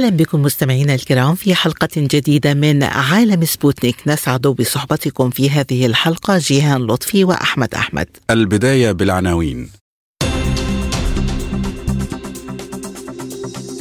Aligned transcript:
أهلا 0.00 0.16
بكم 0.16 0.42
مستمعينا 0.42 0.94
الكرام 0.94 1.34
في 1.34 1.54
حلقة 1.54 1.88
جديدة 1.96 2.54
من 2.54 2.82
عالم 2.82 3.44
سبوتنيك 3.44 3.96
نسعد 4.06 4.40
بصحبتكم 4.46 5.30
في 5.30 5.50
هذه 5.50 5.86
الحلقة 5.86 6.38
جيهان 6.38 6.86
لطفي 6.86 7.24
وأحمد 7.24 7.74
أحمد. 7.74 8.08
البداية 8.30 8.92
بالعناوين. 8.92 9.79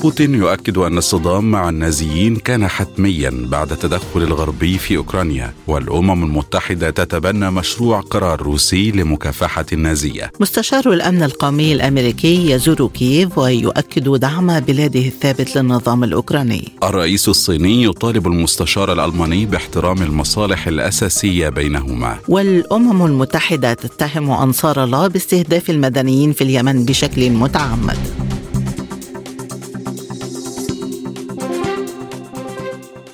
بوتين 0.02 0.36
يؤكد 0.36 0.78
أن 0.78 0.98
الصدام 0.98 1.52
مع 1.52 1.70
النازيين 1.70 2.36
كان 2.36 2.68
حتميا 2.68 3.48
بعد 3.52 3.78
تدخل 3.78 4.22
الغربي 4.22 4.78
في 4.78 4.98
أوكرانيا 4.98 5.54
والأمم 5.68 6.24
المتحدة 6.24 6.90
تتبنى 6.90 7.52
مشروع 7.52 8.02
قرار 8.02 8.42
روسي 8.42 8.92
لمكافحة 8.92 9.66
النازية. 9.74 10.32
مستشار 10.40 10.94
الأمن 10.94 11.24
القومي 11.24 11.74
الأمريكي 11.74 12.52
يزور 12.52 12.88
كييف 12.94 13.38
ويؤكد 13.38 14.10
دعم 14.10 14.60
بلاده 14.60 15.00
الثابت 15.00 15.56
للنظام 15.56 16.04
الأوكراني. 16.04 16.72
الرئيس 16.84 17.30
الصيني 17.30 17.84
يطالب 17.84 18.28
المستشار 18.28 18.94
الألماني 18.94 19.46
باحترام 19.46 20.02
المصالح 20.02 20.68
الأساسية 20.68 21.50
بينهما. 21.50 22.18
والأمم 22.28 23.06
المتحدة 23.06 23.74
تتهم 23.74 24.32
أنصار 24.32 24.84
الله 24.84 25.08
باستهداف 25.08 25.70
المدنيين 25.70 26.34
في 26.34 26.44
اليمن 26.44 26.86
بشكل 26.86 27.30
متعمد. 27.30 28.29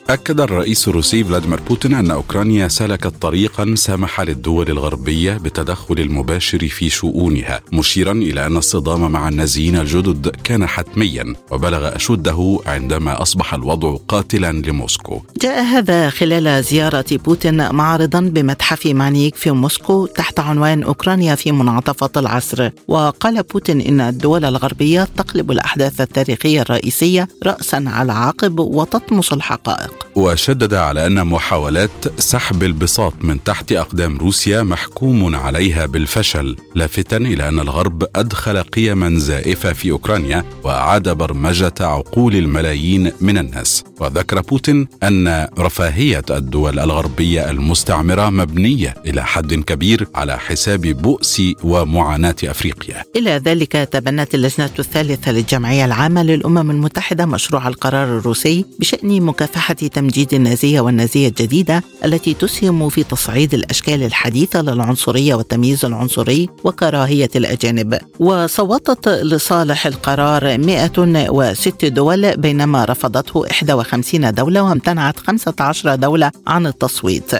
أكد 0.09 0.42
الرئيس 0.42 0.88
الروسي 0.88 1.23
فلاديمير 1.23 1.59
بوتين 1.70 1.94
أن 1.94 2.11
أوكرانيا 2.11 2.67
سلكت 2.67 3.22
طريقا 3.22 3.73
سمح 3.75 4.22
للدول 4.22 4.70
الغربية 4.70 5.38
بالتدخل 5.38 6.00
المباشر 6.00 6.67
في 6.67 6.89
شؤونها 6.89 7.62
مشيرا 7.73 8.12
إلى 8.12 8.45
أن 8.45 8.58
الصدام 8.58 9.12
مع 9.12 9.28
النازيين 9.30 9.75
الجدد 9.75 10.28
كان 10.44 10.67
حتميا 10.67 11.36
وبلغ 11.52 11.95
أشده 11.95 12.59
عندما 12.66 13.22
أصبح 13.22 13.53
الوضع 13.53 13.97
قاتلا 14.08 14.52
لموسكو. 14.52 15.22
جاء 15.42 15.64
هذا 15.64 16.09
خلال 16.09 16.64
زيارة 16.64 17.06
بوتين 17.12 17.72
معرضا 17.75 18.19
بمتحف 18.19 18.86
مانيك 18.86 19.36
في 19.36 19.52
موسكو 19.52 20.06
تحت 20.06 20.40
عنوان 20.40 20.84
أوكرانيا 20.84 21.36
في 21.36 21.52
منعطفة 21.52 22.09
العصر. 22.17 22.69
وقال 22.88 23.44
بوتين 23.44 23.81
إن 23.81 24.02
الدول 24.02 24.45
الغربية 24.45 25.08
تقلب 25.17 25.52
الأحداث 25.52 26.02
التاريخية 26.02 26.62
الرئيسية 26.62 27.28
رأسا 27.44 27.84
على 27.88 28.14
عقب 28.14 28.59
وتطمس 28.59 29.34
الحقائق. 29.34 29.94
وشدد 30.15 30.73
على 30.73 31.07
أن 31.07 31.27
محاولات 31.27 31.89
سحب 32.17 32.63
البساط 32.63 33.13
من 33.21 33.43
تحت 33.43 33.71
أقدام 33.71 34.17
روسيا 34.17 34.63
محكوم 34.63 35.35
عليها 35.35 35.85
بالفشل 35.85 36.55
لافتا 36.75 37.17
إلى 37.17 37.47
أن 37.47 37.59
الغرب 37.59 38.03
أدخل 38.16 38.63
قيما 38.63 39.19
زائفة 39.19 39.73
في 39.73 39.91
أوكرانيا 39.91 40.45
وأعاد 40.63 41.09
برمجة 41.09 41.73
عقول 41.79 42.35
الملايين 42.35 43.11
من 43.21 43.38
الناس. 43.38 43.83
وذكر 43.99 44.41
بوتين 44.41 44.88
أن 45.03 45.47
رفاهية 45.59 46.23
الدول 46.29 46.79
الغربية 46.79 47.49
المستعمرة 47.49 48.29
مبنية 48.29 48.95
إلى 49.05 49.25
حد 49.25 49.53
كبير 49.53 50.07
على 50.16 50.39
حساب 50.39 50.81
بؤس 50.81 51.41
ومعاناة 51.63 52.35
أفريقيا. 52.44 53.03
إلى 53.16 53.31
ذلك 53.31 53.72
تبنت 53.72 54.35
اللجنة 54.35 54.69
الثالثة 54.79 55.31
للجمعية 55.31 55.85
العامة 55.85 56.23
للأمم 56.23 56.72
المتحدة 56.72 57.25
مشروع 57.25 57.67
القرار 57.67 58.17
الروسي 58.17 58.66
بشأن 58.79 59.22
مكافحة 59.22 59.75
تمجيد 59.90 60.34
النازية 60.34 60.81
والنازية 60.81 61.28
الجديدة 61.28 61.84
التي 62.06 62.34
تسهم 62.34 62.90
في 62.90 63.03
تصعيد 63.03 63.53
الأشكال 63.53 64.03
الحديثة 64.03 64.62
للعنصرية 64.62 65.35
والتمييز 65.35 65.85
العنصري 65.85 66.50
وكراهية 66.63 67.29
الأجانب. 67.35 68.00
وصوتت 68.19 69.07
لصالح 69.09 69.85
القرار 69.85 70.57
106 70.57 71.88
دول 71.88 72.38
بينما 72.38 72.85
رفضته 72.85 73.40
51 73.40 74.34
دولة 74.34 74.63
وامتنعت 74.63 75.19
15 75.19 75.96
دولة 75.96 76.31
عن 76.47 76.67
التصويت. 76.67 77.31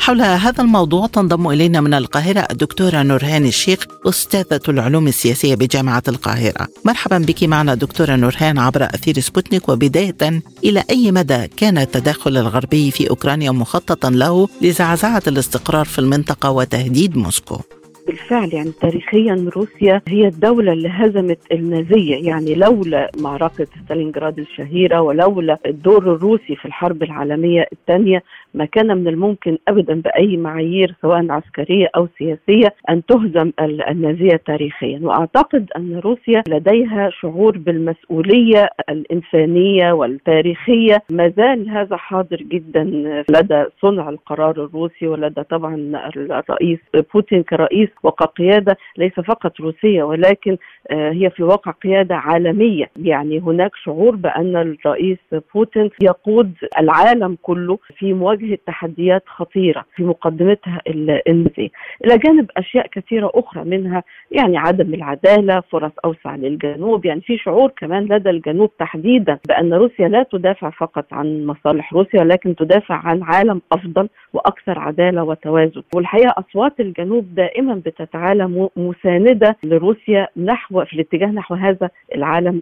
حول 0.00 0.22
هذا 0.22 0.62
الموضوع 0.62 1.06
تنضم 1.06 1.48
إلينا 1.48 1.80
من 1.80 1.94
القاهرة 1.94 2.46
الدكتورة 2.50 3.02
نورهان 3.02 3.46
الشيخ 3.46 3.78
أستاذة 4.06 4.60
العلوم 4.68 5.08
السياسية 5.08 5.54
بجامعة 5.54 6.02
القاهرة. 6.08 6.68
مرحبا 6.84 7.18
بك 7.18 7.44
معنا 7.44 7.74
دكتورة 7.74 8.16
نورهان 8.16 8.58
عبر 8.58 8.84
أثير 8.84 9.20
سبوتنيك 9.20 9.68
وبداية 9.68 10.42
إلى 10.64 10.84
أي 10.90 11.12
مدى 11.12 11.46
كان 11.46 11.78
التدخل 11.78 12.36
الغربي 12.36 12.90
في 12.90 13.10
أوكرانيا 13.10 13.50
مخططا 13.50 14.10
له 14.10 14.48
لزعزعة 14.62 15.22
الاستقرار 15.26 15.84
في 15.84 15.98
المنطقة 15.98 16.50
وتهديد 16.50 17.16
موسكو؟ 17.16 17.60
بالفعل 18.06 18.48
يعني 18.54 18.70
تاريخيا 18.80 19.50
روسيا 19.56 20.02
هي 20.08 20.26
الدولة 20.26 20.72
اللي 20.72 20.88
هزمت 20.88 21.38
النازية. 21.52 22.28
يعني 22.28 22.54
لولا 22.54 23.10
معركة 23.20 23.66
ستالينغراد 23.84 24.38
الشهيرة 24.38 25.00
ولولا 25.00 25.58
الدور 25.66 26.02
الروسي 26.14 26.56
في 26.56 26.64
الحرب 26.64 27.02
العالمية 27.02 27.66
الثانية 27.72 28.22
ما 28.54 28.64
كان 28.64 28.96
من 28.96 29.08
الممكن 29.08 29.58
ابدا 29.68 29.94
بأي 30.00 30.36
معايير 30.36 30.94
سواء 31.02 31.30
عسكرية 31.32 31.88
أو 31.96 32.08
سياسية 32.18 32.74
أن 32.90 33.06
تهزم 33.06 33.52
النازية 33.60 34.40
تاريخيا. 34.46 35.00
وأعتقد 35.02 35.70
أن 35.76 36.00
روسيا 36.04 36.42
لديها 36.48 37.10
شعور 37.10 37.58
بالمسؤولية 37.58 38.70
الإنسانية 38.88 39.92
والتاريخية. 39.92 41.02
ما 41.10 41.28
زال 41.36 41.70
هذا 41.70 41.96
حاضر 41.96 42.36
جدا 42.36 42.84
لدى 43.30 43.64
صنع 43.82 44.08
القرار 44.08 44.64
الروسي 44.64 45.06
ولدى 45.06 45.42
طبعا 45.42 45.74
الرئيس 46.16 46.78
بوتين 47.14 47.42
كرئيس 47.42 47.88
وكقياده 48.02 48.76
ليس 48.96 49.12
فقط 49.12 49.60
روسية 49.60 50.02
ولكن 50.02 50.56
هي 50.90 51.30
في 51.30 51.40
الواقع 51.40 51.70
قيادة 51.72 52.14
عالمية. 52.16 52.90
يعني 52.96 53.38
هناك 53.40 53.70
شعور 53.84 54.16
بأن 54.16 54.56
الرئيس 54.56 55.18
بوتين 55.54 55.90
يقود 56.02 56.52
العالم 56.78 57.36
كله 57.42 57.78
في 57.98 58.12
تواجه 58.14 58.58
تحديات 58.66 59.22
خطيرة 59.26 59.84
في 59.96 60.02
مقدمتها 60.02 60.80
النازيه 61.28 61.68
إلى 62.04 62.18
جانب 62.18 62.50
أشياء 62.56 62.86
كثيرة 62.86 63.30
أخرى 63.34 63.64
منها 63.64 64.02
يعني 64.30 64.58
عدم 64.58 64.94
العدالة 64.94 65.60
فرص 65.60 65.92
أوسع 66.04 66.36
للجنوب. 66.36 67.04
يعني 67.06 67.20
في 67.20 67.38
شعور 67.38 67.70
كمان 67.76 68.04
لدى 68.04 68.30
الجنوب 68.30 68.70
تحديدا 68.78 69.38
بأن 69.48 69.74
روسيا 69.74 70.08
لا 70.08 70.22
تدافع 70.32 70.70
فقط 70.70 71.06
عن 71.12 71.46
مصالح 71.46 71.92
روسيا 71.92 72.20
ولكن 72.20 72.56
تدافع 72.56 72.94
عن 72.94 73.22
عالم 73.22 73.60
أفضل 73.72 74.08
وأكثر 74.32 74.78
عدالة 74.78 75.22
وتوازن. 75.24 75.82
والحقيقة 75.94 76.34
أصوات 76.38 76.80
الجنوب 76.80 77.34
دائما 77.34 77.74
بتتعالى 77.74 78.68
مساندة 78.76 79.56
لروسيا 79.62 80.28
نحو 80.36 80.73
في 80.84 80.92
الاتجاه 80.92 81.26
نحو 81.26 81.54
هذا 81.54 81.90
العالم 82.14 82.60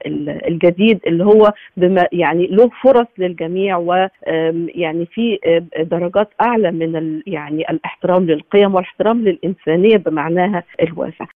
الجديد 0.48 1.00
اللي 1.06 1.24
هو 1.24 1.52
بما 1.76 2.08
يعني 2.12 2.46
له 2.46 2.70
فرص 2.82 3.06
للجميع 3.18 3.76
ويعني 3.76 5.06
في 5.06 5.38
درجات 5.90 6.30
أعلى 6.40 6.70
من 6.70 7.22
يعني 7.26 7.70
الإحترام 7.70 8.26
للقيم 8.26 8.74
والإحترام 8.74 9.24
للإنسانية 9.24 9.96
بمعناها 9.96 10.62
الواسع. 10.82 11.26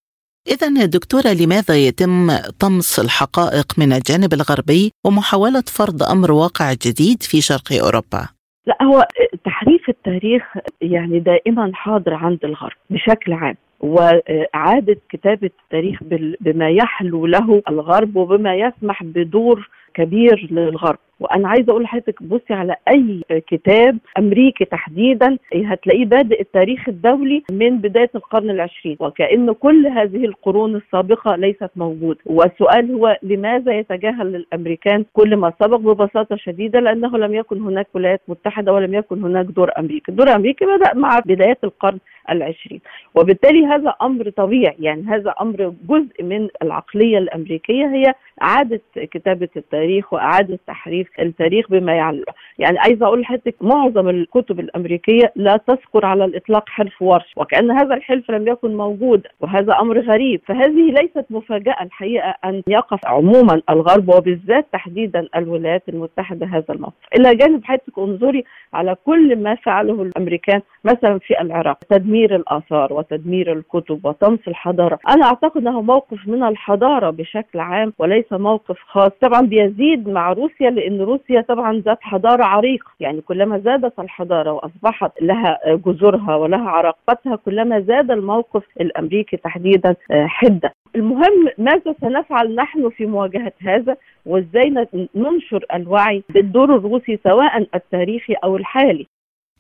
إذا 0.49 0.87
دكتورة 0.87 1.33
لماذا 1.41 1.77
يتم 1.77 2.37
طمس 2.61 2.99
الحقائق 2.99 3.79
من 3.79 3.93
الجانب 3.93 4.33
الغربي 4.33 4.93
ومحاولة 5.07 5.63
فرض 5.67 6.03
أمر 6.03 6.33
واقع 6.33 6.73
جديد 6.73 7.23
في 7.23 7.41
شرق 7.41 7.73
أوروبا؟ 7.73 8.36
لا 8.67 8.83
هو 8.83 9.07
تحريف 9.45 9.89
التاريخ 9.89 10.57
يعني 10.81 11.19
دائما 11.19 11.71
حاضر 11.75 12.15
عند 12.15 12.45
الغرب 12.45 12.77
بشكل 12.91 13.33
عام 13.33 13.57
وإعادة 13.81 14.97
كتابة 15.09 15.51
التاريخ 15.65 16.01
بما 16.41 16.71
يحلو 16.71 17.27
له 17.27 17.63
الغرب 17.69 18.17
وبما 18.17 18.55
يسمح 18.55 19.03
بدور 19.03 19.69
كبير 19.95 20.49
للغرب. 20.51 20.99
وأنا 21.21 21.49
عايزة 21.49 21.71
أقول 21.71 21.83
لحضرتك 21.83 22.23
بصي 22.23 22.55
على 22.55 22.77
أي 22.89 23.23
كتاب 23.47 23.99
أمريكي 24.19 24.65
تحديدا 24.65 25.39
هتلاقيه 25.55 26.05
بادئ 26.05 26.41
التاريخ 26.41 26.89
الدولي 26.89 27.43
من 27.51 27.79
بداية 27.79 28.11
القرن 28.15 28.51
العشرين. 28.51 28.97
وكأن 29.01 29.53
كل 29.53 29.87
هذه 29.87 30.25
القرون 30.25 30.77
السابقة 30.77 31.37
ليست 31.37 31.71
موجودة. 31.77 32.19
والسؤال 32.27 32.93
هو 32.93 33.19
لماذا 33.23 33.79
يتجاهل 33.79 34.37
الأمريكان 34.37 35.05
كل 35.13 35.37
ما 35.37 35.53
سبق 35.61 35.77
ببساطة 35.77 36.37
شديدة؟ 36.37 36.81
لأنه 36.81 37.19
لم 37.19 37.35
يكن 37.35 37.61
هناك 37.63 37.87
ولايات 37.95 38.21
متحدة 38.29 38.73
ولم 38.73 38.95
يكن 38.95 39.25
هناك 39.25 39.47
دور 39.47 39.71
أمريكي. 39.79 40.13
دور 40.13 40.35
أمريكي 40.35 40.65
بدأ 40.65 40.95
مع 40.95 41.19
بدايات 41.19 41.65
القرن 41.65 41.99
العشرين. 42.31 42.81
وبالتالي 43.15 43.67
هذا 43.67 43.95
أمر 44.03 44.31
طبيعي 44.31 44.77
يعني 44.79 45.03
هذا 45.09 45.35
أمر 45.41 45.75
جزء 45.89 46.23
من 46.23 46.49
العقلية 46.63 47.19
الأمريكية 47.19 47.87
هي 47.87 48.15
إعادة 48.43 48.81
كتابة 48.97 49.49
التاريخ 49.57 50.13
وإعادة 50.13 50.59
تحريف 50.67 51.09
التاريخ 51.21 51.71
بما 51.71 52.23
يعني 52.59 52.79
عايزة 52.79 53.07
أقول 53.07 53.21
لحضرتك 53.21 53.55
معظم 53.61 54.09
الكتب 54.09 54.61
الأمريكية 54.61 55.33
لا 55.37 55.57
تذكر 55.57 56.07
على 56.07 56.25
الإطلاق 56.25 56.69
حلف 56.69 57.03
ورش 57.03 57.33
وكأن 57.37 57.71
هذا 57.71 57.95
الحلف 57.95 58.31
لم 58.31 58.49
يكن 58.49 58.77
موجودا 58.77 59.31
وهذا 59.41 59.73
أمر 59.81 60.01
غريب. 60.01 60.41
فهذه 60.47 60.93
ليست 60.93 61.27
مفاجأة 61.31 61.83
الحقيقة 61.83 62.35
أن 62.45 62.63
يقف 62.69 63.07
عموما 63.07 63.63
الغرب 63.71 64.09
وبالذات 64.09 64.67
تحديدا 64.73 65.29
الولايات 65.37 65.83
المتحدة 65.89 66.47
هذا 66.47 66.65
الموقف. 66.71 66.95
إلى 67.19 67.35
جانب 67.35 67.65
حضرتك 67.65 67.99
انظري 67.99 68.45
على 68.75 68.97
كل 69.07 69.37
ما 69.37 69.55
فعله 69.55 70.03
الأمريكان 70.03 70.61
مثلا 70.85 71.19
في 71.19 71.41
العراق. 71.41 71.79
تدمير 71.91 72.16
الآثار 72.25 72.93
وتدمير 72.93 73.53
الكتب 73.53 74.05
وطمس 74.05 74.39
الحضارة. 74.49 74.99
أنا 75.09 75.25
أعتقد 75.27 75.57
إنه 75.57 75.81
موقف 75.83 76.29
من 76.29 76.43
الحضارة 76.43 77.11
بشكل 77.11 77.61
عام 77.61 77.93
وليس 77.99 78.33
موقف 78.33 78.79
خاص. 78.87 79.11
طبعا 79.21 79.41
بيزيد 79.41 80.09
مع 80.09 80.33
روسيا 80.33 80.71
لأن 80.71 81.01
روسيا 81.01 81.41
طبعا 81.41 81.81
ذات 81.81 81.99
حضارة 82.01 82.45
عريقه 82.45 82.91
يعني 83.01 83.21
كلما 83.21 83.59
زادت 83.59 83.99
الحضارة 83.99 84.53
وأصبحت 84.53 85.13
لها 85.23 85.59
جذورها 85.67 86.37
ولها 86.37 86.71
عراقتها 86.71 87.37
كلما 87.37 87.81
زاد 87.81 88.11
الموقف 88.11 88.63
الأمريكي 88.81 89.37
تحديدا 89.37 89.97
حده 90.11 90.73
المهم 90.97 91.49
ماذا 91.59 91.95
سنفعل 92.01 92.55
نحن 92.55 92.91
في 92.91 93.07
مواجهة 93.07 93.53
هذا؟ 93.61 93.97
وإزاي 94.27 94.87
ننشر 95.15 95.65
الوعي 95.75 96.23
بالدور 96.31 96.77
الروسي 96.77 97.19
سواء 97.25 97.67
التاريخي 97.75 98.35
أو 98.45 98.57
الحالي؟ 98.57 99.07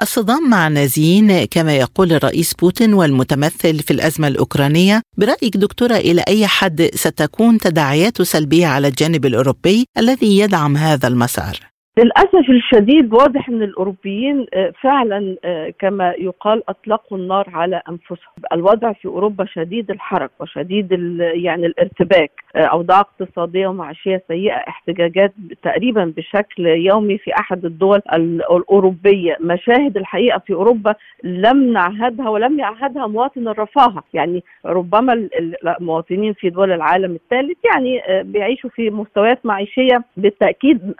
الصدام 0.02 0.50
مع 0.50 0.66
النازيين 0.66 1.44
كما 1.44 1.76
يقول 1.76 2.12
الرئيس 2.12 2.54
بوتين 2.54 2.94
والمتمثل 2.94 3.78
في 3.78 3.90
الأزمة 3.90 4.28
الأوكرانية 4.28 5.02
برأيك 5.18 5.56
دكتورة 5.56 5.94
إلى 5.94 6.24
أي 6.28 6.46
حد 6.46 6.90
ستكون 6.94 7.58
تداعياته 7.58 8.24
سلبية 8.24 8.66
على 8.66 8.88
الجانب 8.88 9.26
الأوروبي 9.26 9.86
الذي 9.98 10.38
يدعم 10.38 10.76
هذا 10.76 11.08
المسار؟ 11.08 11.75
للأسف 11.98 12.50
الشديد 12.50 13.14
واضح 13.14 13.48
إن 13.48 13.62
الأوروبيين 13.62 14.46
فعلا 14.80 15.36
كما 15.78 16.14
يقال 16.18 16.62
أطلقوا 16.70 17.18
النار 17.18 17.46
على 17.52 17.82
أنفسهم. 17.88 18.34
الوضع 18.52 18.92
في 18.92 19.08
أوروبا 19.08 19.44
شديد 19.44 19.90
الحرج 19.90 20.28
وشديد 20.40 20.92
يعني 21.20 21.66
الارتباك 21.66 22.30
اوضاع 22.56 23.00
اقتصادية 23.00 23.66
ومعيشية 23.66 24.22
سيئة 24.28 24.54
احتجاجات 24.56 25.32
تقريبا 25.62 26.12
بشكل 26.16 26.66
يومي 26.66 27.18
في 27.18 27.34
أحد 27.34 27.64
الدول 27.64 28.02
الأوروبية. 28.12 29.36
مشاهد 29.40 29.96
الحقيقة 29.96 30.38
في 30.38 30.52
أوروبا 30.54 30.94
لم 31.24 31.72
نعهدها 31.72 32.28
ولم 32.28 32.58
يعهدها 32.58 33.06
مواطن 33.06 33.48
الرفاهة. 33.48 34.02
يعني 34.14 34.42
ربما 34.66 35.28
المواطنين 35.64 36.32
في 36.32 36.50
دول 36.50 36.72
العالم 36.72 37.14
الثالث 37.14 37.58
يعني 37.74 38.02
بيعيشوا 38.22 38.70
في 38.70 38.90
مستويات 38.90 39.46
معيشية 39.46 40.04
بالتأكيد 40.16 40.94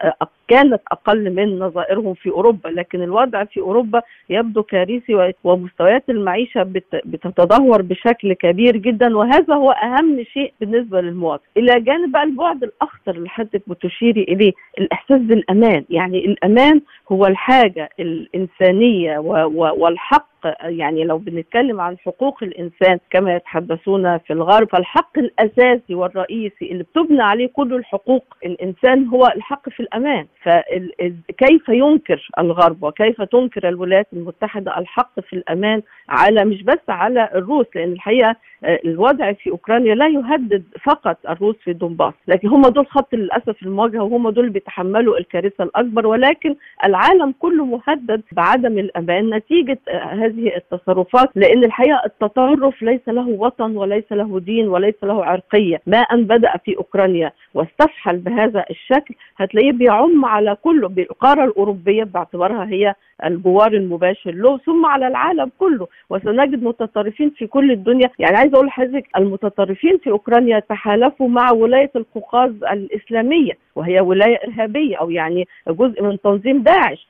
كانت 0.49 0.81
أقل 0.93 1.35
من 1.35 1.59
نظائرهم 1.59 2.15
في 2.15 2.31
أوروبا 2.31 2.69
لكن 2.69 3.03
الوضع 3.03 3.45
في 3.45 3.61
أوروبا 3.61 4.03
يبدو 4.31 4.63
كارثي 4.63 5.33
ومستويات 5.45 6.05
المعيشة 6.11 6.63
بتتدهور 7.05 7.83
بشكل 7.83 8.33
كبير 8.33 8.77
جدا 8.77 9.17
وهذا 9.17 9.55
هو 9.55 9.71
أهم 9.71 10.25
شيء 10.33 10.53
بالنسبة 10.61 11.01
للمواطن. 11.01 11.43
إلى 11.57 11.81
جانب 11.81 12.13
بقى 12.13 12.23
البعد 12.23 12.63
الأخطر 12.65 13.15
اللي 13.15 13.29
حضرتك 13.29 13.63
بتشيري 13.67 14.23
إليه 14.23 14.53
الإحساس 14.79 15.21
بالأمان. 15.21 15.85
يعني 15.91 16.19
الأمان 16.27 16.81
هو 17.13 17.27
الحاجة 17.27 17.91
الإنسانية 18.01 19.19
والحق 19.19 20.27
يعني 20.63 21.05
لو 21.05 21.19
بنتكلم 21.19 21.81
عن 21.81 21.99
حقوق 21.99 22.43
الإنسان 22.43 22.99
كما 23.11 23.35
يتحدثون 23.37 24.19
في 24.19 24.33
الغرب 24.33 24.69
فالحق 24.69 25.19
الأساسي 25.19 25.95
والرئيسي 25.95 26.71
اللي 26.73 26.83
بتبنى 26.83 27.23
عليه 27.23 27.47
كل 27.53 27.75
الحقوق 27.75 28.25
الإنسان 28.45 29.07
هو 29.09 29.27
الحق 29.37 29.69
في 29.69 29.81
الأمان. 29.81 30.27
فكيف 30.43 31.69
ينكر 31.69 32.29
الغرب 32.39 32.83
وكيف 32.83 33.23
تنكر 33.23 33.69
الولايات 33.69 34.07
المتحدة 34.13 34.79
الحق 34.79 35.21
في 35.21 35.33
الأمان 35.33 35.83
على 36.09 36.45
مش 36.45 36.63
بس 36.63 36.79
على 36.89 37.29
الروس 37.35 37.67
لأن 37.75 37.93
الحقيقة 37.93 38.37
الوضع 38.65 39.33
في 39.33 39.51
أوكرانيا 39.51 39.95
لا 39.95 40.09
يهدد 40.09 40.63
فقط 40.85 41.17
الروس 41.29 41.57
في 41.65 41.73
دونباس 41.73 42.15
لكن 42.29 42.49
هم 42.49 42.63
دول 42.63 42.87
خط 42.87 43.15
للأسف 43.15 43.63
المواجهة 43.63 44.03
وهم 44.03 44.31
دول 44.31 44.49
بيتحملوا 44.49 45.19
الكارثة 45.19 45.65
الأكبر 45.65 46.07
ولكن 46.07 46.57
العالم 46.85 47.35
كله 47.39 47.65
مهدد 47.65 48.23
بعدم 48.33 48.79
الأمان. 48.79 49.31
نتيجة 49.35 49.79
هذه 50.13 50.36
التصرفات 50.39 51.29
لأن 51.35 51.65
الحقيقة 51.65 52.01
التطرف 52.07 52.83
ليس 52.83 53.09
له 53.09 53.29
وطن 53.29 53.77
وليس 53.77 54.13
له 54.13 54.41
دين 54.41 54.69
وليس 54.69 54.95
له 55.03 55.25
عرقية. 55.25 55.81
ما 55.87 55.99
أن 55.99 56.25
بدأ 56.25 56.53
في 56.65 56.77
أوكرانيا 56.77 57.33
واستفحل 57.55 58.17
بهذا 58.17 58.65
الشكل 58.71 59.15
هتلاقيه 59.37 59.73
بيعم 59.73 60.25
على 60.25 60.57
كله. 60.63 60.89
بالقاره 60.89 61.45
الأوروبية 61.45 62.05
باعتبارها 62.05 62.65
هي 62.67 62.95
الجوار 63.25 63.73
المباشر 63.73 64.31
له 64.31 64.59
ثم 64.59 64.87
على 64.87 65.07
العالم 65.07 65.51
كله. 65.59 65.87
وسنجد 66.11 66.63
متطرفين 66.63 67.31
في 67.31 67.47
كل 67.47 67.71
الدنيا. 67.71 68.11
يعني 68.19 68.37
عايز 68.37 68.55
أقول 68.55 68.67
لحضرتك 68.67 69.09
المتطرفين 69.17 69.99
في 69.99 70.11
أوكرانيا 70.11 70.59
تحالفوا 70.59 71.29
مع 71.29 71.51
ولاية 71.53 71.91
القوقاز 71.97 72.51
الإسلامية. 72.73 73.53
وهي 73.77 74.01
ولاية 74.01 74.37
إرهابية 74.47 74.97
أو 74.97 75.11
يعني 75.11 75.49
جزء 75.69 76.03
من 76.03 76.21
تنظيم 76.21 76.63
داعش 76.63 77.07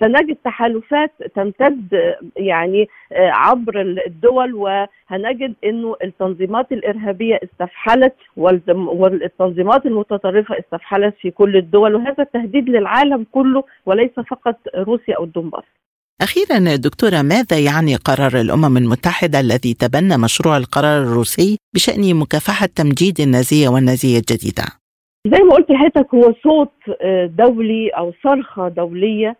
سنجد 0.00 0.36
تحالفات 0.44 1.12
تمتد 1.34 2.14
يعني 2.36 2.88
عبر 3.12 3.80
الدول 4.06 4.54
وهنجد 4.54 5.54
إنه 5.64 5.96
التنظيمات 6.04 6.72
الإرهابية 6.72 7.40
استفحلت 7.44 8.14
والتنظيمات 8.36 9.86
المتطرفة 9.86 10.58
استفحلت 10.58 11.14
في 11.20 11.30
كل 11.30 11.56
الدول 11.56 11.94
وهذا 11.94 12.24
تهديد 12.24 12.68
للعالم 12.68 13.26
كله 13.32 13.64
وليس 13.86 14.10
فقط 14.30 14.56
روسيا 14.76 15.16
أو 15.16 15.24
دونباس. 15.24 15.64
أخيرا 16.22 16.76
دكتورة 16.76 17.22
ماذا 17.22 17.58
يعني 17.58 17.96
قرار 17.96 18.40
الأمم 18.40 18.76
المتحدة 18.76 19.40
الذي 19.40 19.74
تبنى 19.74 20.16
مشروع 20.16 20.56
القرار 20.56 21.02
الروسي 21.02 21.58
بشأن 21.74 22.16
مكافحة 22.16 22.66
تمجيد 22.66 23.20
النازية 23.20 23.68
والنازية 23.68 24.18
الجديدة؟ 24.18 24.64
زي 25.26 25.42
ما 25.44 25.54
قلت 25.54 25.70
لحضرتك 25.70 26.14
هو 26.14 26.32
صوت 26.42 26.72
دولي 27.38 27.88
أو 27.88 28.12
صرخة 28.24 28.68
دولية 28.68 29.36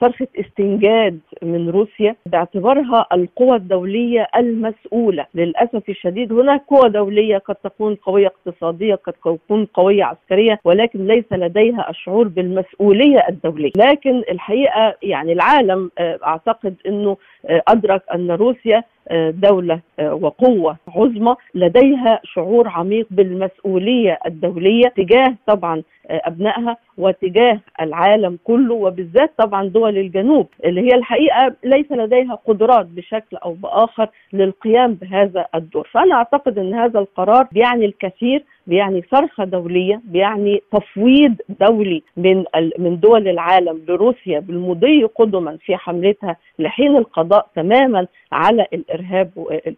صرخة 0.00 0.26
استنجاد 0.40 1.18
من 1.42 1.68
روسيا 1.68 2.16
باعتبارها 2.26 3.06
القوى 3.12 3.56
الدولية 3.56 4.26
المسؤولة. 4.36 5.26
للأسف 5.34 5.88
الشديد 5.88 6.32
هناك 6.32 6.62
قوى 6.68 6.90
دولية 6.90 7.38
قد 7.38 7.54
تكون 7.54 7.94
قوية 7.94 8.26
اقتصادية 8.26 8.94
قد 8.94 9.12
تكون 9.12 9.64
قوية 9.64 10.04
عسكرية 10.04 10.60
ولكن 10.64 11.06
ليس 11.06 11.24
لديها 11.32 11.90
الشعور 11.90 12.28
بالمسؤولية 12.28 13.26
الدولية. 13.28 13.72
لكن 13.76 14.22
الحقيقة 14.30 14.94
يعني 15.02 15.32
العالم 15.32 15.90
أعتقد 16.00 16.74
أنه 16.86 17.16
أدرك 17.48 18.02
أن 18.14 18.30
روسيا 18.30 18.82
دولة 19.30 19.80
وقوة 20.02 20.76
عظمى 20.88 21.34
لديها 21.54 22.20
شعور 22.24 22.68
عميق 22.68 23.06
بالمسؤولية 23.10 24.18
الدولية 24.26 24.88
تجاه 24.96 25.34
طبعا 25.46 25.82
أبنائها 26.10 26.76
وتجاه 26.98 27.60
العالم 27.80 28.38
كله 28.44 28.74
وبالذات 28.74 29.32
طبعا 29.38 29.68
دول 29.68 29.98
الجنوب 29.98 30.46
اللي 30.64 30.80
هي 30.80 30.94
الحقيقة 30.98 31.54
ليس 31.64 31.92
لديها 31.92 32.34
قدرات 32.46 32.86
بشكل 32.86 33.36
أو 33.36 33.52
بآخر 33.52 34.08
للقيام 34.32 34.94
بهذا 34.94 35.46
الدور. 35.54 35.88
فأنا 35.92 36.14
أعتقد 36.14 36.58
أن 36.58 36.74
هذا 36.74 36.98
القرار 37.00 37.46
بيعني 37.52 37.84
الكثير 37.84 38.44
بيعني 38.66 39.02
صرخة 39.10 39.44
دولية 39.44 40.00
بيعني 40.04 40.62
تفويض 40.72 41.34
دولي 41.60 42.02
من 42.16 42.44
من 42.78 43.00
دول 43.00 43.28
العالم 43.28 43.80
لروسيا 43.88 44.40
بالمضي 44.40 45.04
قدما 45.04 45.56
في 45.56 45.76
حملتها 45.76 46.36
لحين 46.58 46.96
القضاء 46.96 47.46
تماما 47.54 48.06
على 48.32 48.66
الإرهاب 48.72 49.30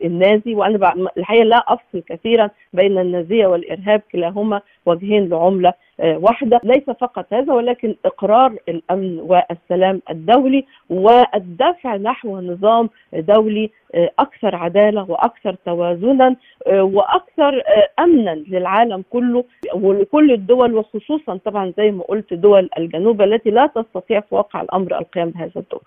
النازي. 0.04 0.54
وأنا 0.54 0.94
الحقيقة 1.16 1.44
لا 1.44 1.64
أفصل 1.68 2.02
كثيرا 2.08 2.50
بين 2.72 2.98
النازية 2.98 3.46
والإرهاب 3.46 4.02
كلاهما 4.12 4.60
وجهين 4.86 5.28
لعملة 5.28 5.72
واحدة 5.98 6.60
ليس 6.64 6.84
فقط 7.00 7.26
هذا 7.32 7.52
ولكن 7.52 7.94
إقرار 8.04 8.54
الأمن 8.68 9.18
والسلام 9.20 10.02
الدولي 10.10 10.64
والدفع 10.90 11.96
نحو 11.96 12.40
نظام 12.40 12.90
دولي 13.12 13.70
أكثر 14.18 14.56
عدالة 14.56 15.10
وأكثر 15.10 15.54
توازنا 15.66 16.36
وأكثر 16.70 17.62
أمنا 17.98 18.34
للعالم 18.34 19.04
كله 19.10 19.44
ولكل 19.74 20.32
الدول 20.32 20.74
وخصوصا 20.74 21.36
طبعا 21.44 21.72
زي 21.76 21.90
ما 21.90 22.02
قلت 22.04 22.34
دول 22.34 22.68
الجنوب 22.78 23.22
التي 23.22 23.50
لا 23.50 23.66
تستطيع 23.66 24.20
في 24.20 24.34
واقع 24.34 24.60
الأمر 24.62 24.98
القيام 24.98 25.30
بهذا 25.30 25.50
الدور. 25.56 25.82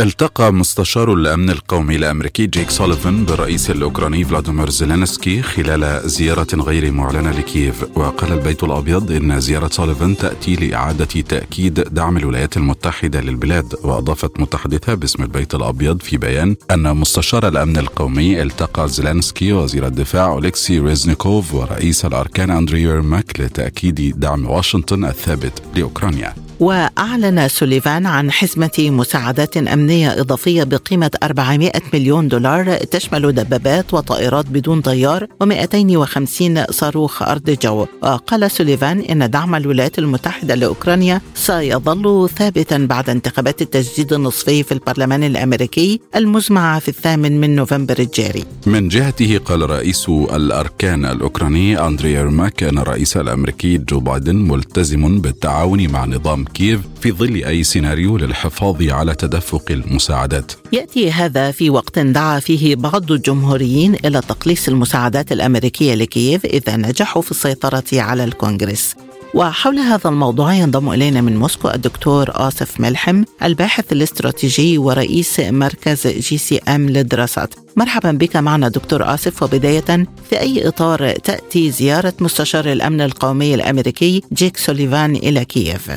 التقى 0.00 0.52
مستشار 0.52 1.12
الأمن 1.14 1.50
القومي 1.50 1.96
الأمريكي 1.96 2.46
جيك 2.46 2.70
سوليفان 2.70 3.24
بالرئيس 3.24 3.70
الأوكراني 3.70 4.24
فلاديمير 4.24 4.70
زيلينسكي 4.70 5.42
خلال 5.42 6.08
زيارة 6.08 6.46
غير 6.54 6.92
معلنة 6.92 7.30
لكييف. 7.30 7.84
وقال 7.94 8.32
البيت 8.32 8.64
الأبيض 8.64 9.12
إن 9.12 9.40
زيارة 9.40 9.68
سوليفان 9.68 10.16
تأتي 10.16 10.56
لإعادة 10.56 11.04
تأكيد 11.04 11.74
دعم 11.80 12.16
الولايات 12.16 12.56
المتحدة 12.56 13.20
للبلاد. 13.20 13.74
وأضافت 13.82 14.40
متحدثة 14.40 14.94
باسم 14.94 15.22
البيت 15.22 15.54
الأبيض 15.54 16.02
في 16.02 16.16
بيان 16.16 16.56
أن 16.70 16.96
مستشار 16.96 17.48
الأمن 17.48 17.76
القومي 17.76 18.42
التقى 18.42 18.88
زيلينسكي 18.88 19.52
وزير 19.52 19.86
الدفاع 19.86 20.26
أوليكسي 20.26 20.78
ريزنيكوف 20.78 21.54
ورئيس 21.54 22.04
الأركان 22.04 22.50
اندري 22.50 22.82
يرماك 22.82 23.40
لتأكيد 23.40 24.20
دعم 24.20 24.46
واشنطن 24.46 25.04
الثابت 25.04 25.62
لأوكرانيا. 25.76 26.49
وأعلن 26.60 27.48
سوليفان 27.48 28.06
عن 28.06 28.30
حزمة 28.30 28.70
مساعدات 28.78 29.56
أمنية 29.56 30.20
إضافية 30.20 30.64
بقيمة 30.64 31.10
400 31.22 31.72
مليون 31.94 32.28
دولار 32.28 32.76
تشمل 32.76 33.32
دبابات 33.32 33.94
وطائرات 33.94 34.46
بدون 34.46 34.80
طيار 34.80 35.26
و250 35.44 36.70
صاروخ 36.70 37.22
أرض 37.22 37.50
جو. 37.62 37.86
وقال 38.02 38.50
سوليفان 38.50 39.00
إن 39.00 39.30
دعم 39.30 39.54
الولايات 39.54 39.98
المتحدة 39.98 40.54
لأوكرانيا 40.54 41.20
سيظل 41.34 42.28
ثابتا 42.36 42.86
بعد 42.86 43.10
انتخابات 43.10 43.62
التجديد 43.62 44.12
النصفي 44.12 44.62
في 44.62 44.72
البرلمان 44.72 45.24
الأمريكي 45.24 46.00
المزمعة 46.16 46.78
في 46.78 46.88
الثامن 46.88 47.40
من 47.40 47.56
نوفمبر 47.56 47.98
الجاري. 47.98 48.44
من 48.66 48.88
جهته 48.88 49.38
قال 49.38 49.70
رئيس 49.70 50.08
الأركان 50.08 51.04
الأوكراني 51.04 51.86
أندري 51.86 52.12
يرماك 52.12 52.62
أن 52.62 52.78
الرئيس 52.78 53.16
الأمريكي 53.16 53.78
جو 53.78 54.00
بايدن 54.00 54.36
ملتزم 54.36 55.20
بالتعاون 55.20 55.88
مع 55.88 56.04
نظام 56.04 56.49
كييف 56.54 56.80
في 57.00 57.12
ظل 57.12 57.44
أي 57.44 57.62
سيناريو 57.62 58.16
للحفاظ 58.16 58.82
على 58.82 59.14
تدفق 59.14 59.64
المساعدات؟ 59.70 60.52
يأتي 60.72 61.10
هذا 61.10 61.50
في 61.50 61.70
وقت 61.70 61.98
دعا 61.98 62.40
فيه 62.40 62.76
بعض 62.76 63.12
الجمهوريين 63.12 63.94
إلى 63.94 64.20
تقليص 64.20 64.68
المساعدات 64.68 65.32
الأمريكية 65.32 65.94
لكييف 65.94 66.44
إذا 66.44 66.76
نجحوا 66.76 67.22
في 67.22 67.30
السيطرة 67.30 67.84
على 67.92 68.24
الكونغرس. 68.24 68.94
وحول 69.34 69.78
هذا 69.78 70.10
الموضوع 70.10 70.54
ينضم 70.54 70.92
إلينا 70.92 71.20
من 71.20 71.36
موسكو 71.36 71.68
الدكتور 71.68 72.30
آصف 72.30 72.80
ملحم 72.80 73.24
الباحث 73.42 73.92
الاستراتيجي 73.92 74.78
ورئيس 74.78 75.40
مركز 75.40 76.06
جي 76.06 76.38
سي 76.38 76.58
أم 76.58 76.90
للدراسات. 76.90 77.54
مرحبا 77.76 78.12
بك 78.12 78.36
معنا 78.36 78.68
دكتور 78.68 79.14
آصف. 79.14 79.42
وبداية 79.42 80.06
في 80.30 80.40
أي 80.40 80.68
إطار 80.68 81.12
تأتي 81.12 81.70
زيارة 81.70 82.12
مستشار 82.20 82.72
الأمن 82.72 83.00
القومي 83.00 83.54
الأمريكي 83.54 84.22
جيك 84.32 84.56
سوليفان 84.56 85.16
إلى 85.16 85.44
كييف؟ 85.44 85.90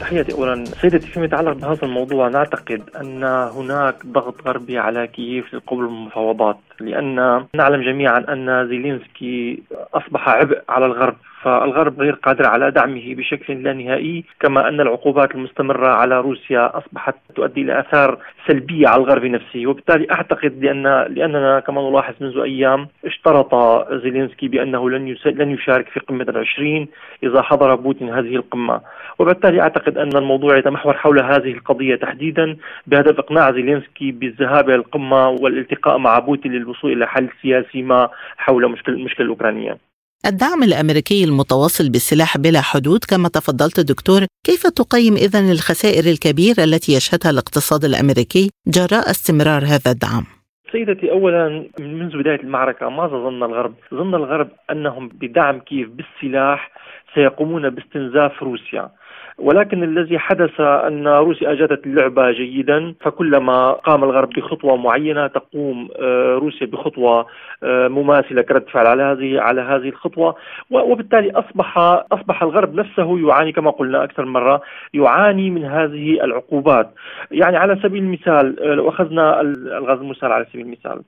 تحياتي 0.00 0.32
اولا. 0.32 0.64
سيدتي 0.64 1.06
فيما 1.06 1.24
يتعلق 1.24 1.52
بهذا 1.52 1.82
الموضوع 1.82 2.28
نعتقد 2.28 2.82
أن 3.00 3.24
هناك 3.24 4.06
ضغط 4.06 4.46
غربي 4.46 4.78
على 4.78 5.06
كييف 5.06 5.54
للقبول 5.54 5.86
بالمفاوضات 5.86 6.58
لأن 6.80 7.44
نعلم 7.54 7.82
جميعا 7.82 8.24
أن 8.28 8.68
زيلينسكي 8.68 9.62
أصبح 9.94 10.28
عبء 10.28 10.62
على 10.68 10.86
الغرب 10.86 11.16
فالغرب 11.42 12.00
غير 12.00 12.12
قادر 12.14 12.46
على 12.46 12.70
دعمه 12.70 13.14
بشكل 13.14 13.62
لا 13.62 13.72
نهائي 13.72 14.24
كما 14.40 14.68
أن 14.68 14.80
العقوبات 14.80 15.34
المستمرة 15.34 15.88
على 15.88 16.20
روسيا 16.20 16.78
أصبحت 16.78 17.14
تؤدي 17.34 17.62
إلى 17.62 17.80
آثار 17.80 18.18
سلبية 18.46 18.88
على 18.88 19.02
الغرب 19.02 19.24
نفسه. 19.24 19.66
وبالتالي 19.66 20.06
أعتقد 20.12 20.64
لأن 20.64 20.82
لأننا 21.08 21.60
كما 21.60 21.90
نلاحظ 21.90 22.14
منذ 22.20 22.38
أيام 22.38 22.88
اشترط 23.04 23.54
زيلينسكي 24.02 24.48
بأنه 24.48 24.90
لن 24.90 25.16
لن 25.26 25.50
يشارك 25.50 25.88
في 25.88 26.00
قمة 26.00 26.26
العشرين 26.28 26.88
إذا 27.22 27.42
حضر 27.42 27.74
بوتين 27.74 28.08
هذه 28.08 28.36
القمة. 28.36 28.80
وبالتالي 29.18 29.60
أعتقد 29.60 29.98
أن 29.98 30.16
الموضوع 30.16 30.56
يتمحور 30.58 30.94
حول 30.96 31.20
هذه 31.20 31.52
القضية 31.52 31.96
تحديدا 31.96 32.56
بهدف 32.86 33.18
إقناع 33.18 33.52
زيلينسكي 33.52 34.10
بالذهاب 34.10 34.68
إلى 34.68 34.74
القمة 34.74 35.28
والالتقاء 35.28 35.98
مع 35.98 36.18
بوتين 36.18 36.54
للوصول 36.68 36.92
إلى 36.92 37.06
حل 37.06 37.28
سياسي 37.42 37.82
ما 37.82 38.08
حول 38.36 38.70
مشكلة 38.70 38.94
المشكلة 38.94 39.24
الأوكرانية 39.24 39.78
الدعم 40.26 40.62
الأمريكي 40.62 41.24
المتواصل 41.24 41.90
بالسلاح 41.90 42.38
بلا 42.38 42.60
حدود 42.60 43.00
كما 43.10 43.28
تفضلت 43.28 43.80
دكتور، 43.80 44.20
كيف 44.46 44.62
تقيم 44.66 45.14
اذا 45.14 45.40
الخسائر 45.52 46.04
الكبيره 46.12 46.64
التي 46.64 46.92
يشهدها 46.92 47.30
الاقتصاد 47.30 47.84
الأمريكي 47.84 48.50
جراء 48.66 49.10
استمرار 49.10 49.62
هذا 49.72 49.90
الدعم؟ 49.94 50.24
سيدتي 50.72 51.10
اولا 51.10 51.64
منذ 51.80 52.18
بداية 52.18 52.40
المعركة 52.40 52.88
ماذا 52.90 53.16
ظن 53.26 53.42
الغرب؟ 53.42 53.74
ظن 53.94 54.14
الغرب 54.14 54.48
أنهم 54.70 55.08
بدعم 55.08 55.58
كيف 55.58 55.88
بالسلاح 55.88 56.70
سيقومون 57.14 57.70
باستنزاف 57.70 58.42
روسيا 58.42 58.90
ولكن 59.38 59.82
الذي 59.82 60.18
حدث 60.18 60.60
أن 60.60 61.08
روسيا 61.08 61.52
أجادت 61.52 61.86
اللعبة 61.86 62.30
جيدا 62.30 62.94
فكلما 63.00 63.72
قام 63.72 64.04
الغرب 64.04 64.28
بخطوة 64.28 64.76
معينة 64.76 65.26
تقوم 65.26 65.88
آه، 66.00 66.34
روسيا 66.34 66.66
بخطوة 66.66 67.26
آه، 67.62 67.88
مماثلة 67.88 68.42
كرد 68.42 68.68
فعل 68.68 68.86
على 68.86 69.02
هذه 69.02 69.40
على 69.40 69.60
هذه 69.60 69.88
الخطوة. 69.88 70.34
وبالتالي 70.70 71.30
أصبح 71.30 71.78
أصبح 72.12 72.42
الغرب 72.42 72.74
نفسه 72.74 73.18
يعاني 73.18 73.52
كما 73.52 73.70
قلنا 73.70 74.04
أكثر 74.04 74.24
مرة 74.24 74.62
يعاني 74.94 75.50
من 75.50 75.64
هذه 75.64 76.24
العقوبات. 76.24 76.90
يعني 77.30 77.56
على 77.56 77.78
سبيل 77.82 78.02
المثال 78.02 78.60
آه، 78.60 78.74
لو 78.74 78.88
أخذنا 78.88 79.40
الغاز 79.40 79.98
المسال 79.98 80.32
على 80.32 80.46
سبيل 80.52 80.66
المثال. 80.66 81.02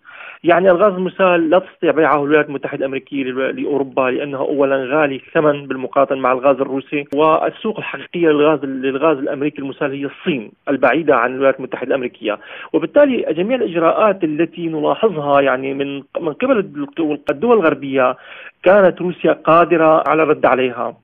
يعني 0.44 0.70
الغاز 0.70 0.92
المسال 0.92 1.50
لا 1.50 1.58
تستطيع 1.58 1.90
بيعه 1.90 2.14
الولايات 2.14 2.46
المتحدة 2.46 2.78
الأمريكية 2.78 3.24
لأوروبا 3.24 4.10
لأنه 4.10 4.38
أولا 4.38 4.76
غالي 4.76 5.16
الثمن 5.16 5.66
بالمقارنة 5.66 6.20
مع 6.20 6.32
الغاز 6.32 6.56
الروسي 6.56 7.04
والسوق 7.14 7.78
الحقيقية 8.20 8.28
للغاز 8.28 8.64
للغاز 8.64 9.18
الأمريكي 9.18 9.58
المسال 9.58 9.92
هي 9.92 10.06
الصين 10.06 10.52
البعيدة 10.68 11.16
عن 11.16 11.30
الولايات 11.34 11.56
المتحدة 11.58 11.88
الأمريكية. 11.88 12.38
وبالتالي 12.72 13.34
جميع 13.34 13.56
الإجراءات 13.56 14.24
التي 14.24 14.68
نلاحظها 14.68 15.40
يعني 15.40 15.74
من 15.74 15.96
من 16.20 16.32
قبل 16.32 16.58
الدول 17.30 17.58
الغربية 17.58 18.16
كانت 18.62 19.00
روسيا 19.00 19.32
قادرة 19.32 20.08
على 20.08 20.22
الرد 20.22 20.46
عليها. 20.46 20.96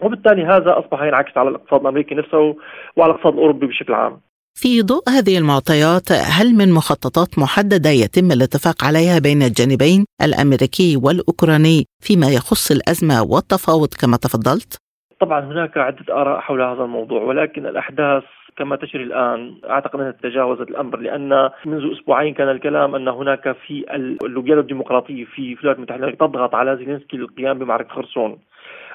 وبالتالي 0.00 0.44
هذا 0.44 0.78
أصبح 0.78 1.02
ينعكس 1.02 1.36
على 1.36 1.48
الاقتصاد 1.48 1.80
الأمريكي 1.80 2.14
نفسه 2.14 2.56
وعلى 2.96 3.10
الاقتصاد 3.10 3.32
الأوروبي 3.32 3.66
بشكل 3.66 3.92
عام. 3.92 4.20
في 4.54 4.82
ضوء 4.82 5.08
هذه 5.08 5.38
المعطيات 5.38 6.12
هل 6.12 6.54
من 6.54 6.72
مخططات 6.72 7.38
محددة 7.38 7.90
يتم 7.90 8.32
الاتفاق 8.32 8.84
عليها 8.84 9.18
بين 9.18 9.42
الجانبين 9.42 10.04
الأمريكي 10.22 10.96
والأوكراني 10.96 11.86
فيما 12.00 12.28
يخص 12.28 12.70
الأزمة 12.70 13.22
والتفاوض 13.22 13.88
كما 14.00 14.16
تفضلت؟ 14.16 14.82
طبعا 15.22 15.40
هناك 15.40 15.78
عدة 15.78 16.14
آراء 16.14 16.40
حول 16.40 16.62
هذا 16.62 16.84
الموضوع 16.84 17.22
ولكن 17.22 17.66
الأحداث 17.66 18.24
كما 18.56 18.76
تجري 18.76 19.02
الآن 19.02 19.54
أعتقد 19.70 20.00
أنها 20.00 20.10
تجاوزت 20.10 20.70
الأمر 20.70 20.98
لأن 20.98 21.50
منذ 21.64 21.92
أسبوعين 21.92 22.34
كان 22.34 22.48
الكلام 22.48 22.94
أن 22.94 23.08
هناك 23.08 23.56
في 23.66 23.84
اللوبيات 23.94 24.58
الديمقراطية 24.58 25.24
في 25.24 25.52
الولايات 25.52 25.76
المتحدة 25.76 26.10
تضغط 26.10 26.54
على 26.54 26.76
زيلينسكي 26.76 27.16
للقيام 27.16 27.58
بمعركة 27.58 27.88
خرسون. 27.88 28.38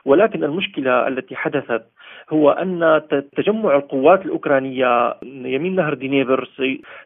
ولكن 0.05 0.43
المشكلة 0.43 1.07
التي 1.07 1.35
حدثت 1.35 1.83
هو 2.29 2.51
أن 2.51 3.01
تجمع 3.37 3.75
القوات 3.75 4.25
الأوكرانية 4.25 5.15
يمين 5.23 5.75
نهر 5.75 5.93
دينيبر 5.93 6.49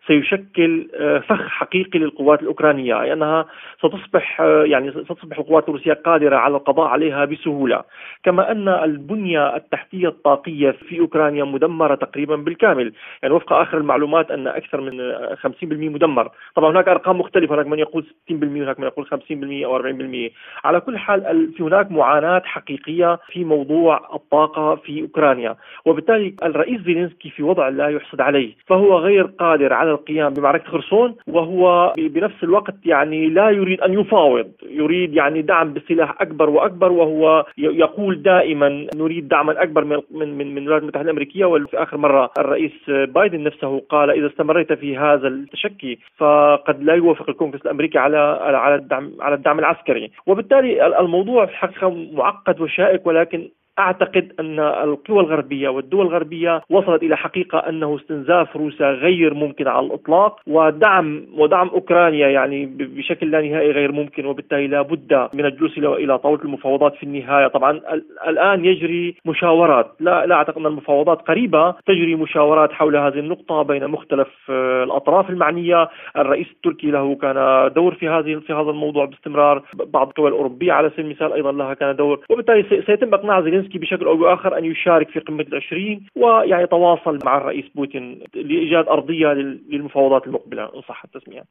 سيشكل 0.07 0.89
آه، 0.95 1.19
فخ 1.19 1.47
حقيقي 1.47 1.99
للقوات 1.99 2.41
الأوكرانية 2.41 2.93
لأنها 3.03 3.45
ستصبح 3.77 4.41
آه، 4.41 4.63
يعني 4.63 4.91
ستصبح 4.91 5.37
القوات 5.39 5.63
الروسية 5.69 5.93
قادرة 5.93 6.35
على 6.35 6.57
القضاء 6.57 6.87
عليها 6.87 7.25
بسهولة. 7.25 7.83
كما 8.23 8.51
أن 8.51 8.67
البنية 8.69 9.55
التحتية 9.55 10.07
الطاقية 10.07 10.71
في 10.71 10.99
أوكرانيا 10.99 11.43
مدمرة 11.43 11.95
تقريبا 11.95 12.35
بالكامل. 12.35 12.93
يعني 13.23 13.33
وفق 13.35 13.53
آخر 13.53 13.77
المعلومات 13.77 14.31
أن 14.31 14.47
أكثر 14.47 14.81
من 14.81 15.13
50% 15.35 15.89
مدمر. 15.89 16.31
طبعا 16.55 16.71
هناك 16.71 16.87
أرقام 16.87 17.19
مختلفة 17.19 17.55
هناك 17.55 17.67
من 17.67 17.79
يقول 17.79 18.05
60% 18.29 18.33
هناك 18.33 18.79
من 18.79 18.87
يقول 18.87 19.07
50% 19.07 19.65
أو 19.65 19.77
40% 19.77 20.31
على 20.63 20.79
كل 20.79 20.97
حال 20.97 21.53
في 21.57 21.63
هناك 21.63 21.91
معاناة 21.91 22.41
حقيقية 22.45 23.19
في 23.31 23.43
موضوع 23.43 24.09
الطاقة 24.13 24.75
في 24.75 25.10
أوكرانيا. 25.11 25.55
وبالتالي 25.85 26.35
الرئيس 26.43 26.81
زيلينسكي 26.81 27.29
في 27.29 27.43
وضع 27.43 27.69
لا 27.69 27.87
يحسد 27.87 28.21
عليه. 28.21 28.53
فهو 28.67 28.97
غير 28.97 29.25
قادر 29.25 29.73
على 29.73 29.91
القيام 29.91 30.33
بمعركة 30.33 30.71
خرسون 30.71 31.15
وهو 31.27 31.93
بنفس 31.97 32.43
الوقت 32.43 32.75
يعني 32.85 33.29
لا 33.29 33.49
يريد 33.49 33.81
أن 33.81 33.93
يفاوض. 33.93 34.51
يريد 34.69 35.13
يعني 35.13 35.41
دعم 35.41 35.73
بسلاح 35.73 36.21
أكبر 36.21 36.49
وأكبر 36.49 36.91
وهو 36.91 37.45
يقول 37.57 38.21
دائما 38.21 38.87
نريد 38.95 39.27
دعما 39.27 39.63
أكبر 39.63 39.83
من 39.83 39.97
من 40.11 40.37
من, 40.37 40.55
من 40.55 40.57
الولايات 40.57 40.81
المتحدة 40.81 41.05
الأمريكية. 41.05 41.45
وفي 41.45 41.83
آخر 41.83 41.97
مرة 41.97 42.31
الرئيس 42.37 42.71
بايدن 42.89 43.43
نفسه 43.43 43.79
قال 43.89 44.09
إذا 44.09 44.27
استمريت 44.27 44.73
في 44.73 44.97
هذا 44.97 45.27
التشكي 45.27 45.99
فقد 46.17 46.83
لا 46.83 46.93
يوافق 46.93 47.29
الكونغرس 47.29 47.61
الأمريكي 47.61 47.97
على 47.97 48.17
على 48.41 48.75
الدعم 48.75 49.11
على 49.19 49.35
الدعم 49.35 49.59
العسكري. 49.59 50.11
وبالتالي 50.25 50.99
الموضوع 50.99 51.45
في 51.45 51.51
الحقيقة 51.51 51.89
معقد 52.13 52.61
وشائك 52.61 53.07
ولكن 53.07 53.49
أعتقد 53.79 54.33
أن 54.39 54.59
القوى 54.59 55.19
الغربية 55.19 55.69
والدول 55.69 56.05
الغربية 56.05 56.61
وصلت 56.69 57.03
إلى 57.03 57.17
حقيقة 57.17 57.57
أنه 57.57 57.95
استنزاف 57.95 58.55
روسيا 58.55 58.91
غير 58.91 59.33
ممكن 59.33 59.67
على 59.67 59.85
الإطلاق 59.85 60.39
ودعم 60.47 61.25
ودعم 61.37 61.67
أوكرانيا 61.67 62.27
يعني 62.27 62.65
بشكل 62.65 63.31
لا 63.31 63.41
نهائي 63.41 63.71
غير 63.71 63.91
ممكن 63.91 64.25
وبالتالي 64.25 64.67
لا 64.67 64.81
بد 64.81 65.29
من 65.33 65.45
الجلوس 65.45 65.77
إلى 65.77 66.17
طاولة 66.17 66.41
المفاوضات 66.43 66.95
في 66.95 67.03
النهاية. 67.03 67.47
طبعا 67.47 67.81
الآن 68.27 68.65
يجري 68.65 69.15
مشاورات. 69.25 69.91
لا 69.99 70.25
لا 70.25 70.35
أعتقد 70.35 70.57
أن 70.57 70.65
المفاوضات 70.65 71.21
قريبة. 71.21 71.71
تجري 71.71 72.15
مشاورات 72.15 72.71
حول 72.71 72.95
هذه 72.95 73.19
النقطة 73.19 73.61
بين 73.61 73.87
مختلف 73.87 74.27
آه، 74.49 74.83
الأطراف 74.83 75.29
المعنية. 75.29 75.89
الرئيس 76.17 76.47
التركي 76.51 76.91
له 76.91 77.15
كان 77.15 77.35
دور 77.73 77.95
في 77.95 78.09
هذه 78.09 78.39
في 78.47 78.53
هذا 78.53 78.69
الموضوع 78.69 79.05
باستمرار. 79.05 79.63
بعض 79.73 80.07
الدول 80.07 80.27
الأوروبية 80.27 80.73
على 80.73 80.89
سبيل 80.89 81.05
المثال 81.05 81.33
أيضا 81.33 81.51
لها 81.51 81.73
كان 81.73 81.95
دور. 81.95 82.19
وبالتالي 82.29 82.81
سيتم 82.85 83.13
إقناع 83.13 83.41
بشكل 83.67 84.05
أو 84.05 84.17
بآخر 84.17 84.57
أن 84.57 84.65
يشارك 84.65 85.09
في 85.09 85.19
قمة 85.19 85.43
العشرين 85.43 86.05
ويعني 86.15 86.63
يتواصل 86.63 87.19
مع 87.25 87.37
الرئيس 87.37 87.65
بوتين 87.75 88.23
لإيجاد 88.33 88.87
أرضية 88.87 89.27
للمفاوضات 89.69 90.27
المقبلة 90.27 90.63
إن 90.63 90.81
صح 90.81 91.03
التسمية. 91.03 91.43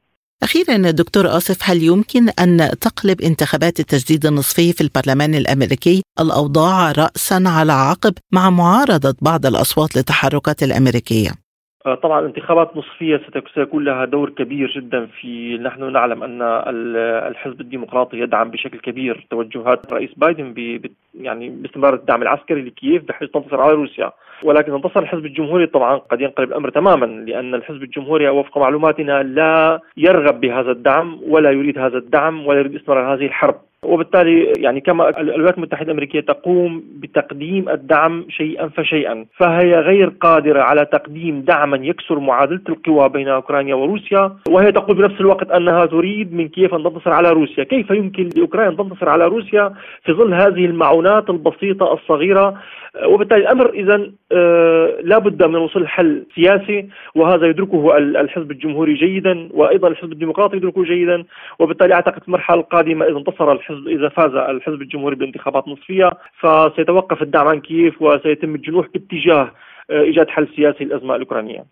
أخيرا 0.43 0.91
دكتور 0.91 1.25
آصف 1.27 1.69
هل 1.69 1.83
يمكن 1.83 2.29
أن 2.29 2.57
تقلب 2.81 3.21
انتخابات 3.21 3.79
التجديد 3.79 4.25
النصفي 4.25 4.73
في 4.73 4.81
البرلمان 4.81 5.35
الأمريكي 5.35 6.01
الأوضاع 6.19 6.91
رأسا 6.91 7.43
على 7.45 7.71
عقب 7.71 8.13
مع 8.31 8.49
معارضة 8.49 9.15
بعض 9.21 9.45
الأصوات 9.45 9.95
للتحركات 9.95 10.63
الأمريكية؟ 10.63 11.29
آه، 11.85 11.95
طبعا 11.95 12.19
الانتخابات 12.19 12.77
نصفيه 12.77 13.21
سيكون 13.55 13.83
لها 13.83 14.05
دور 14.05 14.29
كبير 14.29 14.71
جدا 14.75 15.05
في 15.05 15.57
نحن 15.57 15.91
نعلم 15.91 16.23
أن 16.23 16.41
الحزب 17.27 17.61
الديمقراطي 17.61 18.17
يدعم 18.17 18.51
بشكل 18.51 18.79
كبير 18.79 19.27
توجهات 19.29 19.85
الرئيس 19.85 20.09
بايدن 20.17 20.53
ب 20.53 20.85
يعني 21.15 21.49
باستمرار 21.49 21.93
الدعم 21.93 22.21
العسكري 22.21 22.61
لكييف 22.61 23.03
بحيث 23.03 23.29
تنتصر 23.29 23.61
على 23.61 23.73
روسيا. 23.73 24.11
ولكن 24.43 24.73
انتصر 24.73 24.99
الحزب 24.99 25.25
الجمهوري 25.25 25.67
طبعا 25.67 25.97
قد 25.97 26.21
ينقلب 26.21 26.49
الأمر 26.49 26.69
تماما 26.69 27.05
لأن 27.05 27.55
الحزب 27.55 27.83
الجمهوري 27.83 28.29
وفق 28.29 28.57
معلوماتنا 28.57 29.23
لا 29.23 29.79
يرغب 29.97 30.41
بهذا 30.41 30.71
الدعم 30.71 31.19
ولا 31.27 31.51
يريد 31.51 31.79
هذا 31.79 31.97
الدعم 31.97 32.47
ولا 32.47 32.59
يريد 32.59 32.75
استمرار 32.75 33.13
هذه 33.13 33.25
الحرب. 33.25 33.70
وبالتالي 33.85 34.53
يعني 34.57 34.81
كما 34.81 35.19
الولايات 35.19 35.57
المتحدة 35.57 35.85
الأمريكية 35.85 36.19
تقوم 36.19 36.83
بتقديم 36.95 37.69
الدعم 37.69 38.25
شيئا 38.29 38.67
فشيئا 38.67 39.25
فهي 39.37 39.73
غير 39.79 40.09
قادرة 40.09 40.61
على 40.61 40.85
تقديم 40.85 41.41
دعما 41.41 41.77
يكسر 41.77 42.19
معادلة 42.19 42.61
القوى 42.69 43.09
بين 43.09 43.27
أوكرانيا 43.27 43.75
وروسيا 43.75 44.35
وهي 44.49 44.71
تقول 44.71 44.97
بنفس 44.97 45.21
الوقت 45.21 45.51
أنها 45.51 45.85
تريد 45.85 46.33
من 46.33 46.47
كيف 46.47 46.73
أن 46.73 46.83
تنتصر 46.83 47.13
على 47.13 47.29
روسيا. 47.29 47.63
كيف 47.63 47.89
يمكن 47.91 48.29
لأوكرانيا 48.35 48.69
أن 48.69 48.77
تنتصر 48.77 49.09
على 49.09 49.25
روسيا 49.25 49.73
في 50.05 50.13
ظل 50.13 50.33
هذه 50.33 50.65
المعونات 50.65 51.29
البسيطة 51.29 51.93
الصغيرة 51.93 52.57
وبالتالي 53.05 53.41
الأمر 53.41 53.69
اذا 53.69 54.11
آه، 54.31 54.97
لا 55.03 55.17
بد 55.17 55.43
من 55.43 55.55
وصول 55.55 55.87
حل 55.87 56.25
سياسي 56.35 56.89
وهذا 57.15 57.47
يدركه 57.47 57.97
الحزب 57.97 58.51
الجمهوري 58.51 58.93
جيدا 58.93 59.49
وأيضا 59.51 59.87
الحزب 59.87 60.11
الديمقراطي 60.11 60.57
يدركه 60.57 60.83
جيدا 60.83 61.23
وبالتالي 61.59 61.93
أعتقد 61.93 62.21
المرحله 62.27 62.59
القادمة 62.59 63.05
إذا 63.05 63.17
انتصر 63.17 63.51
الحزب 63.51 63.87
إذا 63.87 64.09
فاز 64.09 64.35
الحزب 64.35 64.81
الجمهوري 64.81 65.15
بانتخابات 65.15 65.67
نصفية 65.67 66.11
فسيتوقف 66.39 67.21
الدعم 67.21 67.47
عن 67.47 67.59
كييف 67.59 68.01
وسيتم 68.01 68.55
الجنوح 68.55 68.87
باتجاه 68.93 69.51
آه، 69.89 70.01
إيجاد 70.01 70.29
حل 70.29 70.47
سياسي 70.55 70.83
للأزمة 70.83 71.15
الأوكرانية. 71.15 71.65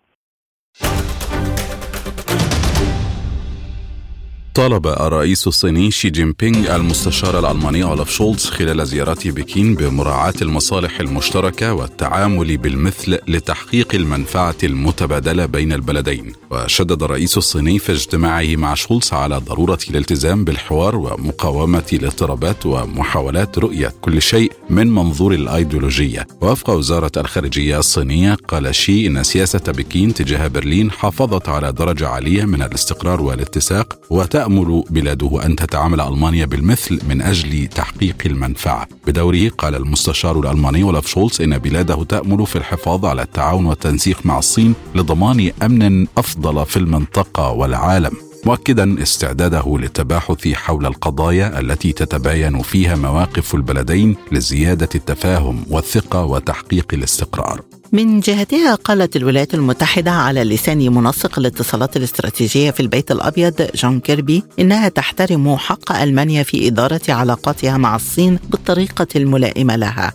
طالب 4.54 4.86
الرئيس 4.86 5.46
الصيني 5.46 5.90
شي 5.90 6.10
جين 6.10 6.34
بينغ 6.40 6.76
المستشار 6.76 7.38
الألماني 7.38 7.82
أولاف 7.84 8.10
شولتز 8.10 8.46
خلال 8.46 8.86
زيارته 8.86 9.30
بكين 9.30 9.74
بمراعاة 9.74 10.34
المصالح 10.42 11.00
المشتركة 11.00 11.72
والتعامل 11.74 12.56
بالمثل 12.56 13.18
لتحقيق 13.28 13.94
المنفعة 13.94 14.56
المتبادلة 14.64 15.46
بين 15.46 15.72
البلدين. 15.72 16.32
وشدد 16.50 17.02
الرئيس 17.02 17.38
الصيني 17.38 17.78
في 17.78 17.92
اجتماعه 17.92 18.56
مع 18.56 18.74
شولتز 18.74 19.12
على 19.12 19.36
ضرورة 19.36 19.78
الالتزام 19.90 20.44
بالحوار 20.44 20.96
ومقاومة 20.96 21.86
الاضطرابات 21.92 22.66
ومحاولات 22.66 23.58
رؤية 23.58 23.92
كل 24.00 24.22
شيء 24.22 24.52
من 24.70 24.86
منظور 24.94 25.34
الأيديولوجية. 25.34 26.26
وفق 26.40 26.70
وزارة 26.70 27.12
الخارجية 27.16 27.78
الصينية 27.78 28.36
قال 28.48 28.74
شي 28.74 29.06
إن 29.06 29.22
سياسة 29.22 29.62
بكين 29.68 30.14
تجاه 30.14 30.46
برلين 30.46 30.90
حافظت 30.90 31.48
على 31.48 31.72
درجة 31.72 32.08
عالية 32.08 32.44
من 32.44 32.62
الاستقرار 32.62 33.22
والاتساق 33.22 33.98
وتأمل 34.10 34.39
تأمل 34.40 34.84
بلاده 34.90 35.46
أن 35.46 35.56
تتعامل 35.56 36.00
ألمانيا 36.00 36.46
بالمثل 36.46 37.00
من 37.08 37.22
أجل 37.22 37.66
تحقيق 37.66 38.16
المنفعة. 38.26 38.88
بدوره 39.06 39.48
قال 39.48 39.74
المستشار 39.74 40.40
الألماني 40.40 40.82
أولاف 40.82 41.06
شولتز 41.06 41.42
إن 41.42 41.58
بلاده 41.58 42.04
تأمل 42.04 42.46
في 42.46 42.56
الحفاظ 42.56 43.04
على 43.04 43.22
التعاون 43.22 43.66
والتنسيق 43.66 44.26
مع 44.26 44.38
الصين 44.38 44.74
لضمان 44.94 45.50
أمن 45.62 46.06
أفضل 46.18 46.66
في 46.66 46.76
المنطقة 46.76 47.50
والعالم. 47.50 48.12
مؤكدا 48.46 49.02
استعداده 49.02 49.78
للتباحث 49.78 50.48
حول 50.48 50.86
القضايا 50.86 51.60
التي 51.60 51.92
تتباين 51.92 52.62
فيها 52.62 52.96
مواقف 52.96 53.54
البلدين 53.54 54.16
لزيادة 54.32 54.88
التفاهم 54.94 55.64
والثقة 55.70 56.24
وتحقيق 56.24 56.86
الاستقرار. 56.92 57.60
من 57.92 58.20
جهتها 58.20 58.74
قالت 58.74 59.16
الولايات 59.16 59.54
المتحدة 59.54 60.10
على 60.10 60.44
لسان 60.44 60.94
منسق 60.94 61.38
الاتصالات 61.38 61.96
الاستراتيجية 61.96 62.70
في 62.70 62.80
البيت 62.80 63.10
الأبيض 63.10 63.68
جون 63.74 64.00
كيربي 64.00 64.42
إنها 64.58 64.88
تحترم 64.88 65.56
حق 65.56 65.92
ألمانيا 65.92 66.42
في 66.42 66.68
إدارة 66.68 67.00
علاقاتها 67.08 67.76
مع 67.76 67.96
الصين 67.96 68.38
بالطريقة 68.50 69.06
الملائمة 69.16 69.76
لها. 69.76 70.12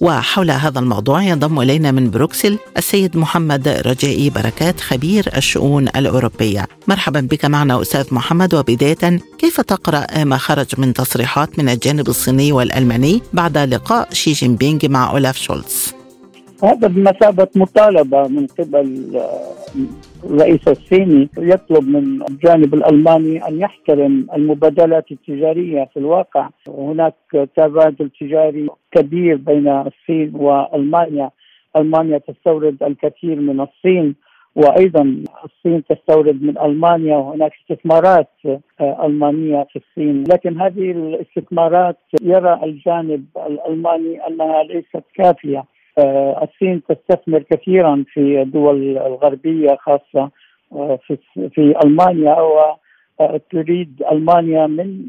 وحول 0.00 0.50
هذا 0.50 0.78
الموضوع 0.78 1.22
ينضم 1.22 1.60
إلينا 1.60 1.90
من 1.90 2.10
بروكسل 2.10 2.58
السيد 2.76 3.16
محمد 3.16 3.68
رجائي 3.68 4.30
بركات 4.30 4.80
خبير 4.80 5.30
الشؤون 5.36 5.88
الأوروبية. 5.88 6.66
مرحبا 6.88 7.20
بك 7.20 7.44
معنا 7.44 7.82
أستاذ 7.82 8.14
محمد. 8.14 8.54
وبداية 8.54 9.20
كيف 9.38 9.60
تقرأ 9.60 10.24
ما 10.24 10.36
خرج 10.36 10.66
من 10.78 10.92
تصريحات 10.92 11.58
من 11.58 11.68
الجانب 11.68 12.08
الصيني 12.08 12.52
والألماني 12.52 13.22
بعد 13.32 13.58
لقاء 13.58 14.08
شي 14.12 14.32
جين 14.32 14.56
بينغ 14.56 14.88
مع 14.88 15.10
أولاف 15.10 15.36
شولتز 15.38 16.03
هذا 16.64 16.88
بمثابة 16.88 17.48
مطالبة 17.56 18.28
من 18.28 18.46
قبل 18.46 19.20
الرئيس 20.24 20.68
الصيني 20.68 21.28
يطلب 21.38 21.88
من 21.88 22.22
الجانب 22.22 22.74
الألماني 22.74 23.48
أن 23.48 23.60
يحترم 23.60 24.26
المبادلات 24.34 25.12
التجارية 25.12 25.88
في 25.92 25.96
الواقع. 25.96 26.48
هناك 26.68 27.14
تبادل 27.56 28.10
تجاري 28.20 28.68
كبير 28.92 29.36
بين 29.36 29.68
الصين 29.68 30.32
وألمانيا. 30.34 31.30
ألمانيا 31.76 32.18
تستورد 32.18 32.82
الكثير 32.82 33.36
من 33.40 33.60
الصين 33.60 34.14
وأيضا 34.56 35.24
الصين 35.44 35.84
تستورد 35.84 36.42
من 36.42 36.58
ألمانيا 36.58 37.16
وهناك 37.16 37.52
استثمارات 37.62 38.30
ألمانية 38.80 39.66
في 39.72 39.76
الصين، 39.78 40.24
لكن 40.32 40.60
هذه 40.60 40.90
الاستثمارات 40.90 41.98
يرى 42.22 42.60
الجانب 42.62 43.24
الألماني 43.46 44.26
أنها 44.26 44.62
ليست 44.62 45.04
كافية. 45.14 45.58
آه، 45.58 45.73
الصين 45.98 46.82
تستثمر 46.88 47.42
كثيرا 47.42 48.04
في 48.08 48.42
الدول 48.42 48.98
الغربية 48.98 49.76
خاصة 49.80 50.30
آه، 50.72 50.98
في 51.06 51.18
في 51.50 51.74
ألمانيا 51.84 52.36
وتريد 53.20 54.02
آه، 54.02 54.12
ألمانيا 54.12 54.66
من 54.66 55.08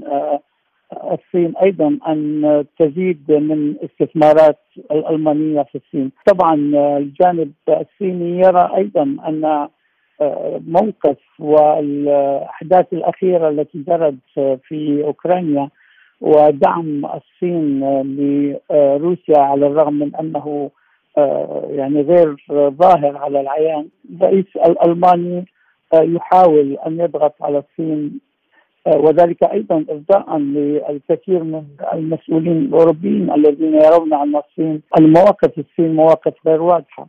الصين 0.93 1.53
أيضا 1.63 1.99
أن 2.07 2.65
تزيد 2.79 3.31
من 3.31 3.75
استثمارات 3.83 4.59
الألمانية 4.91 5.61
في 5.61 5.75
الصين، 5.75 6.11
طبعا 6.25 6.55
الجانب 6.97 7.51
الصيني 7.69 8.39
يرى 8.39 8.71
أيضا 8.77 9.01
أن 9.01 9.67
موقف 10.67 11.17
والأحداث 11.39 12.93
الأخيرة 12.93 13.49
التي 13.49 13.83
جرت 13.87 14.15
في 14.67 15.03
أوكرانيا 15.03 15.69
ودعم 16.21 17.05
الصين 17.05 17.79
لروسيا 18.69 19.37
على 19.37 19.67
الرغم 19.67 19.93
من 19.93 20.15
أنه 20.15 20.71
آه، 21.17 21.67
يعني 21.69 22.01
غير 22.01 22.35
ظاهر 22.51 23.17
على 23.17 23.41
العيان. 23.41 23.87
الرئيس 24.15 24.45
الألماني 24.55 25.45
آه، 25.93 26.01
يحاول 26.01 26.77
أن 26.87 26.99
يضغط 26.99 27.33
على 27.41 27.57
الصين 27.57 28.19
آه، 28.87 28.97
وذلك 28.97 29.43
أيضا 29.43 29.85
ارضاء 29.89 30.37
للكثير 30.37 31.43
من 31.43 31.63
المسؤولين 31.93 32.57
الأوروبيين 32.57 33.31
الذين 33.33 33.73
يرون 33.73 34.13
أن 34.13 34.35
الصين 34.35 34.81
المواقف 34.99 35.59
الصين 35.59 35.95
مواقف 35.95 36.33
غير 36.47 36.61
واضحة. 36.61 37.07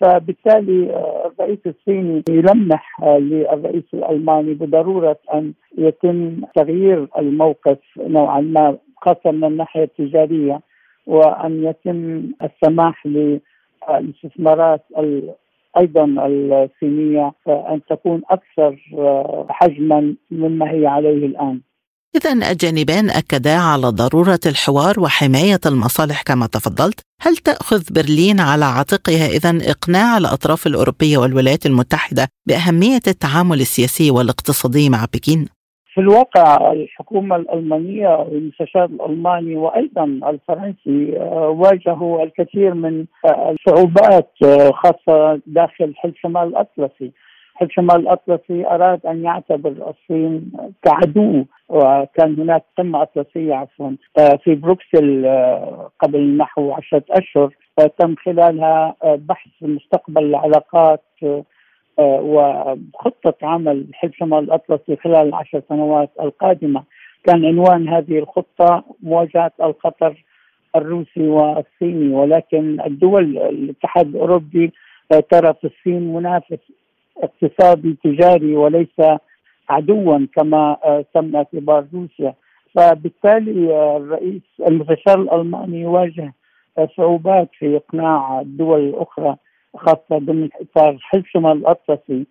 فبالتالي 0.00 0.96
الرئيس 1.26 1.58
الصيني 1.66 2.22
يلمح 2.30 3.04
للرئيس 3.04 3.84
الألماني 3.94 4.54
بضرورة 4.54 5.16
أن 5.34 5.52
يتم 5.78 6.40
تغيير 6.56 7.08
الموقف 7.18 7.78
نوعا 7.98 8.40
ما 8.40 8.76
خاصة 8.96 9.30
من 9.30 9.44
الناحية 9.44 9.82
التجارية 9.84 10.60
وأن 11.06 11.64
يتم 11.64 12.22
السماح 12.42 13.06
للاستثمارات 13.06 14.84
أيضا 15.78 16.04
الصينية 16.26 17.32
أن 17.48 17.80
تكون 17.90 18.22
أكثر 18.30 18.76
حجما 19.50 20.14
مما 20.30 20.70
هي 20.70 20.86
عليه 20.86 21.26
الآن. 21.26 21.60
إذا 22.16 22.32
الجانبان 22.50 23.10
أكدا 23.10 23.56
على 23.56 23.86
ضرورة 23.86 24.40
الحوار 24.46 25.00
وحماية 25.00 25.60
المصالح 25.66 26.22
كما 26.22 26.46
تفضلت 26.46 27.00
هل 27.22 27.36
تأخذ 27.36 27.82
برلين 27.94 28.40
على 28.40 28.64
عاتقها 28.64 29.26
إذا 29.36 29.70
إقناع 29.70 30.18
الأطراف 30.18 30.66
الأوروبية 30.66 31.18
والولايات 31.18 31.66
المتحدة 31.66 32.28
بأهمية 32.46 33.04
التعامل 33.06 33.60
السياسي 33.60 34.10
والاقتصادي 34.10 34.90
مع 34.90 35.04
بكين؟ 35.14 35.48
في 35.94 36.00
الواقع 36.00 36.72
الحكومة 36.72 37.36
الألمانية 37.36 38.08
والمستشار 38.08 38.84
الألماني 38.84 39.56
وأيضا 39.56 40.04
الفرنسي 40.04 41.16
آه، 41.16 41.48
واجهوا 41.48 42.22
الكثير 42.22 42.74
من 42.74 43.04
آه، 43.24 43.54
الصعوبات 43.54 44.32
آه، 44.44 44.70
خاصة 44.70 45.40
داخل 45.46 45.94
حلف 45.96 46.14
شمال 46.22 46.48
الأطلسي 46.48 47.12
حلف 47.58 47.72
شمال 47.72 47.96
الأطلسي 47.96 48.66
أراد 48.66 49.06
أن 49.06 49.24
يعتبر 49.24 49.70
الصين 49.90 50.52
كعدو؟ 50.82 51.44
وكان 51.68 52.40
هناك 52.40 52.64
قمة 52.78 53.02
أطلسية 53.02 53.54
عفوا 53.54 53.90
في 54.44 54.54
بروكسل 54.54 55.26
قبل 56.00 56.36
نحو 56.36 56.72
عشرة 56.72 57.02
أشهر 57.10 57.54
تم 57.98 58.14
خلالها 58.14 58.94
بحث 59.04 59.50
مستقبل 59.62 60.24
العلاقات 60.24 61.02
وخطة 61.98 63.34
عمل 63.42 63.86
حلف 63.92 64.14
شمال 64.16 64.38
الأطلسي 64.38 64.96
خلال 64.96 65.28
العشر 65.28 65.62
سنوات 65.68 66.10
القادمة. 66.20 66.82
كان 67.24 67.44
عنوان 67.44 67.88
هذه 67.88 68.18
الخطة 68.18 68.84
مواجهة 69.02 69.52
الخطر 69.62 70.24
الروسي 70.76 71.28
والصيني 71.28 72.14
ولكن 72.14 72.80
الدول 72.80 73.38
الاتحاد 73.38 74.06
الأوروبي 74.06 74.72
ترى 75.30 75.54
في 75.60 75.64
الصين 75.64 76.14
منافس 76.14 76.58
اقتصادي 77.22 77.96
تجاري 78.04 78.56
وليس 78.56 79.00
عدوا 79.68 80.26
كما 80.36 80.76
تم 81.14 81.36
اعتبار 81.36 81.86
روسيا 81.94 82.34
فبالتالي 82.74 83.96
الرئيس 83.96 84.42
المستشار 84.68 85.20
الألماني 85.22 85.80
يواجه 85.80 86.32
صعوبات 86.96 87.48
في 87.58 87.76
إقناع 87.76 88.40
الدول 88.40 88.80
الأخرى 88.80 89.36
خاصة 89.76 90.18
ضمن 90.18 90.48
إطار 90.60 90.98
حلف 91.00 91.26
شمال 91.26 91.52
الأطلسي 91.52 92.26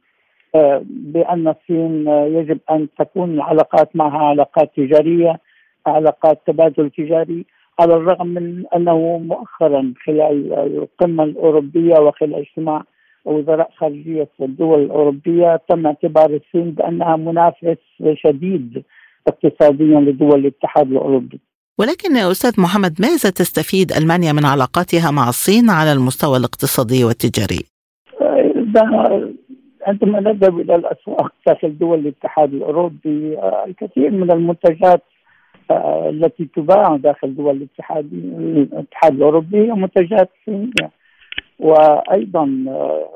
آه، 0.56 0.82
بأن 0.86 1.47
الصين 1.47 2.08
يجب 2.08 2.60
أن 2.71 2.88
تكون 3.00 3.34
العلاقات 3.34 3.95
معها 3.95 4.26
علاقات 4.28 4.71
تجارية 4.76 5.39
علاقات 5.88 6.41
تبادل 6.47 6.89
تجاري 6.89 7.45
على 7.80 7.93
الرغم 7.95 8.28
من 8.28 8.63
أنه 8.76 9.17
مؤخرا 9.17 9.93
خلال 10.06 10.54
القمة 10.54 11.23
الأوروبية 11.23 12.00
وخلال 12.00 12.36
اجتماع 12.36 12.84
وزراء 13.25 13.71
خارجية 13.77 14.30
الدول 14.41 14.84
الأوروبية 14.84 15.62
تم 15.69 15.86
اعتبار 15.86 16.30
الصين 16.30 16.71
بأنها 16.71 17.15
منافس 17.15 17.77
شديد 18.13 18.84
اقتصاديا 19.27 19.99
لدول 19.99 20.39
الاتحاد 20.39 20.91
الأوروبي. 20.91 21.39
ولكن 21.80 22.15
يا 22.15 22.32
أستاذ 22.32 22.62
محمد 22.62 23.01
ماذا 23.01 23.30
تستفيد 23.30 23.91
ألمانيا 23.91 24.34
من 24.34 24.45
علاقاتها 24.45 25.12
مع 25.12 25.30
الصين 25.30 25.69
على 25.69 25.93
المستوى 25.93 26.38
الاقتصادي 26.38 27.03
والتجاري؟ 27.03 27.65
عندما 29.88 30.19
نذهب 30.19 30.60
إلى 30.60 30.75
الأسواق 30.75 31.32
داخل 31.47 31.77
دول 31.77 31.99
الاتحاد 31.99 32.53
الأوروبي 32.53 33.38
الكثير 33.67 34.12
من 34.12 34.32
المنتجات 34.32 35.03
آه، 35.71 36.10
التي 36.10 36.49
تباع 36.56 36.95
داخل 36.95 37.36
دول 37.36 37.58
الاتحاد 37.58 38.13
الاتحاد 38.13 39.13
الأوروبي 39.13 39.58
هي 39.58 39.71
منتجات 39.71 40.30
صينية 40.45 40.91
وأيضا 41.60 42.65
آه، 42.67 43.10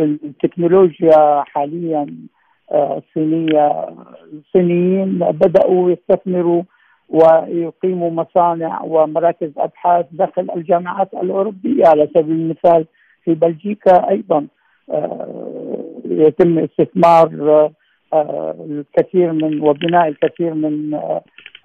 التكنولوجيا 0.00 1.42
حاليا 1.46 2.06
آه، 2.72 2.98
الصينيه 2.98 3.88
الصينيين 4.32 5.18
بدأوا 5.18 5.90
يستثمروا 5.90 6.62
ويقيموا 7.08 8.10
مصانع 8.10 8.82
ومراكز 8.82 9.50
أبحاث 9.56 10.06
داخل 10.12 10.50
الجامعات 10.56 11.14
الأوروبية. 11.14 11.86
على 11.86 12.08
سبيل 12.14 12.34
المثال 12.34 12.86
في 13.24 13.34
بلجيكا 13.34 14.10
أيضا 14.10 14.46
آه، 14.90 15.96
يتم 16.04 16.58
استثمار 16.58 17.70
الكثير 18.70 19.32
من 19.32 19.60
وبناء 19.60 20.08
الكثير 20.08 20.54
من 20.54 21.00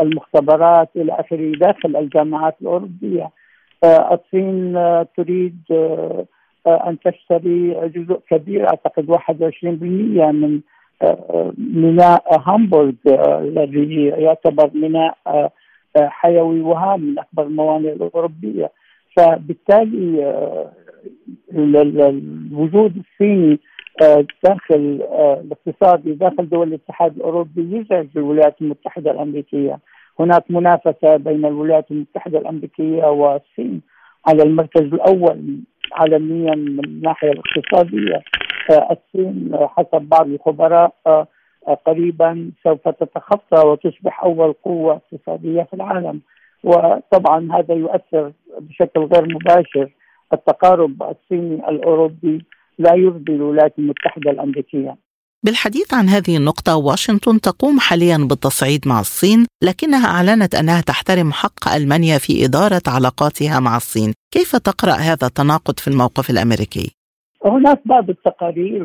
المختبرات 0.01 0.89
إلى 0.95 1.13
آخره 1.13 1.51
داخل 1.51 1.95
الجامعات 1.95 2.55
الأوروبية. 2.61 3.23
آه، 3.23 3.31
الصين 3.83 4.77
آه، 4.77 5.07
تريد 5.17 5.61
آه، 5.71 6.25
أن 6.67 6.97
تشتري 6.99 7.89
جزء 7.89 8.19
كبير 8.29 8.67
أعتقد 8.67 9.09
21% 9.09 10.31
من 10.31 10.59
ميناء 11.57 12.39
هامبورغ 12.39 12.91
الذي 13.07 14.05
يعتبر 14.05 14.71
ميناء 14.73 15.17
حيوي 15.97 16.61
وهام 16.61 16.99
من 16.99 17.19
أكبر 17.19 17.43
الموانئ 17.43 17.93
الأوروبية. 17.93 18.71
فبالتالي 19.17 20.31
الوجود 21.53 22.97
الصيني 22.97 23.59
داخل 24.43 25.01
الاقتصادي 25.41 26.13
داخل 26.13 26.49
دول 26.49 26.67
الاتحاد 26.67 27.15
الأوروبي 27.15 27.77
يزعج 27.77 28.07
الولايات 28.15 28.55
المتحدة 28.61 29.11
الأمريكية. 29.11 29.79
هناك 30.19 30.43
منافسة 30.49 31.17
بين 31.17 31.45
الولايات 31.45 31.91
المتحدة 31.91 32.39
الأمريكية 32.39 33.03
والصين 33.03 33.81
على 34.27 34.43
المركز 34.43 34.81
الأول 34.81 35.59
عالميا 35.93 36.55
من 36.55 36.85
الناحية 36.85 37.31
الاقتصادية. 37.31 38.21
آه، 38.71 38.97
الصين 38.97 39.57
حسب 39.77 40.01
بعض 40.01 40.27
الخبراء 40.27 40.93
آه، 41.07 41.27
قريبا 41.85 42.51
سوف 42.63 42.89
تتخطى 42.89 43.67
وتصبح 43.67 44.23
أول 44.23 44.53
قوة 44.53 45.01
اقتصادية 45.13 45.63
في 45.63 45.73
العالم. 45.73 46.21
وطبعا 46.63 47.49
هذا 47.51 47.73
يؤثر 47.73 48.31
بشكل 48.59 48.99
غير 48.99 49.35
مباشر. 49.35 49.89
التقارب 50.33 51.03
الصيني 51.03 51.69
الأوروبي 51.69 52.45
لا 52.79 52.95
يرضي 52.95 53.35
الولايات 53.35 53.79
المتحدة 53.79 54.31
الأمريكية. 54.31 54.95
بالحديث 55.47 55.93
عن 55.93 56.07
هذه 56.15 56.37
النقطة 56.37 56.77
واشنطن 56.77 57.35
تقوم 57.41 57.79
حاليا 57.79 58.17
بالتصعيد 58.29 58.81
مع 58.87 58.99
الصين 58.99 59.39
لكنها 59.63 60.07
أعلنت 60.15 60.55
أنها 60.55 60.81
تحترم 60.81 61.31
حق 61.31 61.61
ألمانيا 61.75 62.17
في 62.17 62.45
إدارة 62.45 62.85
علاقاتها 62.95 63.59
مع 63.59 63.75
الصين 63.75 64.13
كيف 64.35 64.55
تقرأ 64.55 64.97
هذا 65.09 65.27
التناقض 65.27 65.79
في 65.79 65.87
الموقف 65.87 66.29
الأمريكي؟ 66.29 66.87
هناك 67.45 67.79
بعض 67.85 68.09
التقارير 68.09 68.83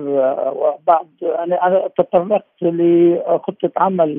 وبعض 0.61 1.09
أنا 1.44 1.66
أنا 1.66 1.88
تطرقت 1.98 2.62
لخطة 2.62 3.72
عمل 3.77 4.11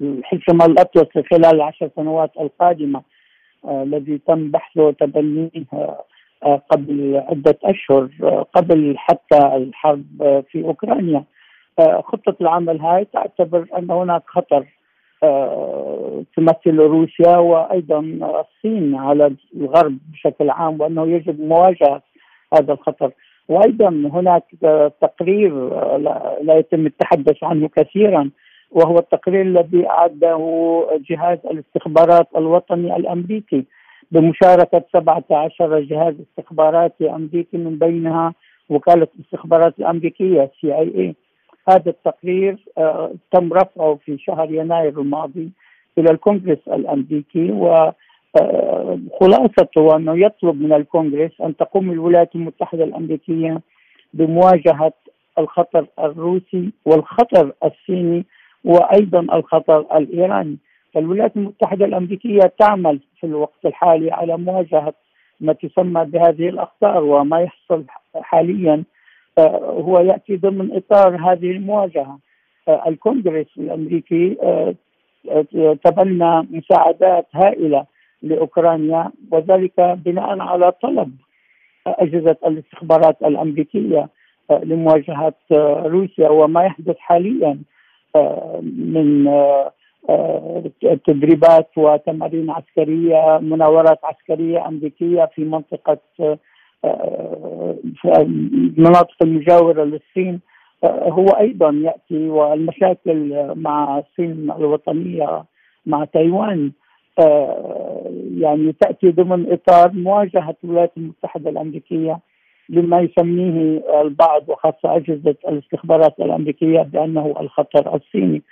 الحلف 0.00 0.42
شمال 0.50 0.70
الأطلسي 0.70 1.22
خلال 1.30 1.54
العشر 1.54 1.90
سنوات 1.96 2.30
القادمة 2.40 3.02
آه، 3.64 3.82
الذي 3.82 4.20
تم 4.26 4.50
بحثه 4.50 4.82
وتبنيه 4.82 5.50
آه، 6.42 6.62
قبل 6.70 7.22
عدة 7.28 7.58
أشهر 7.64 8.08
آه، 8.22 8.46
قبل 8.54 8.94
حتى 8.96 9.56
الحرب 9.56 10.06
في 10.50 10.64
أوكرانيا 10.64 11.24
خطة 11.80 12.34
العمل 12.40 12.80
هاي 12.80 13.04
تعتبر 13.04 13.66
أن 13.78 13.90
هناك 13.90 14.22
خطر 14.26 14.64
آه، 15.22 16.24
تمثل 16.36 16.78
روسيا 16.78 17.36
وأيضا 17.36 18.00
الصين 18.40 18.94
على 18.94 19.34
الغرب 19.56 19.98
بشكل 20.12 20.50
عام 20.50 20.80
وأنه 20.80 21.06
يجب 21.06 21.40
مواجهة 21.40 22.02
هذا 22.54 22.72
الخطر. 22.72 23.10
وأيضا 23.48 23.88
هناك 23.88 24.44
تقرير 25.00 25.68
لا 26.42 26.58
يتم 26.58 26.86
التحدث 26.86 27.44
عنه 27.44 27.68
كثيرا 27.68 28.30
وهو 28.70 28.98
التقرير 28.98 29.42
الذي 29.42 29.88
أعده 29.88 30.38
جهاز 31.10 31.38
الاستخبارات 31.50 32.28
الوطني 32.36 32.96
الأمريكي. 32.96 33.64
بمشاركة 34.12 34.84
17 34.92 35.80
جهاز 35.80 36.14
استخباراتي 36.20 37.10
أمريكي 37.10 37.56
من 37.56 37.78
بينها 37.78 38.34
وكالة 38.68 39.08
الاستخبارات 39.18 39.74
اي 40.64 40.88
اي 40.98 41.14
هذا 41.68 41.90
التقرير 41.90 42.56
آه، 42.78 43.12
تم 43.32 43.52
رفعه 43.52 43.98
في 44.04 44.18
شهر 44.18 44.50
يناير 44.50 45.00
الماضي 45.00 45.50
إلى 45.98 46.10
الكونغرس 46.10 46.68
الأمريكي 46.68 47.52
وخلاصته 47.52 47.94
آه، 49.92 49.96
أنه 49.96 50.18
يطلب 50.18 50.62
من 50.62 50.72
الكونغرس 50.72 51.40
أن 51.40 51.56
تقوم 51.56 51.90
الولايات 51.90 52.34
المتحدة 52.34 52.84
الأمريكية 52.84 53.60
بمواجهة 54.14 54.92
الخطر 55.38 55.86
الروسي 55.98 56.72
والخطر 56.84 57.52
الصيني 57.64 58.24
وأيضا 58.64 59.20
الخطر 59.20 59.96
الإيراني. 59.96 60.56
فالولايات 60.94 61.36
المتحدة 61.36 61.84
الأمريكية 61.84 62.52
تعمل 62.58 63.00
في 63.20 63.26
الوقت 63.26 63.66
الحالي 63.66 64.10
على 64.10 64.36
مواجهة 64.36 64.94
ما 65.40 65.52
تسمى 65.52 66.04
بهذه 66.04 66.48
الأخطار 66.48 67.04
وما 67.04 67.40
يحصل 67.40 67.84
حاليا 68.14 68.84
هو 69.62 70.00
يأتي 70.00 70.36
ضمن 70.36 70.76
إطار 70.76 71.16
هذه 71.16 71.50
المواجهة. 71.50 72.18
آه، 72.68 72.88
الكونغرس 72.88 73.46
الأمريكي 73.58 74.36
آه، 74.42 74.74
آه، 75.30 75.78
تبنى 75.84 76.48
مساعدات 76.50 77.26
هائلة 77.34 77.86
لأوكرانيا 78.22 79.10
وذلك 79.30 79.80
بناء 79.80 80.40
على 80.40 80.72
طلب 80.72 81.12
أجهزة 81.86 82.36
الاستخبارات 82.46 83.22
الأمريكية 83.22 84.08
لمواجهة 84.50 85.34
روسيا 85.86 86.28
وما 86.28 86.64
يحدث 86.64 86.98
حاليا 86.98 87.58
من 88.62 89.30
تدريبات 91.06 91.68
وتمارين 91.76 92.50
عسكرية 92.50 93.38
مناورات 93.38 93.98
عسكرية 94.04 94.68
أمريكية 94.68 95.30
في 95.34 95.44
منطقة 95.44 95.98
المناطق 98.04 99.16
المجاورة 99.22 99.84
للصين 99.84 100.40
هو 100.84 101.26
أيضا 101.28 101.70
يأتي 101.70 102.28
والمشاكل 102.28 103.46
مع 103.56 103.98
الصين 103.98 104.50
الوطنية 104.50 105.44
مع 105.86 106.04
تايوان 106.04 106.72
يعني 108.38 108.72
تأتي 108.80 109.10
ضمن 109.10 109.52
إطار 109.52 109.92
مواجهة 109.92 110.56
الولايات 110.64 110.92
المتحدة 110.96 111.50
الأمريكية 111.50 112.18
لما 112.68 113.00
يسميه 113.00 113.82
البعض 114.00 114.48
وخاصة 114.48 114.96
أجهزة 114.96 115.34
الاستخبارات 115.48 116.20
الأمريكية 116.20 116.80
بأنه 116.82 117.34
الخطر 117.40 117.94
الصيني. 117.96 118.42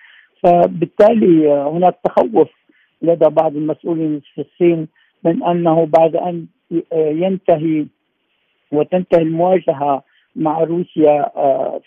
فبالتالي 0.42 1.50
هناك 1.52 1.98
تخوف 2.04 2.48
لدى 3.02 3.28
بعض 3.28 3.56
المسؤولين 3.56 4.20
في 4.34 4.40
الصين 4.40 4.88
من 5.24 5.42
أنه 5.42 5.86
بعد 5.86 6.16
أن 6.16 6.46
ينتهي 6.92 7.86
وتنتهي 8.72 9.22
المواجهة 9.22 10.02
مع 10.36 10.60
روسيا 10.60 11.30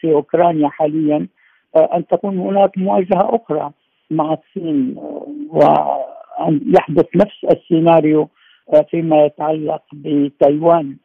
في 0.01 0.11
أوكرانيا 0.13 0.67
حاليا 0.69 1.27
أن 1.75 2.07
تكون 2.07 2.37
هناك 2.37 2.77
مواجهة 2.77 3.35
أخرى 3.35 3.71
مع 4.11 4.33
الصين 4.33 4.95
وأن 5.49 6.61
يحدث 6.77 7.05
نفس 7.15 7.45
السيناريو 7.51 8.29
فيما 8.91 9.25
يتعلق 9.25 9.81
بتايوان. 9.93 10.97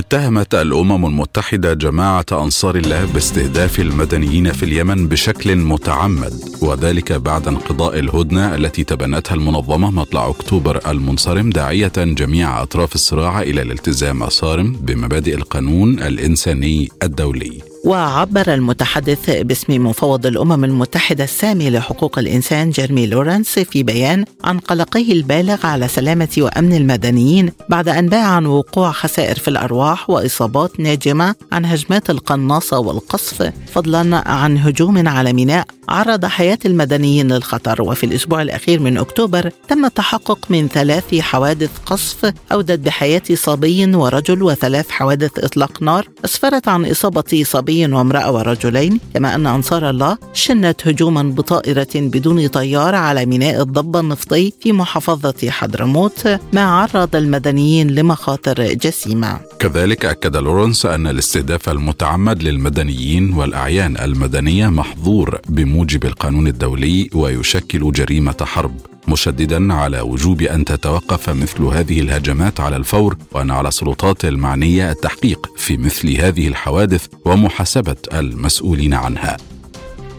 اتهمت 0.00 0.54
الأمم 0.54 1.06
المتحدة 1.06 1.74
جماعة 1.74 2.26
أنصار 2.32 2.76
الله 2.76 3.04
باستهداف 3.04 3.80
المدنيين 3.80 4.52
في 4.52 4.62
اليمن 4.62 5.08
بشكل 5.08 5.56
متعمد 5.56 6.32
وذلك 6.62 7.12
بعد 7.12 7.48
انقضاء 7.48 7.98
الهدنة 7.98 8.54
التي 8.54 8.84
تبنتها 8.84 9.34
المنظمة 9.34 9.90
مطلع 9.90 10.28
أكتوبر 10.28 10.90
المنصرم 10.90 11.50
داعية 11.50 11.92
جميع 11.96 12.62
أطراف 12.62 12.94
الصراع 12.94 13.42
إلى 13.42 13.62
الالتزام 13.62 14.22
الصارم 14.22 14.72
بمبادئ 14.72 15.34
القانون 15.34 15.98
الإنساني 15.98 16.88
الدولي. 17.02 17.69
وعبر 17.84 18.54
المتحدث 18.54 19.30
باسم 19.30 19.86
مفوض 19.86 20.26
الأمم 20.26 20.64
المتحدة 20.64 21.24
السامي 21.24 21.70
لحقوق 21.70 22.18
الإنسان 22.18 22.70
جيرمي 22.70 23.06
لورنس 23.06 23.58
في 23.58 23.82
بيان 23.82 24.24
عن 24.44 24.58
قلقه 24.58 25.12
البالغ 25.12 25.66
على 25.66 25.88
سلامة 25.88 26.28
وأمن 26.38 26.72
المدنيين 26.74 27.52
بعد 27.68 27.88
أن 27.88 28.08
باع 28.08 28.26
عن 28.26 28.46
وقوع 28.46 28.92
خسائر 28.92 29.38
في 29.38 29.48
الأرواح 29.48 30.10
وإصابات 30.10 30.80
ناجمة 30.80 31.34
عن 31.52 31.64
هجمات 31.64 32.10
القناصة 32.10 32.78
والقصف 32.78 33.52
فضلا 33.72 34.28
عن 34.28 34.58
هجوم 34.58 35.08
على 35.08 35.32
ميناء 35.32 35.66
عرض 35.88 36.26
حياة 36.26 36.58
المدنيين 36.64 37.32
للخطر. 37.32 37.82
وفي 37.82 38.06
الأسبوع 38.06 38.42
الأخير 38.42 38.80
من 38.80 38.98
أكتوبر 38.98 39.50
تم 39.68 39.84
التحقق 39.84 40.38
من 40.50 40.68
ثلاث 40.68 41.14
حوادث 41.14 41.70
قصف 41.86 42.32
أودت 42.52 42.78
بحياة 42.78 43.22
صبي 43.34 43.94
ورجل 43.94 44.42
وثلاث 44.42 44.90
حوادث 44.90 45.38
إطلاق 45.38 45.82
نار 45.82 46.08
أسفرت 46.24 46.68
عن 46.68 46.86
إصابة 46.86 47.42
صبي 47.44 47.69
صبي 47.70 47.86
وامرأة 47.86 48.32
ورجلين 48.32 49.00
كما 49.14 49.34
أن 49.34 49.46
أنصار 49.46 49.90
الله 49.90 50.18
شنت 50.32 50.88
هجوما 50.88 51.22
بطائرة 51.22 51.88
بدون 51.94 52.46
طيار 52.46 52.94
على 52.94 53.26
ميناء 53.26 53.62
الضبة 53.62 54.00
النفطي 54.00 54.52
في 54.60 54.72
محافظة 54.72 55.50
حضرموت 55.50 56.28
ما 56.52 56.60
عرض 56.60 57.16
المدنيين 57.16 57.90
لمخاطر 57.90 58.72
جسيمة. 58.72 59.40
كذلك 59.58 60.04
أكد 60.04 60.36
لورنس 60.36 60.86
أن 60.86 61.06
الاستهداف 61.06 61.68
المتعمد 61.68 62.42
للمدنيين 62.42 63.32
والأعيان 63.32 63.96
المدنية 63.96 64.68
محظور 64.68 65.40
بموجب 65.48 66.04
القانون 66.04 66.46
الدولي 66.46 67.10
ويشكل 67.14 67.92
جريمة 67.92 68.36
حرب. 68.42 68.74
مشددا 69.10 69.74
على 69.74 70.00
وجوب 70.00 70.42
أن 70.42 70.64
تتوقف 70.64 71.30
مثل 71.30 71.62
هذه 71.62 72.00
الهجمات 72.00 72.60
على 72.60 72.76
الفور 72.76 73.16
وأن 73.32 73.50
على 73.50 73.68
السلطات 73.68 74.24
المعنية 74.24 74.90
التحقيق 74.90 75.50
في 75.56 75.76
مثل 75.76 76.10
هذه 76.10 76.48
الحوادث 76.48 77.06
ومحاسبة 77.24 77.96
المسؤولين 78.12 78.94
عنها. 78.94 79.36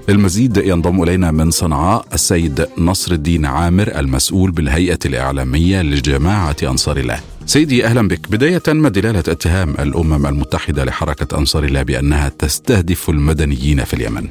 للمزيد 0.10 0.58
ينضم 0.58 1.04
إلينا 1.04 1.32
من 1.32 1.52
صنعاء 1.52 2.06
السيد 2.14 2.68
نصر 2.78 3.12
الدين 3.12 3.46
عامر 3.46 4.00
المسؤول 4.00 4.52
بالهيئة 4.52 5.00
الإعلامية 5.06 5.82
لجماعة 5.82 6.56
أنصار 6.64 6.98
الله. 6.98 7.20
سيدي 7.46 7.86
أهلا 7.86 8.08
بك، 8.08 8.32
بداية 8.32 8.64
ما 8.68 8.90
دلالة 8.90 9.20
اتهام 9.20 9.76
الأمم 9.80 10.26
المتحدة 10.26 10.86
لحركة 10.86 11.38
أنصار 11.38 11.64
الله 11.64 11.84
بأنها 11.84 12.30
تستهدف 12.30 13.10
المدنيين 13.10 13.84
في 13.84 13.94
اليمن؟ 13.94 14.28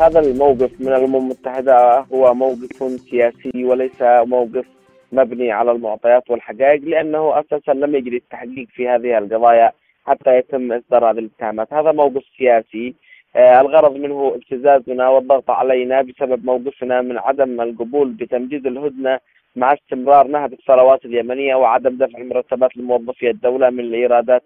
هذا 0.00 0.20
الموقف 0.20 0.70
من 0.80 0.88
الأمم 0.88 1.16
المتحدة 1.16 2.06
هو 2.12 2.34
موقف 2.34 3.00
سياسي 3.10 3.64
وليس 3.64 4.02
موقف 4.02 4.66
مبني 5.12 5.52
على 5.52 5.70
المعطيات 5.70 6.30
والحقائق 6.30 6.82
لأنه 6.84 7.40
أساسا 7.40 7.72
لم 7.72 7.94
يجري 7.94 8.16
التحقيق 8.16 8.68
في 8.74 8.88
هذه 8.88 9.18
القضايا 9.18 9.72
حتى 10.06 10.38
يتم 10.38 10.72
إصدار 10.72 11.10
هذه 11.10 11.18
الاتهامات، 11.18 11.72
هذا 11.72 11.92
موقف 11.92 12.22
سياسي 12.38 12.94
آه 13.36 13.60
الغرض 13.60 13.96
منه 13.96 14.32
ابتزازنا 14.34 15.08
والضغط 15.08 15.50
علينا 15.50 16.02
بسبب 16.02 16.44
موقفنا 16.44 17.02
من 17.02 17.18
عدم 17.18 17.60
القبول 17.60 18.08
بتمديد 18.08 18.66
الهدنة 18.66 19.18
مع 19.56 19.72
استمرار 19.72 20.26
نهب 20.26 20.52
الثروات 20.52 21.04
اليمنية 21.04 21.54
وعدم 21.54 21.96
دفع 21.96 22.18
المرتبات 22.18 22.76
لموظفي 22.76 23.30
الدولة 23.30 23.70
من 23.70 23.80
الإيرادات 23.80 24.42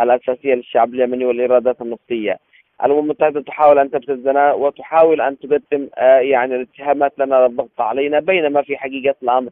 الأساسية 0.00 0.54
للشعب 0.54 0.94
اليمني 0.94 1.24
والإيرادات 1.24 1.82
النفطية. 1.82 2.38
الامم 2.84 2.98
المتحده 2.98 3.40
تحاول 3.40 3.78
أن 3.78 3.90
تبتزنا 3.90 4.52
وتحاول 4.52 5.20
أن 5.20 5.38
تقدم 5.38 5.88
آه، 5.98 6.18
يعني 6.18 6.54
الاتهامات 6.54 7.12
لنا 7.18 7.34
للضغط 7.34 7.80
علينا 7.80 8.20
بينما 8.20 8.62
في 8.62 8.76
حقيقة 8.76 9.14
الأمر 9.22 9.50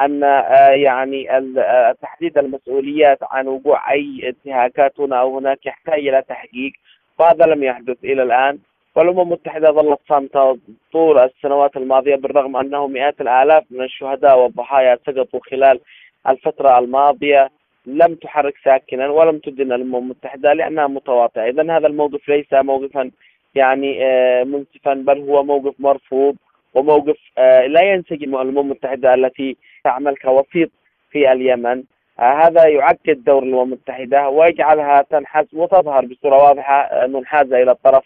أن 0.00 0.24
آه، 0.24 0.70
يعني 0.70 1.30
آه، 1.58 1.96
تحديد 2.02 2.38
المسؤوليات 2.38 3.18
عن 3.22 3.46
وقوع 3.46 3.92
أي 3.92 4.28
انتهاكات 4.28 5.00
هنا 5.00 5.20
أو 5.20 5.38
هناك 5.38 5.66
يحتاج 5.66 6.08
إلى 6.08 6.22
تحقيق. 6.28 6.72
وهذا 7.18 7.46
لم 7.46 7.62
يحدث 7.62 7.96
إلى 8.04 8.22
الآن 8.22 8.58
والأمم 8.96 9.20
المتحدة 9.20 9.70
ظلت 9.70 9.98
صامته 10.08 10.58
طول 10.92 11.18
السنوات 11.18 11.76
الماضية 11.76 12.16
بالرغم 12.16 12.56
أنه 12.56 12.86
مئات 12.86 13.20
الآلاف 13.20 13.64
من 13.70 13.82
الشهداء 13.84 14.38
والضحايا 14.38 14.98
سقطوا 15.06 15.40
خلال 15.50 15.80
الفترة 16.28 16.78
الماضية. 16.78 17.50
لم 17.86 18.14
تحرك 18.14 18.54
ساكنا 18.64 19.08
ولم 19.08 19.38
تدن 19.38 19.72
الامم 19.72 19.96
المتحده 19.96 20.52
لأنها 20.52 20.86
متواطئة، 20.86 21.48
اذا 21.48 21.76
هذا 21.76 21.86
الموقف 21.86 22.28
ليس 22.28 22.52
موقفا 22.52 23.10
يعني 23.54 24.06
آه، 24.06 24.44
منصفا 24.44 24.94
بل 24.94 25.20
هو 25.20 25.44
موقف 25.44 25.74
مرفوض 25.78 26.36
وموقف 26.74 27.18
آه، 27.38 27.66
لا 27.66 27.82
ينسجم 27.82 28.34
الامم 28.34 28.58
المتحده 28.58 29.14
التي 29.14 29.56
تعمل 29.84 30.16
كوسيط 30.16 30.70
في 31.10 31.32
اليمن. 31.32 31.82
آه، 32.18 32.32
هذا 32.32 32.66
يعكد 32.66 33.24
دور 33.24 33.42
الامم 33.42 33.62
المتحده 33.62 34.28
ويجعلها 34.28 35.02
تنحاز 35.02 35.46
وتظهر 35.52 36.04
بصورة 36.04 36.36
واضحة 36.36 37.06
منحازة 37.06 37.62
إلى 37.62 37.74
طرف 37.74 38.04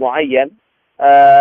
معين. 0.00 0.50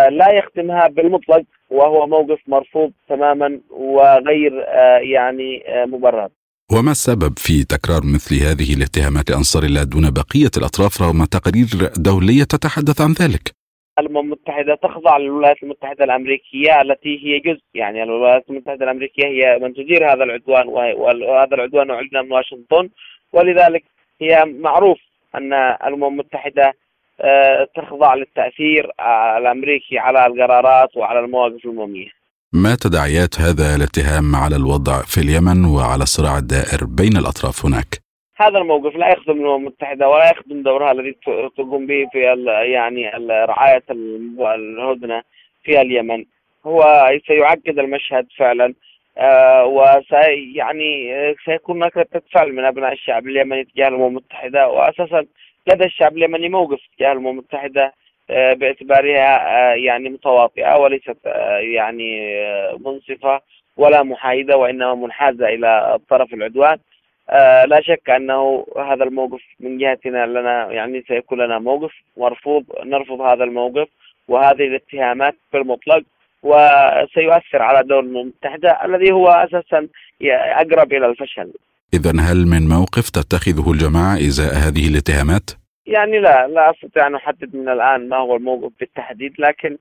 لا 0.10 0.32
يختمها 0.32 0.88
بالمطلق 0.88 1.43
وهو 1.69 2.08
موقف 2.08 2.39
مرفوض 2.48 2.91
تماما 3.10 3.60
وغير 3.69 4.65
يعني 5.02 5.63
مبرر. 5.67 6.30
وما 6.71 6.91
السبب 6.91 7.34
في 7.38 7.63
تكرار 7.63 8.01
مثل 8.15 8.36
هذه 8.36 8.73
الاتهامات 8.78 9.30
لأنصار 9.30 9.63
الله 9.63 9.84
دون 9.84 10.10
بقية 10.10 10.54
الأطراف 10.58 11.01
رغم 11.01 11.25
تقارير 11.25 11.67
دولية 11.97 12.43
تتحدث 12.43 13.01
عن 13.01 13.12
ذلك؟ 13.21 13.45
الأمم 13.99 14.17
المتحدة 14.17 14.75
تخضع 14.75 15.17
للولايات 15.17 15.63
المتحدة 15.63 16.06
الأمريكية 16.06 16.82
التي 16.82 17.25
هي 17.25 17.39
جزء 17.39 17.63
يعني 17.73 18.04
الولايات 18.04 18.45
المتحدة 18.49 18.86
الأمريكية 18.86 19.25
هي 19.25 19.60
من 19.62 19.73
تدير 19.73 20.12
هذا 20.12 20.23
العدوان 20.23 20.67
وهذا 20.67 21.56
العدوان 21.56 21.91
أعلن 21.91 22.10
من 22.13 22.32
واشنطن 22.32 22.89
ولذلك 23.34 23.84
هي 24.21 24.45
معروف 24.45 24.99
أن 25.36 25.54
الأمم 25.54 26.04
المتحدة 26.06 26.73
آه، 27.21 27.67
تخضع 27.75 28.13
للتأثير 28.15 28.91
الأمريكي 29.38 29.97
على 29.97 30.25
القرارات 30.25 30.97
وعلى 30.97 31.19
المواقف 31.19 31.65
الأممية 31.65 32.24
ما 32.63 32.75
تداعيات 32.75 33.39
هذا 33.39 33.75
الاتهام 33.75 34.35
على 34.35 34.55
الوضع 34.55 34.97
في 35.11 35.17
اليمن 35.25 35.65
وعلى 35.65 36.03
الصراع 36.03 36.37
الدائر 36.37 36.79
بين 36.99 37.17
الأطراف 37.17 37.65
هناك؟ 37.65 37.91
هذا 38.35 38.57
الموقف 38.57 38.95
لا 38.95 39.11
يخدم 39.11 39.33
الأمم 39.41 39.55
المتحدة 39.55 40.09
ولا 40.09 40.31
يخدم 40.31 40.63
دورها 40.63 40.91
الذي 40.91 41.15
تقوم 41.57 41.87
به 41.87 42.07
في 42.11 42.19
يعني 42.73 43.11
رعايه 43.45 43.83
الهدنة 43.91 45.21
في 45.63 45.81
اليمن 45.81 46.25
هو 46.65 47.07
سيعقد 47.27 47.79
المشهد 47.79 48.27
فعلا 48.37 48.73
آه 49.17 49.65
وسي 49.65 50.53
يعني 50.55 51.11
سيكون 51.45 51.75
هناك 51.75 51.97
ردة 51.97 52.23
فعل 52.33 52.53
من 52.53 52.65
أبناء 52.65 52.93
الشعب 52.93 53.27
اليمني 53.27 53.63
تجاه 53.63 53.87
الأمم 53.87 54.07
المتحدة 54.07 54.67
واساسا 54.67 55.25
لدى 55.67 55.85
الشعب 55.85 56.17
اليمني 56.17 56.49
موقف 56.49 56.79
تجاه 56.97 57.11
الأمم 57.11 57.29
المتحدة 57.29 57.85
آه، 57.85 57.93
باعتبارها 58.29 59.71
آه، 59.71 59.75
يعني 59.75 60.09
متواطئة 60.09 60.77
وليست 60.77 61.17
آه، 61.25 61.57
يعني 61.57 62.31
منصفة 62.79 63.41
ولا 63.77 64.03
محايدة 64.03 64.57
وإنما 64.57 64.95
منحازة 64.95 65.45
إلى 65.45 65.99
طرف 66.09 66.33
العدوان 66.33 66.77
آه 67.29 67.65
لا 67.65 67.81
شك 67.81 68.09
أنه 68.09 68.65
هذا 68.77 69.03
الموقف 69.03 69.41
من 69.59 69.77
جهتنا 69.77 70.25
لنا 70.25 70.71
يعني 70.71 71.03
سيكون 71.07 71.41
لنا 71.41 71.59
موقف 71.59 71.91
مرفوض 72.17 72.63
نرفض 72.85 73.21
هذا 73.21 73.43
الموقف 73.43 73.88
وهذه 74.27 74.63
الاتهامات 74.67 75.35
في 75.51 75.57
المطلق 75.57 76.03
وسيؤثر 76.43 77.61
على 77.61 77.88
دول 77.88 78.05
المتحدة 78.05 78.85
الذي 78.85 79.11
هو 79.11 79.27
أساسا 79.27 79.88
أقرب 80.61 80.93
إلى 80.93 81.05
الفشل. 81.05 81.53
اذا 81.93 82.11
هل 82.21 82.47
من 82.47 82.67
موقف 82.69 83.09
تتخذه 83.09 83.71
الجماعة 83.71 84.15
إزاء 84.15 84.53
هذه 84.53 84.88
الاتهامات؟ 84.88 85.64
يعني 85.88 86.19
لا 86.19 86.48
لا 86.48 86.71
أستطيع 86.71 87.08
أن 87.08 87.15
أحدد 87.15 87.56
من 87.56 87.69
الآن 87.69 88.10
ما 88.10 88.17
هو 88.17 88.36
الموقف 88.36 88.71
بالتحديد 88.80 89.34
لكن 89.39 89.78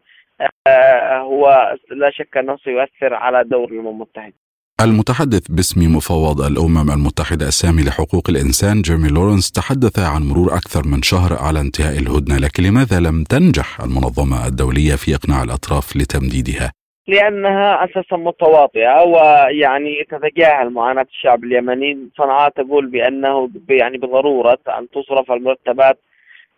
آه 0.66 1.18
هو 1.18 1.74
لا 1.90 2.10
شك 2.10 2.36
أنه 2.36 2.56
سيؤثر 2.56 3.14
على 3.14 3.44
دور 3.44 3.68
الأمم 3.68 3.88
المتحدة. 3.88 4.34
المتحدث 4.80 5.50
باسم 5.50 5.96
مفوض 5.96 6.40
الأمم 6.40 6.90
المتحدة 6.90 7.48
السامي 7.48 7.82
لحقوق 7.82 8.30
الإنسان 8.30 8.82
جيرمي 8.82 9.08
لورنس 9.08 9.52
تحدث 9.52 9.98
عن 9.98 10.22
مرور 10.22 10.54
أكثر 10.54 10.86
من 10.86 11.02
شهر 11.02 11.32
على 11.42 11.60
انتهاء 11.60 11.98
الهدنة 11.98 12.38
لكن 12.38 12.62
لماذا 12.62 13.00
لم 13.00 13.24
تنجح 13.24 13.80
المنظمة 13.80 14.46
الدولية 14.46 14.94
في 14.94 15.14
إقناع 15.14 15.42
الأطراف 15.42 15.96
لتمديدها؟ 15.96 16.72
لأنها 17.08 17.84
أساسا 17.84 18.16
متواطئة 18.16 19.02
ويعني 19.02 20.04
تتجاهل 20.10 20.70
معاناة 20.70 21.06
الشعب 21.12 21.44
اليمني. 21.44 22.08
صنعاء 22.16 22.50
تقول 22.50 22.86
بأنه 22.86 23.50
يعني 23.68 23.98
بضرورة 23.98 24.58
أن 24.78 24.88
تصرف 24.88 25.32
المرتبات 25.32 25.98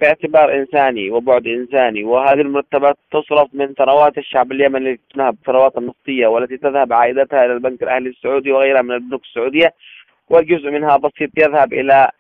باعتبار 0.01 0.55
إنساني 0.55 1.11
وبعد 1.11 1.47
إنساني 1.47 2.05
وهذه 2.05 2.41
المرتبات 2.41 2.97
تصرف 3.13 3.49
من 3.53 3.75
ثروات 3.75 4.19
الشعب 4.19 4.53
اليمني 4.53 4.91
التي 4.91 5.03
تذهب 5.15 5.37
ثروات 5.47 5.79
النفطية 5.79 6.27
والتي 6.27 6.57
تذهب 6.57 6.93
عائدتها 6.93 7.45
إلى 7.45 7.53
البنك 7.53 7.83
الأهلي 7.83 8.09
السعودي 8.09 8.53
وغيرها 8.53 8.83
من 8.83 8.93
البنوك 8.95 9.23
السعودية. 9.23 9.75
وجزء 10.31 10.71
منها 10.71 10.97
بسيط 10.97 11.31
يذهب 11.39 11.73
إلى 11.73 12.11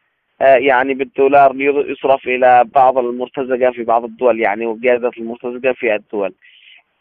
آه، 0.41 0.57
يعني 0.57 0.95
بالدولار 0.95 1.53
يصرف 1.91 2.27
إلى 2.27 2.65
بعض 2.75 2.99
المرتزقة 2.99 3.71
في 3.71 3.83
بعض 3.85 4.05
الدول 4.05 4.41
يعني 4.41 4.67
وقيادة 4.67 5.11
المرتزقة 5.19 5.73
في 5.73 5.95
الدول. 5.95 6.33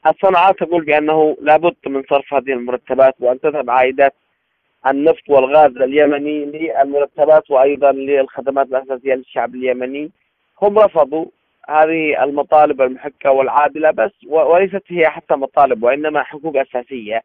الصنعاء 0.08 0.52
تقول 0.52 0.86
بأنه 0.86 1.38
لابد 1.42 1.76
من 1.88 2.04
صرف 2.10 2.34
هذه 2.34 2.54
المرتبات 2.54 3.16
وأن 3.20 3.40
تذهب 3.40 3.70
عائدات 3.70 4.14
النفط 4.88 5.30
والغاز 5.30 5.78
اليمني 5.78 6.46
للمرتبات 6.46 7.52
وأيضا 7.52 7.92
للخدمات 7.92 8.68
الأساسية 8.68 9.14
للشعب 9.14 9.56
اليمني. 9.56 10.12
هم 10.62 10.80
رفضوا 10.80 11.26
هذه 11.70 12.24
المطالب 12.24 12.82
المحكة 12.82 13.32
والعادلة 13.32 13.92
بس 13.92 14.12
وليست 14.28 14.84
هي 14.88 15.10
حتى 15.10 15.36
مطالب 15.36 15.84
وإنما 15.84 16.24
حقوق 16.24 16.58
أساسية. 16.58 17.22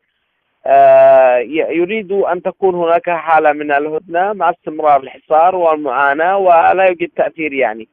آه، 0.66 1.36
يريد 1.70 2.12
أن 2.12 2.42
تكون 2.42 2.74
هناك 2.74 3.10
حالة 3.10 3.52
من 3.52 3.72
الهدنة 3.72 4.32
مع 4.32 4.50
استمرار 4.50 5.02
الحصار 5.02 5.56
والمعاناة 5.56 6.36
ولا 6.36 6.84
يوجد 6.84 7.08
تأثير 7.16 7.52
يعني. 7.52 7.88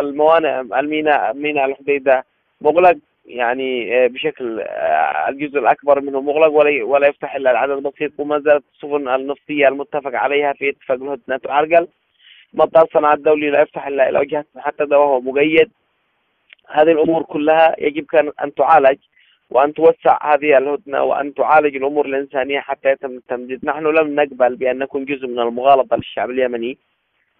الموانئ 0.00 0.60
الميناء 0.60 1.34
ميناء 1.34 1.64
الحديدة 1.64 2.24
مغلق. 2.60 2.96
يعني 3.26 4.04
آه، 4.04 4.06
بشكل 4.06 4.60
آه، 4.60 5.28
الجزء 5.28 5.58
الأكبر 5.58 6.00
منه 6.00 6.20
مغلق 6.20 6.52
ولا 6.52 6.84
ولا 6.84 7.08
يفتح 7.08 7.34
إلا 7.34 7.50
العدد 7.50 7.82
بسيط 7.82 8.12
وما 8.18 8.38
زالت 8.38 8.64
السفن 8.74 9.08
النفطية 9.08 9.68
المتفق 9.68 10.14
عليها 10.14 10.52
في 10.52 10.68
اتفاق 10.68 11.02
الهدنة 11.02 11.36
تعرقل 11.36 11.88
مطار 12.54 12.86
صنعاء 12.92 13.16
الدولي 13.16 13.50
لا 13.50 13.60
يفتح 13.60 13.86
إلا 13.86 14.08
إلى 14.08 14.18
وجهات 14.18 14.46
محدده 14.54 14.98
وهو 14.98 15.20
مقيد. 15.20 15.70
هذه 16.68 16.92
الأمور 16.92 17.22
كلها 17.22 17.76
يجب 17.78 18.04
كان 18.04 18.32
أن 18.44 18.54
تعالج 18.54 18.98
وأن 19.50 19.74
توسع 19.74 20.34
هذه 20.34 20.58
الهدنة 20.58 21.02
وأن 21.02 21.34
تعالج 21.34 21.76
الأمور 21.76 22.06
الإنسانية 22.06 22.60
حتى 22.60 22.88
يتم 22.88 23.10
التمديد، 23.10 23.64
نحن 23.64 23.86
لم 23.86 24.20
نقبل 24.20 24.56
بأن 24.56 24.78
نكون 24.78 25.04
جزء 25.04 25.26
من 25.26 25.38
المغالطة 25.38 25.96
للشعب 25.96 26.30
اليمني. 26.30 26.78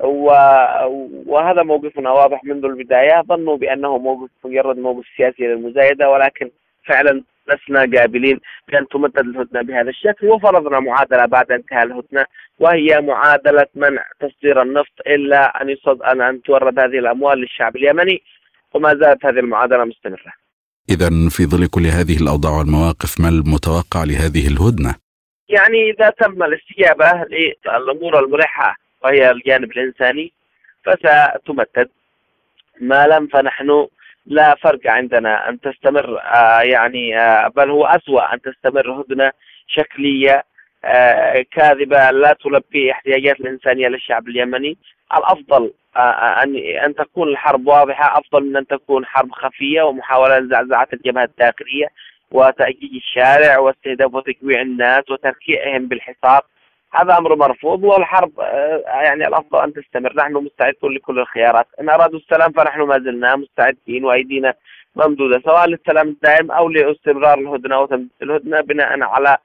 وهذا 0.00 1.62
موقفنا 1.62 2.10
واضح 2.10 2.44
منذ 2.44 2.64
البداية، 2.64 3.22
ظنوا 3.22 3.56
بأنه 3.56 3.98
موقف 3.98 4.30
مجرد 4.44 4.78
موقف 4.78 5.04
سياسي 5.16 5.42
للمزايدة 5.42 6.10
ولكن 6.10 6.50
فعلا 6.84 7.22
لسنا 7.48 7.98
قابلين 7.98 8.40
بأن 8.68 8.88
تمدد 8.88 9.18
الهدنة 9.18 9.62
بهذا 9.62 9.90
الشكل 9.90 10.26
وفرضنا 10.26 10.80
معادلة 10.80 11.26
بعد 11.26 11.52
انتهاء 11.52 11.82
الهدنة 11.82 12.24
وهي 12.58 13.00
معادلة 13.00 13.66
منع 13.74 14.04
تصدير 14.20 14.62
النفط 14.62 15.00
إلا 15.06 15.62
أن 15.62 15.68
يصد 15.68 16.02
أن, 16.02 16.20
أن 16.20 16.42
تورد 16.42 16.78
هذه 16.78 16.98
الأموال 16.98 17.38
للشعب 17.38 17.76
اليمني 17.76 18.22
وما 18.74 18.94
زالت 18.94 19.26
هذه 19.26 19.38
المعادلة 19.38 19.84
مستمرة 19.84 20.32
إذا 20.90 21.08
في 21.30 21.46
ظل 21.46 21.66
كل 21.66 21.86
هذه 21.86 22.16
الأوضاع 22.22 22.58
والمواقف 22.58 23.20
ما 23.20 23.28
المتوقع 23.28 24.04
لهذه 24.04 24.46
الهدنة؟ 24.48 24.94
يعني 25.48 25.90
إذا 25.90 26.10
تم 26.10 26.42
الاستجابة 26.42 27.24
للأمور 27.66 28.24
الملحة 28.24 28.76
وهي 29.04 29.30
الجانب 29.30 29.70
الإنساني 29.72 30.32
فستمدد 30.84 31.88
ما 32.80 33.06
لم 33.06 33.26
فنحن 33.26 33.86
لا 34.26 34.54
فرق 34.54 34.80
عندنا 34.86 35.48
أن 35.48 35.60
تستمر 35.60 36.20
آه 36.20 36.60
يعني 36.60 37.18
آه 37.20 37.48
بل 37.48 37.70
هو 37.70 37.86
أسوأ 37.86 38.34
أن 38.34 38.40
تستمر 38.40 38.90
هدنة 39.00 39.32
شكلية 39.66 40.44
آه 40.84 41.44
كاذبة 41.50 42.10
لا 42.10 42.36
تلبي 42.44 42.92
احتياجات 42.92 43.40
الإنسانية 43.40 43.88
للشعب 43.88 44.28
اليمني. 44.28 44.76
الأفضل 45.16 45.72
أن 45.96 46.56
أن 46.56 46.94
تكون 46.94 47.28
الحرب 47.28 47.66
واضحة 47.66 48.18
أفضل 48.18 48.44
من 48.44 48.56
أن 48.56 48.66
تكون 48.66 49.06
حرب 49.06 49.32
خفية 49.32 49.82
ومحاولة 49.82 50.38
لزعزعة 50.38 50.88
الجبهة 50.92 51.24
الداخلية 51.24 51.86
وتأجيج 52.30 52.94
الشارع 52.94 53.58
واستهداف 53.58 54.14
وتكويع 54.14 54.60
الناس 54.60 55.10
وتركيعهم 55.10 55.86
بالحصار. 55.88 56.42
هذا 56.94 57.18
أمر 57.18 57.36
مرفوض 57.36 57.84
والحرب 57.84 58.40
آه، 58.40 58.82
يعني 58.86 59.28
الأفضل 59.28 59.58
أن 59.58 59.72
تستمر. 59.72 60.16
نحن 60.16 60.32
مستعدون 60.32 60.94
لكل 60.94 61.18
الخيارات. 61.18 61.66
إن 61.80 61.88
أرادوا 61.88 62.18
السلام 62.18 62.52
فنحن 62.52 62.80
ما 62.80 62.98
زلنا 62.98 63.36
مستعدين 63.36 64.04
وأيدينا 64.04 64.54
ممدودة 64.96 65.40
سواء 65.44 65.66
للسلام 65.66 66.08
الدائم 66.08 66.50
أو 66.50 66.68
لاستمرار 66.68 67.38
الهدنة 67.38 67.80
وتمديد 67.80 68.08
الهدنة 68.22 68.60
بناء 68.60 69.02
على 69.02 69.36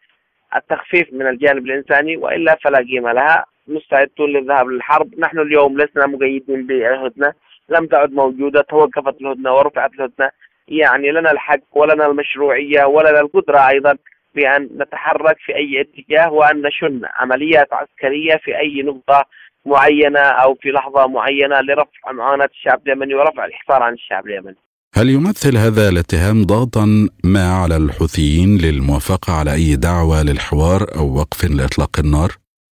التخفيف 0.55 1.13
من 1.13 1.27
الجانب 1.27 1.65
الإنساني 1.65 2.17
وإلا 2.17 2.57
فلا 2.63 2.77
قيمة 2.77 3.11
لها. 3.11 3.45
مستعدون 3.67 4.29
للذهاب 4.29 4.67
للحرب. 4.67 5.19
نحن 5.19 5.39
اليوم 5.39 5.77
لسنا 5.77 6.07
مقيدين 6.07 6.67
بالهدنة. 6.67 7.33
لم 7.69 7.87
تعد 7.87 8.13
موجودة 8.13 8.61
توقفت 8.61 9.21
الهدنة 9.21 9.53
ورفعت 9.53 9.93
الهدنة. 9.93 10.29
يعني 10.67 11.11
لنا 11.11 11.31
الحق 11.31 11.59
ولنا 11.71 12.05
المشروعية 12.05 12.85
ولنا 12.85 13.19
القدرة 13.19 13.67
أيضا 13.69 13.97
بأن 14.35 14.69
نتحرك 14.77 15.37
في 15.39 15.55
أي 15.55 15.81
اتجاه 15.81 16.33
وأن 16.33 16.61
نشن 16.61 17.01
عمليات 17.15 17.73
عسكرية 17.73 18.35
في 18.35 18.57
أي 18.59 18.81
نقطة 18.81 19.25
معينة 19.65 20.19
أو 20.19 20.55
في 20.55 20.69
لحظة 20.69 21.07
معينة 21.07 21.61
لرفع 21.61 22.11
معاناة 22.11 22.49
الشعب 22.51 22.81
اليمني 22.87 23.15
ورفع 23.15 23.45
الحصار 23.45 23.83
عن 23.83 23.93
الشعب 23.93 24.27
اليمني 24.27 24.55
هل 24.93 25.09
يمثل 25.09 25.57
هذا 25.57 25.89
الاتهام 25.89 26.43
ضغطا 26.43 27.09
ما 27.23 27.53
على 27.53 27.77
الحوثيين 27.77 28.57
للموافقة 28.57 29.33
على 29.33 29.53
أي 29.53 29.75
دعوة 29.75 30.23
للحوار 30.23 30.81
أو 30.97 31.15
وقف 31.17 31.43
لإطلاق 31.43 31.99
النار؟ 31.99 32.29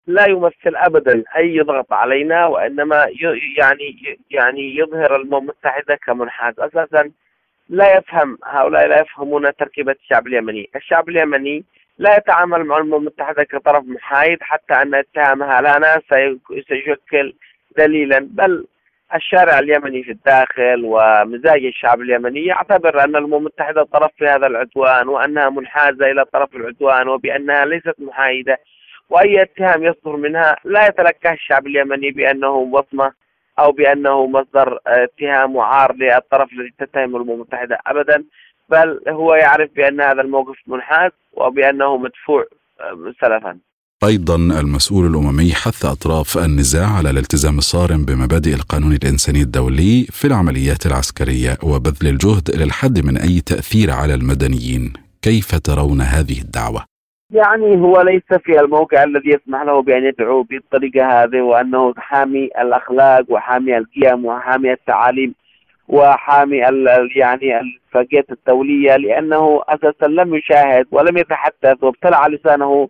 لا 0.07 0.27
يمثل 0.27 0.75
ابدا 0.75 1.23
أي 1.37 1.59
ضغط 1.59 1.93
علينا 1.93 2.45
وإنما 2.45 3.07
يعني 3.57 4.17
يعني 4.31 4.77
يظهر 4.77 5.15
الامم 5.15 5.37
المتحدة 5.37 5.95
كمنحاز 6.05 6.53
أساسا 6.59 7.11
لا 7.69 7.97
يفهم 7.97 8.38
هؤلاء 8.45 8.88
لا 8.88 9.02
يفهمون 9.02 9.56
تركيبة 9.56 9.95
الشعب 10.04 10.28
اليمني. 10.28 10.69
الشعب 10.76 11.10
اليمني 11.10 11.63
لا 11.97 12.17
يتعامل 12.17 12.63
مع 12.63 12.78
الأمم 12.78 12.93
المتحدة 12.93 13.43
كطرف 13.43 13.84
محايد 13.86 14.38
حتى 14.41 14.73
أن 14.73 14.95
اتهامها 14.95 15.62
لنا 15.62 16.02
سيشكل 16.67 17.34
دليلا. 17.78 18.19
بل 18.32 18.65
الشارع 19.15 19.60
اليمني 19.60 20.04
في 20.04 20.12
الداخل 20.12 20.82
ومزاج 20.86 21.65
الشعب 21.65 22.02
اليمني 22.02 22.45
يعتبر 22.45 23.04
أن 23.04 23.15
الأمم 23.15 23.34
المتحدة 23.34 23.84
طرف 23.84 24.12
في 24.17 24.28
هذا 24.28 24.47
العدوان 24.47 25.08
وأنها 25.08 25.49
منحازة 25.49 26.12
إلى 26.12 26.26
طرف 26.26 26.56
العدوان 26.56 27.08
وبأنها 27.08 27.65
ليست 27.65 27.95
محايدة. 27.99 28.58
وأي 29.10 29.41
اتهام 29.41 29.84
يصدر 29.84 30.15
منها 30.15 30.56
لا 30.63 30.88
يتلقاه 30.88 31.34
الشعب 31.34 31.67
اليمني 31.67 32.12
بأنه 32.12 32.49
وصمة 32.49 33.12
أو 33.59 33.71
بأنه 33.71 34.27
مصدر 34.27 34.79
اتهام 34.87 35.55
وعار 35.55 35.95
للطرف 35.95 36.49
الذي 36.53 36.73
تتهم 36.79 37.15
الأمم 37.15 37.31
المتحدة 37.31 37.79
ابدا 37.87 38.23
بل 38.69 38.99
هو 39.09 39.35
يعرف 39.35 39.69
بأن 39.75 40.01
هذا 40.01 40.21
الموقف 40.21 40.55
منحاز 40.67 41.11
وبأنه 41.33 41.97
مدفوع 41.97 42.45
آه، 42.79 43.13
سلفا. 43.21 43.57
أيضا 44.03 44.35
المسؤول 44.35 45.05
الأممي 45.05 45.53
حث 45.53 45.85
أطراف 45.85 46.37
النزاع 46.37 46.87
على 46.97 47.09
الالتزام 47.09 47.57
الصارم 47.57 48.05
بمبادئ 48.05 48.55
القانون 48.55 48.93
الإنساني 48.93 49.41
الدولي 49.41 50.07
في 50.11 50.27
العمليات 50.27 50.85
العسكرية 50.85 51.57
وبذل 51.63 52.07
الجهد 52.07 52.55
للحد 52.55 53.05
من 53.05 53.17
أي 53.17 53.41
تأثير 53.41 53.91
على 53.91 54.13
المدنيين. 54.13 54.93
كيف 55.21 55.55
ترون 55.55 56.01
هذه 56.01 56.41
الدعوة؟ 56.41 56.92
يعني 57.33 57.81
هو 57.81 58.01
ليس 58.01 58.33
في 58.43 58.59
الموقع 58.59 59.03
الذي 59.03 59.29
يسمح 59.29 59.61
له 59.61 59.81
بأن 59.81 60.03
يدعو 60.03 60.43
بالطريقة 60.43 61.23
هذه 61.23 61.41
وأنه 61.41 61.93
حامي 61.97 62.45
الأخلاق 62.45 63.25
وحامي 63.29 63.77
القيم 63.77 64.25
وحامي 64.25 64.71
التعاليم 64.71 65.35
وحامي 65.87 66.57
يعني 67.15 67.59
الاتفاقيات 67.59 68.31
الدولية 68.31 68.95
لأنه 68.95 69.61
أساسا 69.67 70.05
لم 70.05 70.35
يشاهد 70.35 70.85
ولم 70.91 71.17
يتحدث 71.17 71.83
وابتلع 71.83 72.27
لسانه 72.27 72.89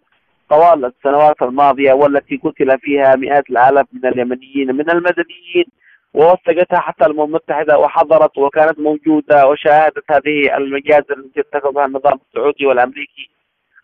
طوال 0.49 0.85
السنوات 0.85 1.41
الماضية 1.41 1.93
والتي 1.93 2.37
قتل 2.43 2.79
فيها 2.79 3.15
مئات 3.15 3.49
الآلاف 3.49 3.85
من 3.93 4.05
اليمنيين 4.05 4.75
من 4.75 4.89
المدنيين 4.89 5.65
ووثقتها 6.13 6.79
حتى 6.79 7.05
الأمم 7.05 7.23
المتحدة 7.23 7.79
وحضرت 7.79 8.37
وكانت 8.37 8.79
موجودة 8.79 9.47
وشاهدت 9.47 10.11
هذه 10.11 10.57
المجازر 10.57 11.17
التي 11.17 11.39
ارتكبها 11.39 11.85
النظام 11.85 12.19
السعودي 12.29 12.65
والأمريكي. 12.65 13.29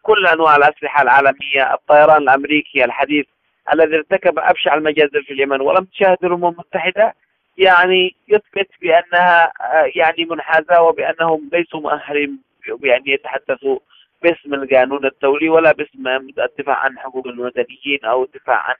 كل 0.01 0.27
أنواع 0.27 0.55
الأسلحة 0.55 1.01
العالمية 1.01 1.73
الطيران 1.73 2.21
الأمريكي 2.21 2.85
الحديث 2.85 3.25
الذي 3.73 3.95
ارتكب 3.95 4.39
أبشع 4.39 4.73
المجازر 4.73 5.23
في 5.23 5.33
اليمن 5.33 5.61
ولم 5.61 5.85
تشاهد 5.85 6.17
الأمم 6.23 6.45
المتحدة 6.45 7.13
يعني 7.57 8.15
يثبت 8.27 8.69
بأنها 8.81 9.51
يعني 9.95 10.25
منحازة 10.25 10.81
وبأنهم 10.81 11.49
ليسوا 11.53 11.79
مؤهلين 11.79 12.39
يعني 12.83 13.11
يتحدثوا 13.11 13.79
باسم 14.23 14.53
القانون 14.53 15.05
الدولي 15.05 15.49
ولا 15.49 15.71
باسم 15.71 16.07
الدفاع 16.39 16.75
عن 16.75 16.99
حقوق 16.99 17.27
المدنيين 17.27 17.99
أو 18.05 18.23
الدفاع 18.23 18.57
عن 18.57 18.75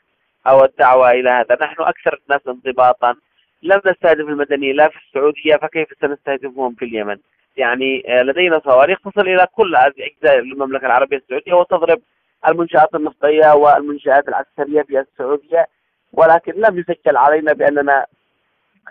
أو 0.48 0.66
الدعوة 0.66 1.12
إلى 1.12 1.30
هذا، 1.30 1.58
نحن 1.62 1.82
أكثر 1.82 2.20
الناس 2.24 2.42
انضباطا 2.48 3.16
لم 3.64 3.82
نستهدف 3.86 4.20
المدنيين 4.20 4.76
لا 4.76 4.90
في 4.90 4.98
السعودية 4.98 5.56
فكيف 5.56 5.88
سنستهدفهم 6.02 6.76
في 6.76 6.86
اليمن؟ 6.86 7.18
يعني 7.58 8.04
آه، 8.08 8.24
لدينا 8.24 8.62
صواريخ 8.66 9.00
تصل 9.00 9.22
إلى 9.22 9.48
كل 9.52 9.76
أجزاء 9.76 10.40
المملكة 10.40 10.86
العربية 10.86 11.18
السعودية 11.18 11.54
وتضرب 11.54 12.00
المنشآت 12.48 12.96
النفطية 12.96 13.54
والمنشآت 13.54 14.28
العسكرية 14.28 14.82
في 14.82 15.00
السعودية. 15.00 15.68
ولكن 16.14 16.54
لم 16.54 16.80
يسجل 16.80 17.18
علينا 17.18 17.54
بأننا 17.54 18.06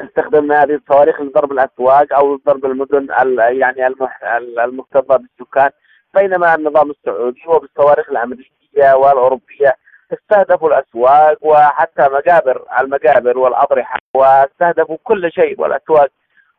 استخدمنا 0.00 0.62
هذه 0.62 0.74
الصواريخ 0.74 1.20
لضرب 1.20 1.52
الأسواق 1.52 2.14
أو 2.14 2.36
ضرب 2.46 2.64
المدن 2.64 3.06
يعني 3.38 3.86
المكتظه 4.64 5.16
بالسكان. 5.16 5.70
بينما 6.14 6.54
النظام 6.54 6.90
السعودي 6.90 7.42
وبالصواريخ 7.46 8.10
الأمريكية 8.10 8.94
والأوروبية 8.94 9.76
استهدفوا 10.12 10.68
الأسواق 10.68 11.38
وحتى 11.40 12.02
مقابر 12.02 12.64
المقابر 12.80 13.38
والأضرحة 13.38 13.98
واستهدفوا 14.14 14.96
كل 15.04 15.32
شيء. 15.32 15.60
والأسواق 15.60 16.08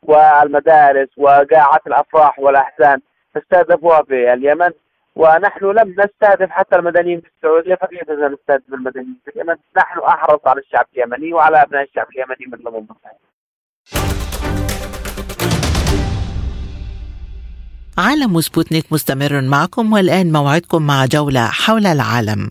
والمدارس 0.03 1.09
وقاعات 1.17 1.87
الأفراح 1.87 2.39
والأحزان 2.39 2.99
استهدفوها 3.37 4.03
في 4.03 4.33
اليمن 4.33 4.71
ونحن 5.15 5.65
لم 5.65 5.89
نستهدف 5.91 6.49
حتى 6.49 6.75
المدنيين 6.75 7.21
في 7.21 7.27
السعودية 7.37 7.75
فكيف 7.75 8.07
سنستهدف 8.07 8.73
المدنيين 8.73 9.17
في 9.25 9.31
اليمن؟ 9.31 9.55
نحن 9.77 9.99
أحرص 9.99 10.39
على 10.45 10.61
الشعب 10.61 10.85
اليمني 10.93 11.33
وعلى 11.33 11.61
أبناء 11.61 11.83
الشعب 11.83 12.07
اليمني 12.09 12.45
من 12.47 12.53
الامم. 12.53 12.87
عالم 17.97 18.41
سبوتنيك 18.41 18.85
مستمر 18.91 19.41
معكم 19.41 19.93
والآن 19.93 20.31
موعدكم 20.31 20.87
مع 20.87 21.05
جولة 21.05 21.45
حول 21.45 21.85
العالم 21.85 22.49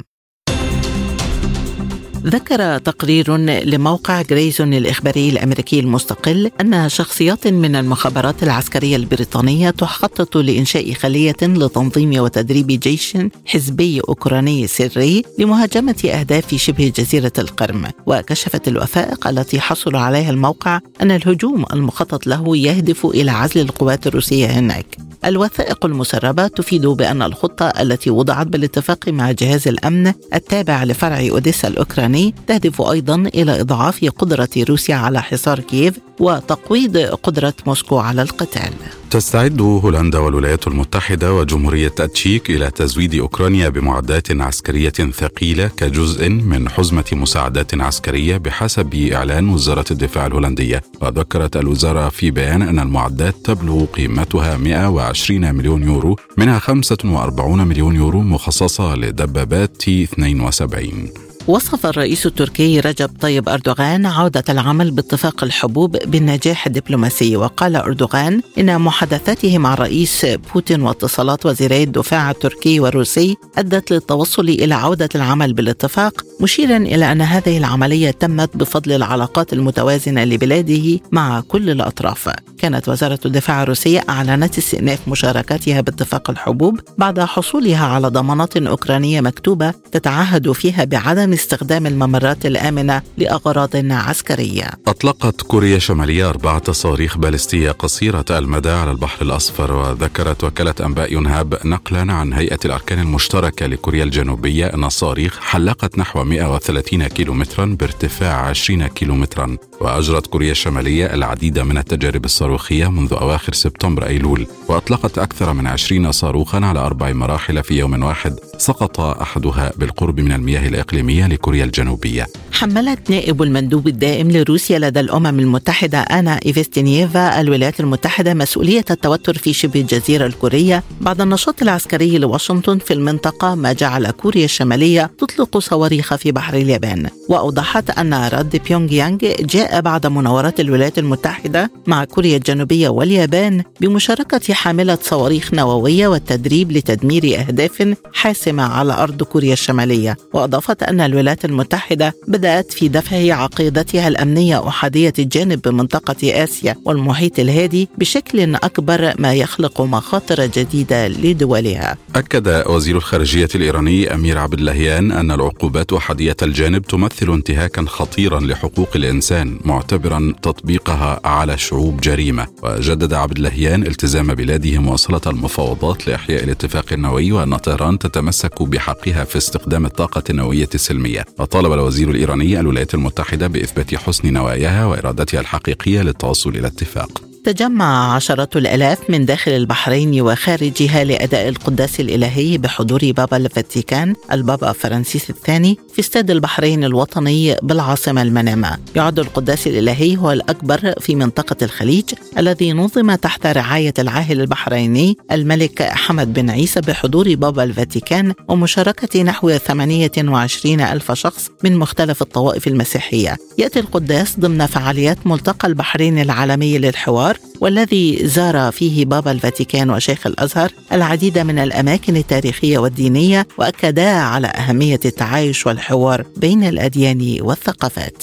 ذكر 2.26 2.78
تقرير 2.78 3.36
لموقع 3.36 4.22
جريزون 4.22 4.74
الإخباري 4.74 5.28
الأمريكي 5.28 5.80
المستقل 5.80 6.50
أن 6.60 6.88
شخصيات 6.88 7.46
من 7.46 7.76
المخابرات 7.76 8.42
العسكرية 8.42 8.96
البريطانية 8.96 9.70
تخطط 9.70 10.36
لإنشاء 10.36 10.92
خلية 10.92 11.36
لتنظيم 11.42 12.22
وتدريب 12.22 12.66
جيش 12.66 13.16
حزبي 13.46 14.00
أوكراني 14.08 14.66
سري 14.66 15.22
لمهاجمة 15.38 16.10
أهداف 16.14 16.54
شبه 16.54 16.92
جزيرة 16.96 17.32
القرم. 17.38 17.86
وكشفت 18.06 18.68
الوثائق 18.68 19.28
التي 19.28 19.60
حصل 19.60 19.96
عليها 19.96 20.30
الموقع 20.30 20.80
أن 21.02 21.10
الهجوم 21.10 21.64
المخطط 21.72 22.26
له 22.26 22.56
يهدف 22.56 23.06
إلى 23.06 23.30
عزل 23.30 23.60
القوات 23.60 24.06
الروسية 24.06 24.46
هناك. 24.46 24.86
الوثائق 25.24 25.86
المسربة 25.86 26.46
تفيد 26.46 26.86
بأن 26.86 27.22
الخطة 27.22 27.66
التي 27.66 28.10
وضعت 28.10 28.46
بالاتفاق 28.46 29.08
مع 29.08 29.32
جهاز 29.32 29.68
الأمن 29.68 30.12
التابع 30.34 30.84
لفرع 30.84 31.28
أوديسا 31.30 31.68
الأوكراني 31.68 32.07
تهدف 32.46 32.82
أيضا 32.82 33.14
إلى 33.14 33.60
إضعاف 33.60 34.04
قدرة 34.04 34.48
روسيا 34.68 34.94
على 34.94 35.22
حصار 35.22 35.60
كييف 35.60 35.98
وتقويض 36.20 36.96
قدرة 36.96 37.54
موسكو 37.66 37.98
على 37.98 38.22
القتال. 38.22 38.72
تستعد 39.10 39.60
هولندا 39.60 40.18
والولايات 40.18 40.66
المتحدة 40.66 41.34
وجمهورية 41.34 41.94
التشيك 42.00 42.50
إلى 42.50 42.70
تزويد 42.70 43.14
أوكرانيا 43.14 43.68
بمعدات 43.68 44.30
عسكرية 44.30 44.90
ثقيلة 44.90 45.70
كجزء 45.76 46.28
من 46.28 46.68
حزمة 46.68 47.04
مساعدات 47.12 47.80
عسكرية 47.80 48.36
بحسب 48.36 48.94
إعلان 48.94 49.48
وزارة 49.48 49.84
الدفاع 49.90 50.26
الهولندية. 50.26 50.82
وذكرت 51.02 51.56
الوزارة 51.56 52.08
في 52.08 52.30
بيان 52.30 52.62
أن 52.62 52.78
المعدات 52.78 53.34
تبلغ 53.44 53.84
قيمتها 53.84 54.56
120 54.56 55.54
مليون 55.54 55.82
يورو 55.82 56.16
منها 56.36 56.58
45 56.58 57.66
مليون 57.66 57.96
يورو 57.96 58.20
مخصصة 58.20 58.94
لدبابات 58.94 59.76
تي 59.76 60.02
72 60.02 61.27
وصف 61.48 61.86
الرئيس 61.86 62.26
التركي 62.26 62.80
رجب 62.80 63.10
طيب 63.20 63.48
أردوغان 63.48 64.06
عودة 64.06 64.44
العمل 64.48 64.90
باتفاق 64.90 65.44
الحبوب 65.44 65.96
بالنجاح 65.96 66.66
الدبلوماسي. 66.66 67.36
وقال 67.36 67.76
أردوغان 67.76 68.40
إن 68.58 68.80
محادثاته 68.80 69.58
مع 69.58 69.74
الرئيس 69.74 70.26
بوتين 70.54 70.82
واتصالات 70.82 71.46
وزيري 71.46 71.82
الدفاع 71.82 72.30
التركي 72.30 72.80
والروسي 72.80 73.36
أدت 73.58 73.90
للتوصل 73.90 74.48
إلى 74.48 74.74
عودة 74.74 75.08
العمل 75.14 75.52
بالاتفاق 75.52 76.24
مشيرا 76.40 76.76
إلى 76.76 77.12
أن 77.12 77.20
هذه 77.20 77.58
العملية 77.58 78.10
تمت 78.10 78.56
بفضل 78.56 78.92
العلاقات 78.92 79.52
المتوازنة 79.52 80.24
لبلاده 80.24 81.00
مع 81.12 81.40
كل 81.40 81.70
الأطراف. 81.70 82.30
كانت 82.58 82.88
وزارة 82.88 83.20
الدفاع 83.26 83.62
الروسية 83.62 84.04
أعلنت 84.08 84.58
استئناف 84.58 85.08
مشاركتها 85.08 85.80
باتفاق 85.80 86.30
الحبوب 86.30 86.80
بعد 86.98 87.20
حصولها 87.20 87.86
على 87.86 88.08
ضمانات 88.08 88.56
أوكرانية 88.56 89.20
مكتوبة 89.20 89.70
تتعهد 89.92 90.52
فيها 90.52 90.84
بعدم 90.84 91.37
استخدام 91.38 91.86
الممرات 91.86 92.46
الآمنة 92.46 93.02
لأغراض 93.18 93.70
عسكرية. 93.74 94.70
أطلقت 94.86 95.42
كوريا 95.42 95.76
الشمالية 95.76 96.28
أربعة 96.28 96.72
صواريخ 96.72 97.18
باليستية 97.18 97.70
قصيرة 97.70 98.24
المدى 98.30 98.70
على 98.70 98.90
البحر 98.90 99.22
الأصفر 99.22 99.72
وذكرت 99.72 100.44
وكالة 100.44 100.74
أنباء 100.80 101.12
ينهب 101.12 101.58
نقلا 101.64 102.12
عن 102.12 102.32
هيئة 102.32 102.58
الأركان 102.64 102.98
المشتركة 102.98 103.66
لكوريا 103.66 104.04
الجنوبية 104.04 104.66
أن 104.66 104.84
الصواريخ 104.84 105.38
حلقت 105.40 105.98
نحو 105.98 106.24
130 106.24 107.06
كيلومترا 107.06 107.76
بارتفاع 107.80 108.36
20 108.36 108.86
كيلومترا. 108.86 109.56
وأجرت 109.80 110.26
كوريا 110.26 110.50
الشمالية 110.50 111.14
العديد 111.14 111.58
من 111.58 111.78
التجارب 111.78 112.24
الصاروخية 112.24 112.90
منذ 112.90 113.12
أواخر 113.12 113.52
سبتمبر 113.52 114.06
أيلول. 114.06 114.46
وأطلقت 114.68 115.18
أكثر 115.18 115.52
من 115.52 115.66
20 115.66 116.12
صاروخا 116.12 116.60
على 116.60 116.78
أربع 116.78 117.12
مراحل 117.12 117.62
في 117.62 117.78
يوم 117.78 118.02
واحد 118.02 118.36
سقط 118.58 119.00
أحدها 119.00 119.72
بالقرب 119.76 120.20
من 120.20 120.32
المياه 120.32 120.68
الإقليمية 120.68 121.27
لكوريا 121.28 121.64
الجنوبية. 121.64 122.26
حملت 122.52 123.10
نائب 123.10 123.42
المندوب 123.42 123.88
الدائم 123.88 124.30
لروسيا 124.30 124.78
لدى 124.78 125.00
الأمم 125.00 125.40
المتحدة 125.40 125.98
أنا 125.98 126.40
إيفستينييفا 126.46 127.40
الولايات 127.40 127.80
المتحدة 127.80 128.34
مسؤولية 128.34 128.84
التوتر 128.90 129.38
في 129.38 129.52
شبه 129.52 129.80
الجزيرة 129.80 130.26
الكورية 130.26 130.82
بعد 131.00 131.20
النشاط 131.20 131.62
العسكري 131.62 132.18
لواشنطن 132.18 132.78
في 132.78 132.94
المنطقة 132.94 133.54
ما 133.54 133.72
جعل 133.72 134.10
كوريا 134.10 134.44
الشمالية 134.44 135.10
تطلق 135.18 135.58
صواريخ 135.58 136.14
في 136.14 136.32
بحر 136.32 136.54
اليابان. 136.54 137.08
وأوضحت 137.28 137.90
أن 137.90 138.14
رد 138.14 138.60
بيونغ 138.68 138.92
يانغ 138.92 139.18
جاء 139.40 139.80
بعد 139.80 140.06
مناورات 140.06 140.60
الولايات 140.60 140.98
المتحدة 140.98 141.70
مع 141.86 142.04
كوريا 142.04 142.36
الجنوبية 142.36 142.88
واليابان 142.88 143.62
بمشاركة 143.80 144.54
حاملة 144.54 144.98
صواريخ 145.02 145.54
نووية 145.54 146.08
والتدريب 146.08 146.72
لتدمير 146.72 147.40
أهداف 147.40 147.94
حاسمة 148.12 148.62
على 148.62 148.92
أرض 148.92 149.22
كوريا 149.22 149.52
الشمالية. 149.52 150.16
وأضافت 150.32 150.82
أن 150.82 151.00
الولايات 151.00 151.17
المتحدة 151.44 152.14
بدأت 152.28 152.72
في 152.72 152.88
دفع 152.88 153.34
عقيدتها 153.34 154.08
الأمنية 154.08 154.68
أحادية 154.68 155.12
الجانب 155.18 155.62
بمنطقة 155.62 156.44
آسيا 156.44 156.76
والمحيط 156.84 157.38
الهادي 157.38 157.88
بشكل 157.98 158.54
أكبر 158.54 159.14
ما 159.18 159.34
يخلق 159.34 159.80
مخاطر 159.80 160.46
جديدة 160.46 161.08
لدولها. 161.08 161.96
أكد 162.16 162.64
وزير 162.66 162.96
الخارجية 162.96 163.48
الإيراني 163.54 164.14
أمير 164.14 164.38
عبد 164.38 164.58
اللهيان 164.58 165.12
أن 165.12 165.30
العقوبات 165.30 165.92
أحادية 165.92 166.36
الجانب 166.42 166.82
تمثل 166.82 167.30
انتهاكا 167.30 167.84
خطيرا 167.86 168.40
لحقوق 168.40 168.88
الإنسان 168.96 169.58
معتبرا 169.64 170.34
تطبيقها 170.42 171.20
على 171.24 171.54
الشعوب 171.54 172.00
جريمة. 172.00 172.46
وجدد 172.62 173.12
عبد 173.12 173.36
اللهيان 173.36 173.82
التزام 173.86 174.34
بلاده 174.34 174.78
مواصلة 174.78 175.20
المفاوضات 175.26 176.08
لإحياء 176.08 176.44
الاتفاق 176.44 176.92
النووي 176.92 177.32
وأن 177.32 177.56
طهران 177.56 177.98
تتمسك 177.98 178.62
بحقها 178.62 179.24
في 179.24 179.38
استخدام 179.38 179.86
الطاقة 179.86 180.22
النووية 180.30 180.68
السلمية 180.74 180.97
وطالب 181.38 181.72
الوزير 181.72 182.10
الإيراني 182.10 182.60
الولايات 182.60 182.94
المتحدة 182.94 183.46
بإثبات 183.46 183.94
حسن 183.94 184.32
نواياها 184.32 184.86
وإرادتها 184.86 185.40
الحقيقية 185.40 186.02
للتوصل 186.02 186.50
إلى 186.50 186.66
اتفاق. 186.66 187.22
تجمع 187.44 188.14
عشرات 188.14 188.56
الآلاف 188.56 189.10
من 189.10 189.24
داخل 189.24 189.50
البحرين 189.50 190.20
وخارجها 190.20 191.04
لأداء 191.04 191.48
القداس 191.48 192.00
الإلهي 192.00 192.58
بحضور 192.58 193.00
بابا 193.12 193.36
الفاتيكان 193.36 194.14
البابا 194.32 194.72
فرانسيس 194.72 195.30
الثاني 195.30 195.78
في 195.98 196.04
استاد 196.04 196.30
البحرين 196.30 196.84
الوطني 196.84 197.56
بالعاصمة 197.62 198.22
المنامة. 198.22 198.78
يعد 198.96 199.18
القداس 199.18 199.66
الإلهي 199.66 200.16
هو 200.16 200.32
الأكبر 200.32 200.94
في 201.00 201.14
منطقة 201.14 201.56
الخليج 201.62 202.04
الذي 202.38 202.72
نظم 202.72 203.14
تحت 203.14 203.46
رعاية 203.46 203.94
العاهل 203.98 204.40
البحريني 204.40 205.16
الملك 205.32 205.82
حمد 205.82 206.32
بن 206.32 206.50
عيسى 206.50 206.80
بحضور 206.80 207.34
بابا 207.34 207.64
الفاتيكان 207.64 208.32
ومشاركة 208.48 209.22
نحو 209.22 209.50
28 209.50 210.80
ألف 210.80 211.12
شخص 211.12 211.50
من 211.64 211.76
مختلف 211.76 212.22
الطوائف 212.22 212.68
المسيحية. 212.68 213.36
يأتي 213.58 213.80
القداس 213.80 214.40
ضمن 214.40 214.66
فعاليات 214.66 215.26
ملتقى 215.26 215.68
البحرين 215.68 216.18
العالمي 216.18 216.78
للحوار 216.78 217.38
والذي 217.60 218.26
زار 218.26 218.72
فيه 218.72 219.04
بابا 219.04 219.30
الفاتيكان 219.30 219.90
وشيخ 219.90 220.26
الأزهر 220.26 220.72
العديد 220.92 221.38
من 221.38 221.58
الأماكن 221.58 222.16
التاريخية 222.16 222.78
والدينية 222.78 223.46
وأكدا 223.58 224.10
على 224.10 224.46
أهمية 224.46 225.00
التعايش 225.04 225.66
والحوار 225.66 225.87
بين 226.36 226.64
الأديان 226.64 227.38
والثقافات. 227.40 228.22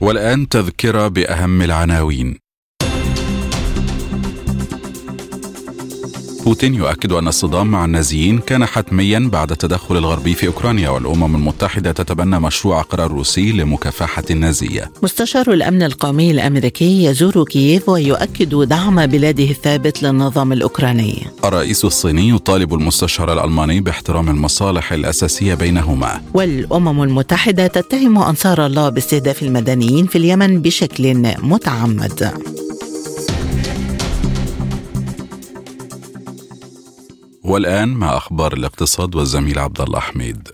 والآن 0.00 0.48
تذكرة 0.48 1.08
بأهم 1.08 1.62
العناوين. 1.62 2.43
بوتين 6.44 6.74
يؤكد 6.74 7.12
أن 7.12 7.28
الصدام 7.28 7.66
مع 7.66 7.84
النازيين 7.84 8.38
كان 8.38 8.64
حتميا 8.64 9.28
بعد 9.32 9.50
التدخل 9.50 9.96
الغربي 9.96 10.34
في 10.34 10.46
أوكرانيا 10.46 10.88
والأمم 10.88 11.36
المتحدة 11.36 11.92
تتبنى 11.92 12.40
مشروع 12.40 12.82
قرار 12.82 13.10
روسي 13.10 13.52
لمكافحة 13.52 14.22
النازية. 14.30 14.92
مستشار 15.02 15.52
الأمن 15.52 15.82
القومي 15.82 16.30
الأمريكي 16.30 17.04
يزور 17.04 17.44
كييف 17.44 17.88
ويؤكد 17.88 18.54
دعم 18.54 19.06
بلاده 19.06 19.44
الثابت 19.44 20.02
للنظام 20.02 20.52
الأوكراني. 20.52 21.26
الرئيس 21.44 21.84
الصيني 21.84 22.28
يطالب 22.28 22.74
المستشار 22.74 23.32
الألماني 23.32 23.80
باحترام 23.80 24.28
المصالح 24.28 24.92
الأساسية 24.92 25.54
بينهما. 25.54 26.20
والأمم 26.34 27.02
المتحدة 27.02 27.66
تتهم 27.66 28.18
أنصار 28.18 28.66
الله 28.66 28.88
باستهداف 28.88 29.42
المدنيين 29.42 30.06
في 30.06 30.18
اليمن 30.18 30.62
بشكل 30.62 31.14
متعمد. 31.42 32.32
والآن 37.44 37.88
مع 37.88 38.16
أخبار 38.16 38.52
الاقتصاد 38.52 39.14
والزميل 39.14 39.58
عبد 39.58 39.80
الله 39.80 40.00
حميد. 40.00 40.48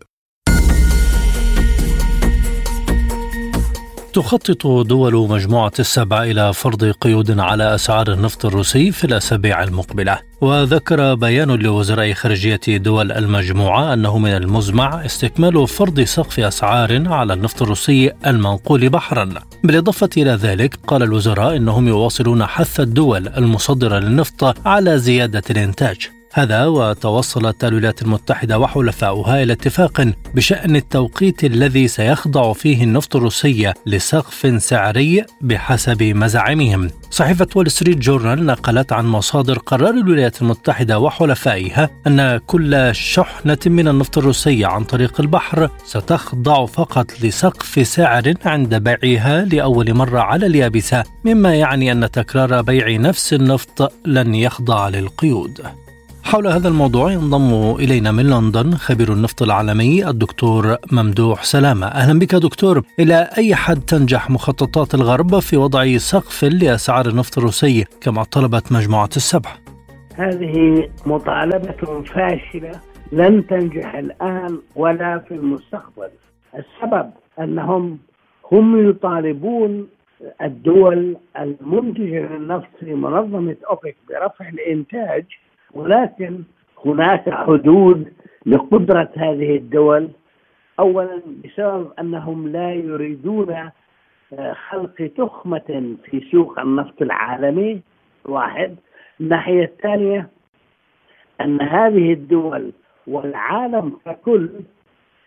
تخطط 4.13 4.67
دول 4.67 5.29
مجموعة 5.29 5.73
السبع 5.79 6.23
إلى 6.23 6.53
فرض 6.53 6.85
قيود 6.85 7.39
على 7.39 7.75
أسعار 7.75 8.13
النفط 8.13 8.45
الروسي 8.47 8.93
في 8.93 9.05
الأسابيع 9.05 9.63
المقبلة. 9.63 10.19
وذكر 10.41 11.15
بيان 11.15 11.51
لوزراء 11.51 12.13
خارجية 12.13 12.61
دول 12.67 13.13
المجموعة 13.13 13.93
أنه 13.93 14.19
من 14.19 14.31
المزمع 14.31 15.05
استكمال 15.05 15.69
فرض 15.69 16.01
سقف 16.01 16.41
أسعار 16.41 17.09
على 17.09 17.33
النفط 17.33 17.63
الروسي 17.63 18.13
المنقول 18.27 18.89
بحرا. 18.89 19.35
بالإضافة 19.65 20.11
إلى 20.17 20.31
ذلك 20.31 20.79
قال 20.87 21.03
الوزراء 21.03 21.57
أنهم 21.57 21.89
يواصلون 21.89 22.47
حث 22.47 22.81
الدول 22.81 23.29
المصدرة 23.29 23.99
للنفط 23.99 24.67
على 24.67 24.99
زيادة 24.99 25.43
الإنتاج. 25.51 26.20
هذا 26.33 26.67
وتوصلت 26.67 27.65
الولايات 27.65 28.03
المتحدة 28.03 28.59
وحلفاؤها 28.59 29.43
إلى 29.43 29.53
اتفاق 29.53 30.13
بشأن 30.35 30.77
التوقيت 30.77 31.45
الذي 31.45 31.89
سيخضع 31.89 32.53
فيه 32.53 32.85
النفط 32.85 33.17
الروسي 33.17 33.73
لسقف 33.87 34.63
سعري 34.63 35.25
بحسب 35.41 36.03
مزاعمهم. 36.03 36.91
صحيفة 37.11 37.47
وول 37.57 37.71
ستريت 37.71 37.99
جورنال 37.99 38.47
نقلت 38.47 38.93
عن 38.93 39.07
مصادر 39.07 39.59
قرار 39.59 39.91
الولايات 39.91 40.43
المتحدة 40.43 40.99
وحلفائها 40.99 41.91
أن 42.07 42.41
كل 42.47 42.95
شحنة 42.95 43.59
من 43.67 43.89
النفط 43.89 44.19
الروسي 44.19 44.65
عن 44.65 44.85
طريق 44.85 45.21
البحر 45.21 45.71
ستخضع 45.85 46.67
فقط 46.67 47.07
لسقف 47.23 47.89
سعر 47.89 48.35
عند 48.45 48.75
بيعها 48.75 49.45
لأول 49.45 49.95
مرة 49.95 50.21
على 50.21 50.47
اليابسة، 50.47 51.05
مما 51.25 51.55
يعني 51.55 51.93
أن 51.93 52.11
تكرار 52.11 52.63
بيع 52.63 52.97
نفس 52.97 53.35
النفط 53.35 53.93
لن 54.07 54.35
يخضع 54.35 54.89
للقيود. 54.89 55.61
حول 56.25 56.47
هذا 56.47 56.69
الموضوع 56.69 57.13
ينضم 57.13 57.75
إلينا 57.75 58.13
من 58.13 58.31
لندن 58.31 58.71
خبير 58.71 59.13
النفط 59.13 59.43
العالمي 59.43 60.09
الدكتور 60.09 60.77
ممدوح 60.93 61.45
سلامة. 61.45 61.87
أهلا 61.87 62.19
بك 62.19 62.35
دكتور. 62.35 62.83
إلى 62.99 63.29
أي 63.39 63.55
حد 63.55 63.81
تنجح 63.81 64.31
مخططات 64.31 64.95
الغرب 64.95 65.39
في 65.39 65.57
وضع 65.57 65.97
سقف 65.97 66.45
لأسعار 66.45 67.07
النفط 67.07 67.39
الروسي 67.39 67.85
كما 68.01 68.25
طلبت 68.25 68.73
مجموعة 68.73 69.11
السبع 69.17 69.51
هذه 70.15 70.89
مطالبة 71.07 72.03
فاشلة 72.03 72.81
لن 73.13 73.47
تنجح 73.47 73.95
الآن 73.95 74.59
ولا 74.77 75.19
في 75.29 75.35
المستقبل. 75.35 76.11
السبب 76.55 77.11
أنهم 77.39 77.99
هم 78.53 78.89
يطالبون 78.91 79.87
الدول 80.43 81.17
المنتجة 81.39 82.33
للنفط 82.33 82.69
في 82.81 82.95
منظمة 82.95 83.57
أوبك 83.71 83.97
برفع 84.09 84.49
الإنتاج 84.49 85.25
ولكن 85.75 86.43
هناك 86.87 87.31
حدود 87.31 88.13
لقدرة 88.47 89.11
هذه 89.17 89.57
الدول. 89.57 90.09
أولا 90.79 91.21
بسبب 91.45 91.93
أنهم 91.99 92.49
لا 92.49 92.73
يريدون 92.75 93.71
آه، 94.33 94.53
خلق 94.53 95.11
تخمة 95.17 95.97
في 96.05 96.21
سوق 96.33 96.61
النفط 96.61 97.03
العالمي 97.03 97.81
واحد. 98.25 98.77
الناحية 99.21 99.65
الثانية 99.65 100.29
أن 101.41 101.61
هذه 101.63 102.13
الدول 102.13 102.73
والعالم 103.07 103.97
ككل 104.07 104.51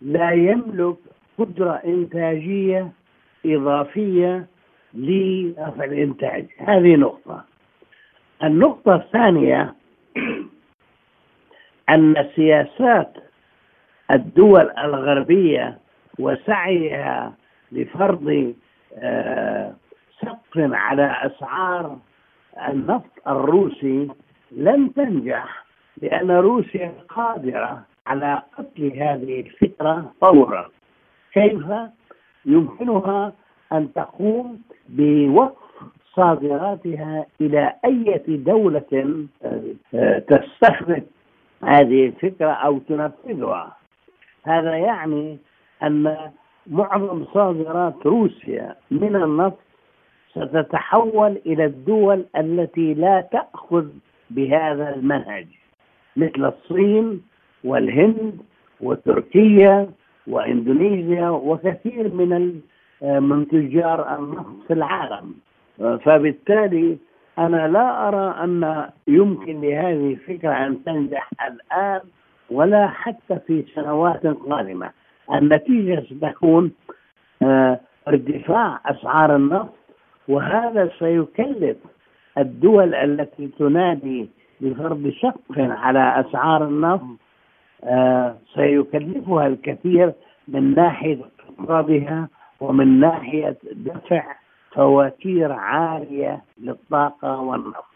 لا 0.00 0.30
يملك 0.30 0.96
قدرة 1.38 1.72
إنتاجية 1.72 2.92
إضافية 3.46 4.46
لرفع 4.94 5.84
الإنتاج. 5.84 6.46
هذه 6.58 6.96
نقطة. 6.96 7.44
النقطة 8.44 8.94
الثانية 8.94 9.74
أن 11.94 12.28
سياسات 12.36 13.12
الدول 14.10 14.70
الغربية 14.70 15.78
وسعيها 16.18 17.32
لفرض 17.72 18.54
آه، 18.98 19.74
سقف 20.20 20.56
على 20.56 21.16
أسعار 21.22 21.98
النفط 22.68 23.28
الروسي 23.28 24.08
لن 24.52 24.94
تنجح 24.94 25.64
لأن 26.02 26.30
روسيا 26.30 26.92
قادرة 27.08 27.82
على 28.06 28.42
قتل 28.58 28.92
هذه 28.92 29.40
الفكرة 29.40 30.12
فورا. 30.20 30.70
كيف؟ 31.32 31.64
يمكنها 32.46 33.32
أن 33.72 33.92
تقوم 33.92 34.62
بوقف 34.88 35.63
صادراتها 36.16 37.26
إلى 37.40 37.72
أي 37.84 38.22
دولة 38.28 39.26
آه، 39.94 40.18
تستخدم 40.18 41.02
هذه 41.62 42.06
الفكرة 42.06 42.50
أو 42.50 42.78
تنفذها. 42.78 43.76
هذا 44.42 44.76
يعني 44.76 45.38
أن 45.82 46.16
معظم 46.66 47.24
صادرات 47.24 48.06
روسيا 48.06 48.76
من 48.90 49.16
النفط 49.16 49.58
ستتحول 50.30 51.40
إلى 51.46 51.64
الدول 51.64 52.24
التي 52.36 52.94
لا 52.94 53.20
تأخذ 53.20 53.86
بهذا 54.30 54.94
المنهج 54.94 55.46
مثل 56.16 56.44
الصين 56.44 57.22
والهند 57.64 58.40
وتركيا 58.80 59.90
واندونيسيا 60.26 61.28
وكثير 61.28 62.14
من 62.14 62.60
من 63.02 63.48
تجار 63.48 64.18
النفط 64.18 64.66
في 64.66 64.72
العالم. 64.72 65.34
فبالتالي 65.78 66.98
أنا 67.38 67.68
لا 67.68 68.08
أرى 68.08 68.44
أن 68.44 68.88
يمكن 69.08 69.60
لهذه 69.60 70.12
الفكرة 70.12 70.52
أن 70.66 70.84
تنجح 70.84 71.30
الآن 71.46 72.00
ولا 72.50 72.86
حتى 72.88 73.38
في 73.46 73.64
سنوات 73.74 74.26
قادمة. 74.26 74.90
النتيجة 75.34 76.00
ستكون 76.00 76.72
آه، 77.42 77.80
ارتفاع 78.08 78.80
أسعار 78.86 79.36
النفط 79.36 79.74
وهذا 80.28 80.90
سيكلف 80.98 81.76
الدول 82.38 82.94
التي 82.94 83.48
تنادي 83.58 84.28
بفرض 84.60 85.12
سقف 85.22 85.58
على 85.58 86.20
أسعار 86.20 86.64
النفط 86.64 87.06
آه، 87.84 88.36
سيكلفها 88.54 89.46
الكثير 89.46 90.12
من 90.48 90.74
ناحية 90.74 91.18
اقتصادها 91.48 92.28
ومن 92.60 93.00
ناحية 93.00 93.56
دفع 93.72 94.34
فواتير 94.74 95.52
عالية 95.52 96.42
للطاقة 96.62 97.40
والنفط. 97.40 97.94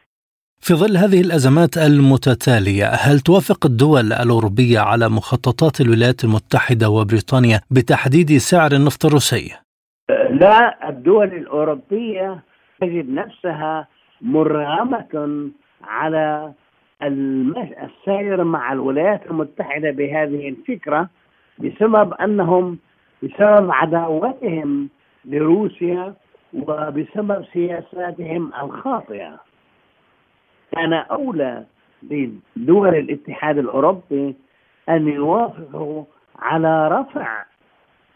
في 0.61 0.75
ظل 0.75 0.97
هذه 0.97 1.21
الأزمات 1.21 1.77
المتتالية، 1.79 2.87
هل 2.87 3.21
توافق 3.21 3.67
الدول 3.67 4.13
الأوروبية 4.13 4.79
على 4.79 5.09
مخططات 5.09 5.81
الولايات 5.81 6.25
المتحدة 6.25 6.91
وبريطانيا 6.91 7.61
بتحديد 7.71 8.37
سعر 8.37 8.73
النفط 8.73 9.05
الروسي؟ 9.07 9.55
لا 10.31 10.89
الدول 10.89 11.27
الأوروبية 11.27 12.43
تجد 12.81 13.11
نفسها 13.11 13.89
مرغمة 14.21 15.51
على 15.85 16.53
السير 17.03 18.45
مع 18.45 18.73
الولايات 18.73 19.27
المتحدة 19.31 19.91
بهذه 19.91 20.49
الفكرة 20.49 21.09
بسبب 21.59 22.15
أنهم 22.15 22.79
بسبب 23.23 23.71
عداوتهم 23.71 24.89
لروسيا 25.25 26.15
وبسبب 26.55 27.45
سياساتهم 27.53 28.53
الخاطئة 28.63 29.41
كان 30.73 30.93
أولى 30.93 31.65
لدول 32.03 32.95
الاتحاد 32.95 33.59
الأوروبي 33.59 34.35
أن 34.89 35.09
يوافقوا 35.09 36.05
على 36.39 36.89
رفع 36.89 37.45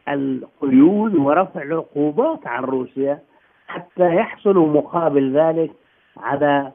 القيود 0.09 1.15
ورفع 1.15 1.63
العقوبات 1.63 2.47
عن 2.47 2.65
روسيا 2.65 3.19
حتى 3.67 4.15
يحصلوا 4.15 4.69
مقابل 4.69 5.39
ذلك 5.39 5.71
على 6.17 6.73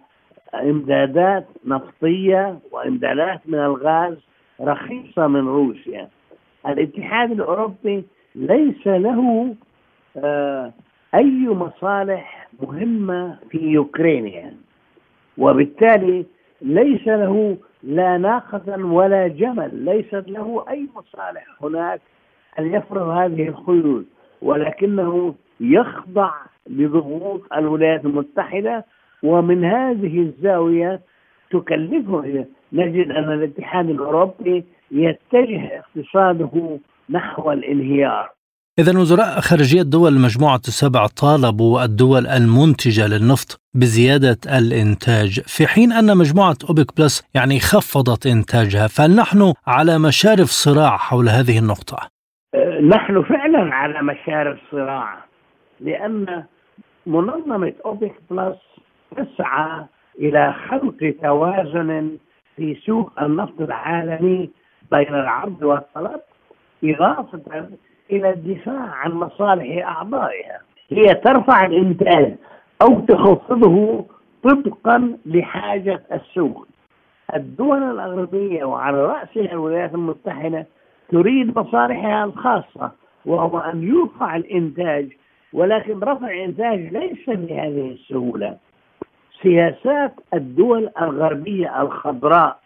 إمدادات 0.54 1.48
نفطية 1.66 2.60
وإمدادات 2.72 3.42
من 3.46 3.60
الغاز 3.60 4.18
رخيصة 4.62 5.28
من 5.28 5.48
روسيا. 5.48 6.10
الاتحاد 6.68 7.32
الأوروبي 7.32 8.06
ليس 8.36 8.88
له 8.88 9.56
أي 11.18 11.48
مصالح 11.48 12.48
مهمة 12.62 13.38
في 13.50 13.58
يوكرينيا. 13.58 14.54
وبالتالي 15.38 16.26
ليس 16.62 17.08
له 17.08 17.58
لا 17.84 18.18
ناقة 18.18 18.86
ولا 18.86 19.28
جمل 19.28 19.86
ليست 19.86 20.24
له 20.28 20.66
أي 20.70 20.88
مصالح 20.96 21.46
هناك 21.62 22.02
أن 22.60 22.74
يفرض 22.74 23.08
هذه 23.08 23.48
القيود 23.48 24.06
ولكنه 24.42 25.36
يخضع 25.60 26.32
لضغوط 26.68 27.54
الولايات 27.54 28.06
المتحدة. 28.06 28.86
ومن 29.24 29.66
هذه 29.66 30.20
الزاوية 30.20 31.02
تكلفه 31.52 32.46
نجد 32.74 33.12
أن 33.12 33.32
الاتحاد 33.34 33.90
الأوروبي 33.90 34.64
يتجه 34.92 35.80
اقتصاده 35.80 36.80
نحو 37.10 37.52
الانهيار. 37.52 38.37
إذا 38.80 39.00
وزراء 39.00 39.40
خارجية 39.40 39.82
دول 39.82 40.14
مجموعة 40.14 40.62
السبع 40.68 41.08
طالبوا 41.08 41.84
الدول 41.84 42.28
المنتجة 42.28 43.08
للنفط 43.08 43.62
بزيادة 43.74 44.38
الإنتاج 44.58 45.32
في 45.54 45.68
حين 45.68 45.92
أن 45.92 46.18
مجموعة 46.18 46.58
أوبك 46.70 46.98
بلس 46.98 47.16
يعني 47.36 47.60
خفضت 47.60 48.26
إنتاجها 48.28 48.88
فهل 48.88 49.16
نحن 49.16 49.54
على 49.68 50.00
مشارف 50.00 50.50
صراع 50.66 50.98
حول 50.98 51.30
هذه 51.30 51.60
النقطة؟ 51.60 51.98
أه، 52.56 52.80
نحن 52.82 53.24
فعلا 53.24 53.76
على 53.76 54.02
مشارف 54.02 54.60
صراع 54.72 55.26
لأن 55.80 56.44
منظمة 57.06 57.74
أوبك 57.86 58.16
بلس 58.32 58.58
تسعى 59.18 59.86
إلى 60.20 60.56
خلق 60.70 61.14
توازن 61.22 62.18
في 62.56 62.78
سوق 62.86 63.12
النفط 63.22 63.62
العالمي 63.62 64.50
بين 64.92 65.14
العرض 65.16 65.64
والطلب 65.64 66.22
إضافة 66.84 67.42
إلى 68.12 68.30
الدفاع 68.30 68.90
عن 68.90 69.12
مصالح 69.12 69.88
أعضائها. 69.88 70.60
هي 70.90 71.14
ترفع 71.14 71.66
الإنتاج 71.66 72.36
أو 72.82 73.00
تخفضه 73.00 74.06
طبقا 74.44 75.18
لحاجة 75.26 76.04
السوق. 76.12 76.68
الدول 77.36 77.84
الأغربية 77.84 78.64
وعلى 78.64 79.06
رأسها 79.06 79.52
الولايات 79.52 79.94
المتحدة 79.94 80.66
تريد 81.10 81.60
مصالحها 81.60 82.24
الخاصة 82.24 82.92
وهو 83.26 83.58
أن 83.60 83.84
يرفع 83.84 84.36
الإنتاج 84.36 85.08
ولكن 85.54 86.00
رفع 86.00 86.28
الإنتاج 86.28 86.80
ليس 86.80 87.30
بهذه 87.30 87.92
السهولة. 87.92 88.58
سياسات 89.44 90.14
الدول 90.34 90.90
الغربية 91.02 91.82
الخضراء 91.82 92.60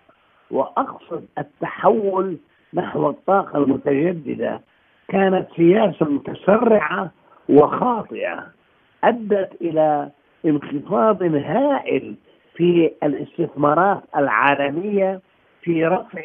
وأقصد 0.51 1.25
التحول 1.37 2.37
نحو 2.73 3.09
الطاقة 3.09 3.57
المتجددة 3.57 4.61
كانت 5.11 5.47
سياسة 5.55 6.05
متسرعة 6.05 7.11
وخاطئة 7.49 8.47
أدت 9.03 9.61
إلى 9.61 10.09
انخفاض 10.45 11.23
هائل 11.23 12.15
في 12.55 12.91
الاستثمارات 13.03 14.03
العالمية 14.15 15.21
في 15.61 15.85
رفع 15.85 16.21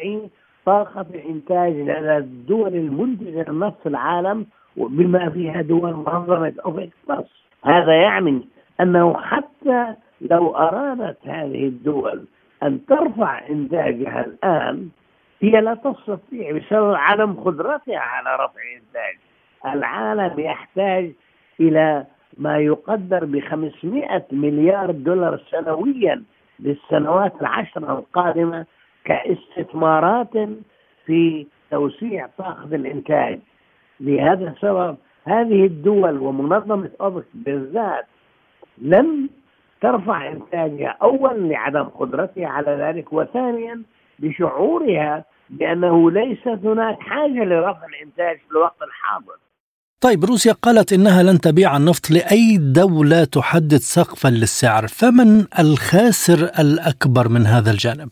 طاقة 0.65 1.05
الإنتاج 1.13 1.73
لدى 1.73 2.17
الدول 2.17 2.75
المنتجة 2.75 3.45
للنفط 3.51 3.81
في 3.83 3.89
العالم 3.89 4.45
بما 4.77 5.29
فيها 5.29 5.61
دول 5.61 5.93
منظمة 5.93 6.53
أوبك 6.65 6.89
بلس. 7.09 7.27
هذا 7.65 7.93
يعني 7.93 8.41
أنه 8.81 9.13
حتى 9.17 9.95
لو 10.21 10.55
أرادت 10.55 11.17
هذه 11.27 11.67
الدول 11.67 12.25
أن 12.63 12.85
ترفع 12.85 13.47
إنتاجها 13.49 14.25
الآن 14.25 14.89
هي 15.41 15.51
لا 15.61 15.73
تستطيع 15.73 16.51
بسبب 16.51 16.93
عدم 16.93 17.33
قدرتها 17.33 17.99
على 17.99 18.35
رفع 18.35 18.61
الإنتاج 18.61 19.17
العالم 19.65 20.39
يحتاج 20.39 21.11
إلى 21.59 22.05
ما 22.37 22.57
يقدر 22.57 23.25
ب 23.25 23.39
500 23.39 24.25
مليار 24.31 24.91
دولار 24.91 25.41
سنويا 25.51 26.23
للسنوات 26.59 27.33
العشر 27.41 27.97
القادمة 27.97 28.65
كاستثمارات 29.05 30.49
في 31.05 31.47
توسيع 31.71 32.29
طاقة 32.37 32.75
الإنتاج. 32.75 33.39
لهذا 33.99 34.49
السبب 34.49 34.97
هذه 35.25 35.65
الدول 35.65 36.17
ومنظمة 36.17 36.89
أوبك 37.01 37.25
بالذات 37.33 38.05
لن 38.77 39.29
ترفع 39.81 40.27
إنتاجها 40.27 40.97
أولا 41.01 41.33
لعدم 41.33 41.83
قدرتها 41.83 42.47
على 42.47 42.71
ذلك 42.71 43.13
وثانيا 43.13 43.83
بشعورها 44.19 45.25
بأنه 45.49 46.11
ليست 46.11 46.59
هناك 46.63 46.99
حاجة 46.99 47.43
لرفع 47.43 47.85
الإنتاج 47.85 48.37
في 48.37 48.51
الوقت 48.51 48.81
الحاضر 48.81 49.37
طيب 50.01 50.25
روسيا 50.25 50.53
قالت 50.53 50.93
إنها 50.93 51.23
لن 51.23 51.37
تبيع 51.39 51.77
النفط 51.77 52.11
لأي 52.11 52.57
دولة 52.57 53.23
تحدد 53.23 53.81
سقفا 53.95 54.27
للسعر، 54.27 54.87
فمن 54.87 55.45
الخاسر 55.59 56.39
الأكبر 56.59 57.29
من 57.29 57.41
هذا 57.41 57.71
الجانب؟ 57.71 58.09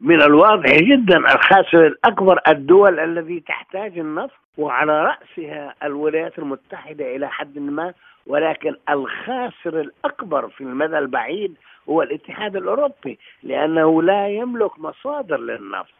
من 0.00 0.22
الواضح 0.22 0.78
جدا 0.78 1.16
الخاسر 1.16 1.86
الأكبر 1.86 2.40
الدول 2.48 3.00
التي 3.00 3.40
تحتاج 3.40 3.98
النفط 3.98 4.40
وعلى 4.58 5.02
رأسها 5.02 5.74
الولايات 5.82 6.38
المتحدة 6.38 7.16
إلى 7.16 7.28
حد 7.28 7.58
ما 7.58 7.92
ولكن 8.26 8.74
الخاسر 8.90 9.80
الأكبر 9.80 10.48
في 10.48 10.60
المدى 10.60 10.98
البعيد 10.98 11.54
هو 11.88 12.02
الاتحاد 12.02 12.56
الأوروبي 12.56 13.18
لأنه 13.42 14.02
لا 14.02 14.28
يملك 14.28 14.78
مصادر 14.78 15.40
للنفط. 15.40 15.94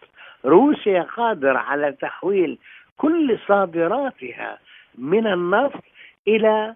روسيا 0.45 1.03
قادرة 1.03 1.59
على 1.59 1.93
تحويل 1.93 2.59
كل 2.97 3.39
صادراتها 3.49 4.59
من 4.99 5.27
النفط 5.27 5.85
إلى 6.29 6.75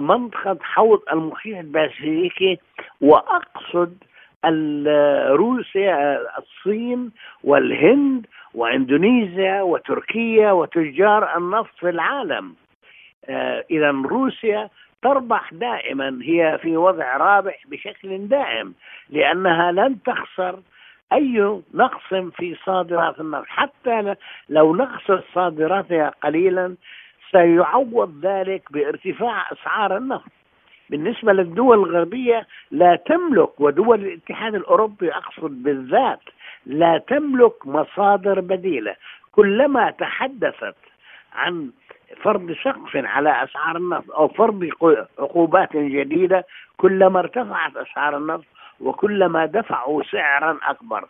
منطقه 0.00 0.58
حوض 0.60 1.00
المحيط 1.12 1.56
الباسيفيكي 1.56 2.58
وأقصد 3.00 3.96
روسيا 5.30 6.20
الصين 6.38 7.10
والهند 7.44 8.26
واندونيسيا 8.54 9.62
وتركيا 9.62 10.52
وتجار 10.52 11.36
النفط 11.36 11.74
في 11.80 11.88
العالم. 11.88 12.54
آه، 13.28 13.64
اذا 13.70 13.90
روسيا 13.90 14.68
تربح 15.06 15.54
دائما 15.54 16.18
هي 16.22 16.58
في 16.62 16.76
وضع 16.76 17.16
رابح 17.16 17.62
بشكل 17.66 18.28
دائم 18.28 18.74
لأنها 19.10 19.72
لن 19.72 20.02
تخسر 20.02 20.58
أي 21.12 21.60
نقص 21.74 22.14
في 22.36 22.56
صادرات 22.64 23.20
النفط. 23.20 23.46
حتى 23.46 24.14
لو 24.48 24.76
نقصت 24.76 25.24
صادراتها 25.34 26.08
قليلا 26.22 26.74
سيعوض 27.30 28.20
ذلك 28.22 28.72
بارتفاع 28.72 29.52
أسعار 29.52 29.96
النفط. 29.96 30.32
بالنسبة 30.90 31.32
للدول 31.32 31.78
الغربية 31.78 32.46
لا 32.70 32.96
تملك 32.96 33.60
ودول 33.60 34.00
الاتحاد 34.04 34.54
الأوروبي 34.54 35.12
أقصد 35.12 35.62
بالذات 35.62 36.22
لا 36.66 36.98
تملك 36.98 37.66
مصادر 37.66 38.40
بديلة. 38.40 38.96
كلما 39.32 39.90
تحدثت 39.90 40.76
عن 41.34 41.70
فرض 42.22 42.52
سقف 42.64 42.96
على 42.96 43.44
أسعار 43.44 43.76
النفط 43.76 44.10
أو 44.10 44.28
فرض 44.28 44.68
عقوبات 45.18 45.76
جديدة 45.76 46.44
كلما 46.76 47.20
ارتفعت 47.20 47.76
أسعار 47.76 48.16
النفط 48.16 48.44
وكلما 48.80 49.46
دفعوا 49.46 50.02
سعرا 50.02 50.58
أكبر. 50.66 51.04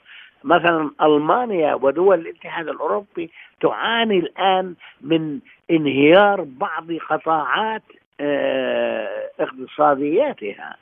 مثلا 0.44 0.90
ألمانيا 1.02 1.74
ودول 1.74 2.20
الاتحاد 2.20 2.68
الأوروبي 2.68 3.30
تعاني 3.60 4.18
الآن 4.18 4.74
من 5.00 5.40
انهيار 5.70 6.46
بعض 6.48 6.92
قطاعات 6.92 7.82
آه، 8.20 9.30
اقتصادياتها 9.40 10.76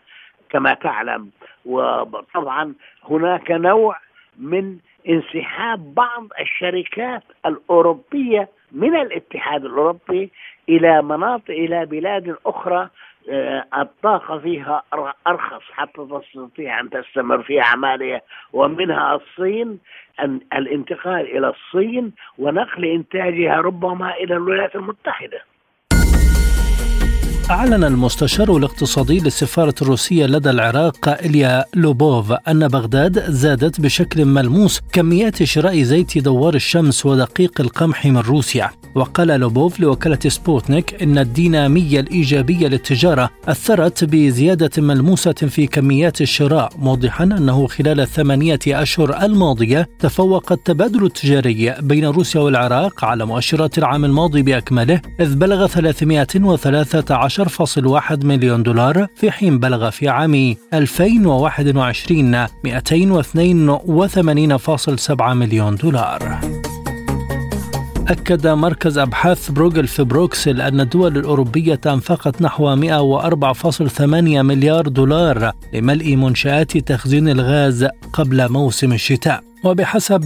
كما 0.50 0.74
تعلم. 0.74 1.30
وطبعا 1.64 2.74
هناك 3.10 3.50
نوع 3.50 3.96
من 4.38 4.78
انسحاب 5.08 5.94
بعض 5.94 6.26
الشركات 6.40 7.22
الأوروبية 7.46 8.48
من 8.72 8.96
الاتحاد 8.96 9.64
الأوروبي 9.64 10.30
إلى 10.68 11.02
مناطق 11.02 11.50
إلى 11.50 11.86
بلاد 11.86 12.36
أخرى 12.46 12.88
آه، 13.30 13.64
الطاقة 13.78 14.38
فيها 14.38 14.82
أرخص 15.26 15.62
حتى 15.72 16.06
تستطيع 16.10 16.80
أن 16.80 16.90
تستمر 16.90 17.42
في 17.42 17.60
أعمالها. 17.60 18.20
ومنها 18.52 19.14
الصين 19.14 19.78
الانتقال 20.52 21.36
إلى 21.36 21.48
الصين 21.48 22.12
ونقل 22.38 22.84
إنتاجها 22.84 23.56
ربما 23.56 24.14
إلى 24.14 24.34
الولايات 24.34 24.76
المتحدة. 24.76 25.42
أعلن 27.50 27.84
المستشار 27.84 28.56
الاقتصادي 28.56 29.18
للسفارة 29.18 29.74
الروسية 29.82 30.26
لدى 30.26 30.50
العراق 30.50 31.08
إليا 31.08 31.64
لوبوف 31.74 32.32
أن 32.32 32.68
بغداد 32.68 33.30
زادت 33.30 33.80
بشكل 33.80 34.24
ملموس 34.24 34.80
كميات 34.92 35.42
شراء 35.42 35.82
زيت 35.82 36.18
دوار 36.18 36.54
الشمس 36.54 37.06
ودقيق 37.06 37.60
القمح 37.60 38.06
من 38.06 38.16
روسيا. 38.16 38.70
وقال 38.94 39.28
لوبوف 39.28 39.80
لوكالة 39.80 40.18
سبوتنيك 40.28 41.02
إن 41.02 41.18
الدينامية 41.18 42.00
الإيجابية 42.00 42.68
للتجارة 42.68 43.30
أثرت 43.48 44.04
بزيادة 44.04 44.82
ملموسة 44.82 45.32
في 45.32 45.66
كميات 45.66 46.20
الشراء 46.20 46.72
موضحا 46.78 47.24
أنه 47.24 47.66
خلال 47.66 48.00
الثمانية 48.00 48.58
أشهر 48.68 49.24
الماضية 49.24 49.88
تفوق 49.98 50.52
التبادل 50.52 51.04
التجاري 51.04 51.74
بين 51.80 52.04
روسيا 52.04 52.40
والعراق 52.40 53.04
على 53.04 53.26
مؤشرات 53.26 53.78
العام 53.78 54.04
الماضي 54.04 54.42
بأكمله 54.42 55.00
إذ 55.20 55.34
بلغ 55.34 55.66
313.1 57.34 58.24
مليون 58.24 58.62
دولار 58.62 59.06
في 59.16 59.30
حين 59.30 59.58
بلغ 59.58 59.90
في 59.90 60.08
عام 60.08 60.56
2021 60.74 62.46
282.7 62.46 65.22
مليون 65.22 65.76
دولار. 65.76 66.40
أكد 68.08 68.46
مركز 68.46 68.98
أبحاث 68.98 69.50
بروغل 69.50 69.86
في 69.86 70.04
بروكسل 70.04 70.60
أن 70.60 70.80
الدول 70.80 71.18
الأوروبية 71.18 71.80
أنفقت 71.86 72.42
نحو 72.42 72.76
104.8 72.76 74.02
مليار 74.42 74.88
دولار 74.88 75.52
لملء 75.72 76.16
منشآت 76.16 76.78
تخزين 76.78 77.28
الغاز 77.28 77.88
قبل 78.12 78.52
موسم 78.52 78.92
الشتاء. 78.92 79.53
وبحسب 79.64 80.20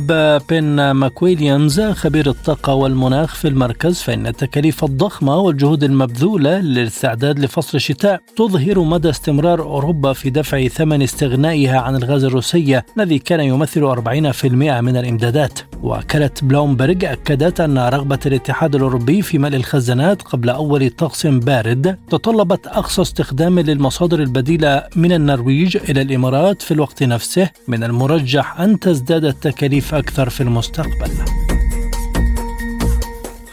بن 0.51 0.91
ماكويليانز 0.91 1.80
خبير 1.80 2.28
الطاقة 2.28 2.74
والمناخ 2.74 3.34
في 3.34 3.49
المركز 3.49 4.03
فإن 4.03 4.26
التكاليف 4.26 4.84
الضخمة 4.84 5.36
والجهود 5.36 5.84
المبذولة 5.84 6.59
للاستعداد 6.59 7.39
لفصل 7.39 7.76
الشتاء 7.76 8.20
تظهر 8.36 8.80
مدى 8.80 9.11
استمرار 9.11 9.62
أوروبا 9.62 10.12
في 10.12 10.30
دفع 10.30 10.66
ثمن 10.66 11.03
استغنائها 11.03 11.78
عن 11.80 11.97
الغاز 11.97 12.24
الروسي 12.24 12.82
الذي 12.97 13.18
كان 13.18 13.41
يمثل 13.41 13.80
40% 13.80 14.45
من 14.80 14.97
الإمدادات. 14.97 15.59
وكالة 15.82 16.30
بلومبرج 16.43 17.05
أكدت 17.05 17.61
أن 17.61 17.78
رغبة 17.78 18.18
الاتحاد 18.26 18.74
الأوروبي 18.74 19.22
في 19.22 19.39
ملء 19.39 19.57
الخزانات 19.57 20.22
قبل 20.22 20.51
أول 20.51 20.91
طقس 20.91 21.26
بارد 21.26 21.99
تطلبت 22.11 22.66
أقصى 22.66 23.03
استخدام 23.03 23.61
للمصادر 23.61 24.20
البديلة 24.20 24.82
من 24.97 25.12
النرويج 25.12 25.76
إلى 25.76 26.03
الإمارات 26.03 26.62
في 26.62 26.74
الوقت 26.74 27.03
نفسه 27.03 27.51
من 27.68 27.84
المرجح 27.84 28.61
أن 28.61 28.80
تزداد 28.80 29.28
التكاليف 29.29 29.95
أكثر 29.95 30.31
في 30.31 30.41
المستقبل. 30.41 31.47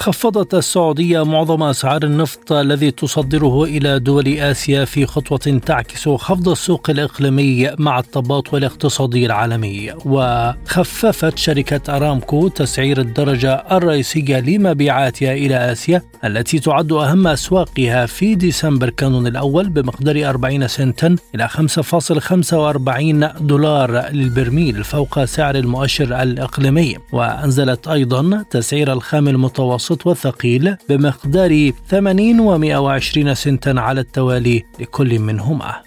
خفضت 0.06 0.53
السعودية 0.53 1.24
معظم 1.26 1.64
أسعار 1.64 2.03
النفط 2.03 2.51
الذي 2.51 2.91
تصدره 2.91 3.64
إلى 3.64 3.99
دول 3.99 4.28
آسيا 4.28 4.86
في 4.86 5.06
خطوة 5.06 5.62
تعكس 5.66 6.10
خفض 6.10 6.49
السوق 6.49 6.89
الإقليمي 6.89 7.72
مع 7.80 7.99
التباطؤ 7.99 8.58
الاقتصادي 8.58 9.26
العالمي. 9.26 9.93
وخففت 10.06 11.38
شركة 11.38 11.95
أرامكو 11.95 12.47
تسعير 12.47 12.99
الدرجة 12.99 13.53
الرئيسية 13.72 14.39
لمبيعاتها 14.39 15.34
إلى 15.34 15.72
آسيا 15.72 16.01
التي 16.26 16.60
تعد 16.60 16.91
أهم 16.91 17.28
أسواقها 17.28 18.06
في 18.06 18.36
ديسمبر 18.36 18.89
كانون 18.89 19.28
الأول 19.28 19.70
بمقدار 19.70 20.30
40 20.30 20.68
سنتا 20.68 21.16
إلى 21.36 21.47
5.45 21.47 23.41
دولار 23.41 24.10
للبرميل 24.12 24.84
فوق 24.84 25.26
سعر 25.26 25.56
المؤشر 25.56 26.22
الإقليمي. 26.22 26.97
وأنزلت 27.12 27.88
أيضا 27.88 28.45
تسعير 28.49 28.93
الخام 28.93 29.28
المتوسط 29.28 29.94
المتوسط 29.95 30.25
والثقيل 30.25 30.75
بمقدار 30.89 31.71
80 31.89 32.99
و120 32.99 33.33
سنتا 33.33 33.69
على 33.77 34.01
التوالي 34.01 34.63
لكل 34.79 35.19
منهما. 35.19 35.81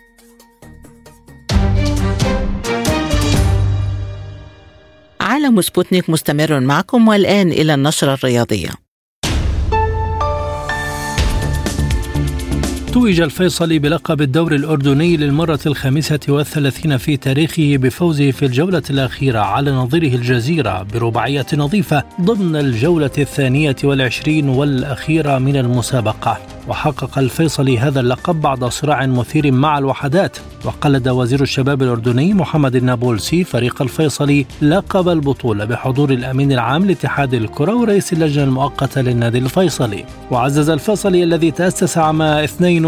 عالم 5.20 5.60
سبوتنيك 5.60 6.10
مستمر 6.10 6.60
معكم 6.60 7.08
والآن 7.08 7.48
إلى 7.48 7.74
النشرة 7.74 8.14
الرياضية. 8.14 8.87
توج 12.98 13.20
الفيصلي 13.20 13.78
بلقب 13.78 14.22
الدوري 14.22 14.56
الأردني 14.56 15.16
للمرة 15.16 15.58
الخامسة 15.66 16.20
والثلاثين 16.28 16.96
في 16.96 17.16
تاريخه 17.16 17.76
بفوزه 17.76 18.30
في 18.30 18.44
الجولة 18.46 18.82
الأخيرة 18.90 19.38
على 19.38 19.70
نظيره 19.70 20.14
الجزيرة 20.14 20.82
برباعية 20.82 21.46
نظيفة 21.54 22.04
ضمن 22.20 22.56
الجولة 22.56 23.10
الثانية 23.18 23.76
والعشرين 23.84 24.48
والأخيرة 24.48 25.38
من 25.38 25.56
المسابقة. 25.56 26.38
وحقق 26.68 27.18
الفيصلي 27.18 27.78
هذا 27.78 28.00
اللقب 28.00 28.40
بعد 28.40 28.64
صراع 28.64 29.06
مثير 29.06 29.52
مع 29.52 29.78
الوحدات. 29.78 30.38
وقلد 30.64 31.08
وزير 31.08 31.42
الشباب 31.42 31.82
الأردني 31.82 32.34
محمد 32.34 32.76
النابلسي 32.76 33.44
فريق 33.44 33.82
الفيصلي 33.82 34.46
لقب 34.62 35.08
البطولة 35.08 35.64
بحضور 35.64 36.10
الأمين 36.10 36.52
العام 36.52 36.86
لاتحاد 36.86 37.34
الكرة 37.34 37.74
ورئيس 37.74 38.12
اللجنة 38.12 38.44
المؤقتة 38.44 39.00
للنادي 39.00 39.38
الفيصلي. 39.38 40.04
وعزز 40.30 40.70
الفيصلي 40.70 41.24
الذي 41.24 41.50
تأسس 41.50 41.98
عام 41.98 42.22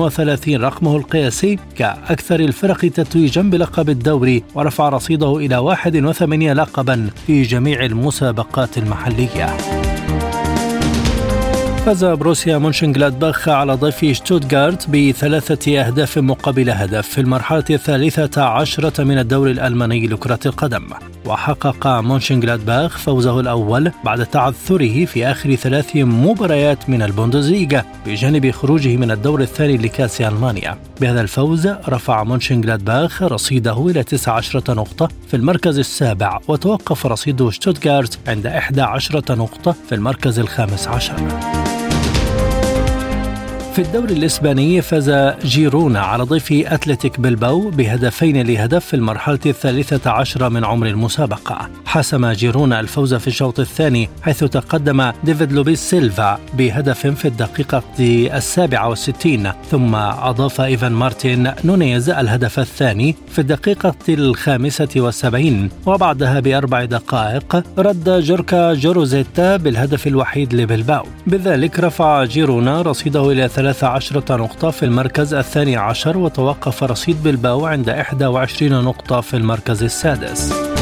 32 0.06 0.56
رقمه 0.56 0.96
القياسي 0.96 1.58
كأكثر 1.76 2.40
الفرق 2.40 2.78
تتويجا 2.78 3.42
بلقب 3.42 3.90
الدوري 3.90 4.42
ورفع 4.54 4.88
رصيده 4.88 5.36
إلى 5.36 5.56
81 5.56 6.52
لقبا 6.52 7.10
في 7.26 7.42
جميع 7.42 7.84
المسابقات 7.84 8.78
المحلية. 8.78 9.79
فاز 11.90 12.04
بروسيا 12.04 12.58
مونشنغلادباخ 12.58 13.48
على 13.48 13.74
ضيف 13.74 14.04
شتوتغارت 14.04 14.90
بثلاثة 14.90 15.80
أهداف 15.80 16.18
مقابل 16.18 16.70
هدف 16.70 17.08
في 17.08 17.20
المرحلة 17.20 17.64
الثالثة 17.70 18.42
عشرة 18.42 19.04
من 19.04 19.18
الدوري 19.18 19.50
الألماني 19.50 20.06
لكرة 20.06 20.38
القدم. 20.46 20.86
وحقق 21.26 21.86
مونشنغلادباخ 21.86 22.98
فوزه 22.98 23.40
الأول 23.40 23.92
بعد 24.04 24.26
تعثره 24.26 25.04
في 25.04 25.26
آخر 25.26 25.54
ثلاث 25.54 25.96
مباريات 25.96 26.90
من 26.90 27.02
البوندسليغا 27.02 27.84
بجانب 28.06 28.50
خروجه 28.50 28.96
من 28.96 29.10
الدور 29.10 29.40
الثاني 29.40 29.76
لكأس 29.76 30.20
ألمانيا. 30.20 30.78
بهذا 31.00 31.20
الفوز 31.20 31.66
رفع 31.66 32.24
مونشنغلادباخ 32.24 33.22
رصيده 33.22 33.86
إلى 33.86 34.02
19 34.02 34.62
نقطة 34.74 35.08
في 35.28 35.36
المركز 35.36 35.78
السابع 35.78 36.38
وتوقف 36.48 37.06
رصيد 37.06 37.48
شتوتغارت 37.48 38.18
عند 38.28 38.46
11 38.46 39.22
نقطة 39.30 39.74
في 39.88 39.94
المركز 39.94 40.38
الخامس 40.38 40.88
عشر. 40.88 41.79
في 43.74 43.82
الدوري 43.82 44.14
الإسباني 44.14 44.82
فاز 44.82 45.10
جيرونا 45.44 46.00
على 46.00 46.22
ضيف 46.22 46.52
أتلتيك 46.52 47.20
بلباو 47.20 47.70
بهدفين 47.70 48.46
لهدف 48.46 48.84
في 48.86 48.94
المرحلة 48.94 49.38
الثالثة 49.46 50.10
عشرة 50.10 50.48
من 50.48 50.64
عمر 50.64 50.86
المسابقة. 50.86 51.70
حسم 51.86 52.26
جيرونا 52.30 52.80
الفوز 52.80 53.14
في 53.14 53.26
الشوط 53.26 53.60
الثاني 53.60 54.08
حيث 54.22 54.44
تقدم 54.44 55.12
ديفيد 55.24 55.52
لوبيس 55.52 55.90
سيلفا 55.90 56.38
بهدف 56.54 57.06
في 57.06 57.28
الدقيقة 57.28 57.82
السابعة 58.36 58.88
والستين 58.88 59.52
ثم 59.70 59.94
أضاف 59.94 60.60
إيفان 60.60 60.92
مارتين 60.92 61.52
نونيز 61.64 62.10
الهدف 62.10 62.58
الثاني 62.58 63.14
في 63.28 63.38
الدقيقة 63.38 63.94
الخامسة 64.08 64.88
والسبعين 64.96 65.70
وبعدها 65.86 66.40
بأربع 66.40 66.84
دقائق 66.84 67.62
رد 67.78 68.10
جوركا 68.10 68.74
جوروزيتا 68.74 69.56
بالهدف 69.56 70.06
الوحيد 70.06 70.54
لبلباو. 70.54 71.06
بذلك 71.26 71.80
رفع 71.80 72.24
جيرونا 72.24 72.82
رصيده 72.82 73.32
إلى 73.32 73.48
13 73.60 74.36
نقطة 74.36 74.70
في 74.70 74.82
المركز 74.82 75.34
الثاني 75.34 75.76
عشر 75.76 76.18
وتوقف 76.18 76.84
رصيد 76.84 77.22
بلباو 77.22 77.66
عند 77.66 77.88
21 78.22 78.84
نقطة 78.84 79.20
في 79.20 79.36
المركز 79.36 79.82
السادس. 79.82 80.79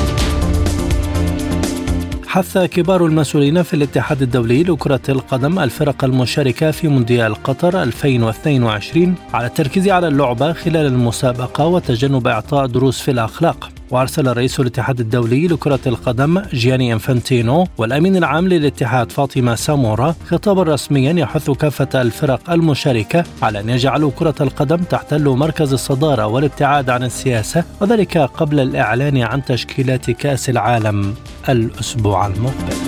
حث 2.38 2.58
كبار 2.58 3.06
المسؤولين 3.06 3.62
في 3.62 3.74
الاتحاد 3.74 4.22
الدولي 4.22 4.62
لكرة 4.62 5.00
القدم 5.08 5.58
الفرق 5.58 6.04
المشاركة 6.04 6.70
في 6.70 6.88
مونديال 6.88 7.34
قطر 7.34 7.82
2022 7.82 9.14
على 9.34 9.46
التركيز 9.46 9.88
على 9.88 10.08
اللعبة 10.08 10.52
خلال 10.52 10.86
المسابقة 10.86 11.66
وتجنب 11.66 12.26
إعطاء 12.26 12.66
دروس 12.66 13.00
في 13.00 13.10
الأخلاق. 13.10 13.70
وأرسل 13.90 14.36
رئيس 14.36 14.60
الاتحاد 14.60 15.00
الدولي 15.00 15.46
لكرة 15.46 15.80
القدم 15.86 16.42
جياني 16.52 16.92
إنفانتينو 16.92 17.66
والأمين 17.78 18.16
العام 18.16 18.48
للاتحاد 18.48 19.12
فاطمة 19.12 19.54
سامورا 19.54 20.14
خطابا 20.26 20.62
رسميا 20.62 21.12
يحث 21.12 21.50
كافة 21.50 22.02
الفرق 22.02 22.50
المشاركة 22.50 23.24
على 23.42 23.60
أن 23.60 23.68
يجعلوا 23.68 24.10
كرة 24.16 24.34
القدم 24.40 24.76
تحتل 24.76 25.28
مركز 25.28 25.72
الصدارة 25.72 26.26
والابتعاد 26.26 26.90
عن 26.90 27.02
السياسة 27.02 27.64
وذلك 27.80 28.18
قبل 28.18 28.60
الإعلان 28.60 29.22
عن 29.22 29.44
تشكيلات 29.44 30.10
كأس 30.10 30.50
العالم 30.50 31.14
الأسبوع 31.48 32.27
المقبل 32.28 32.87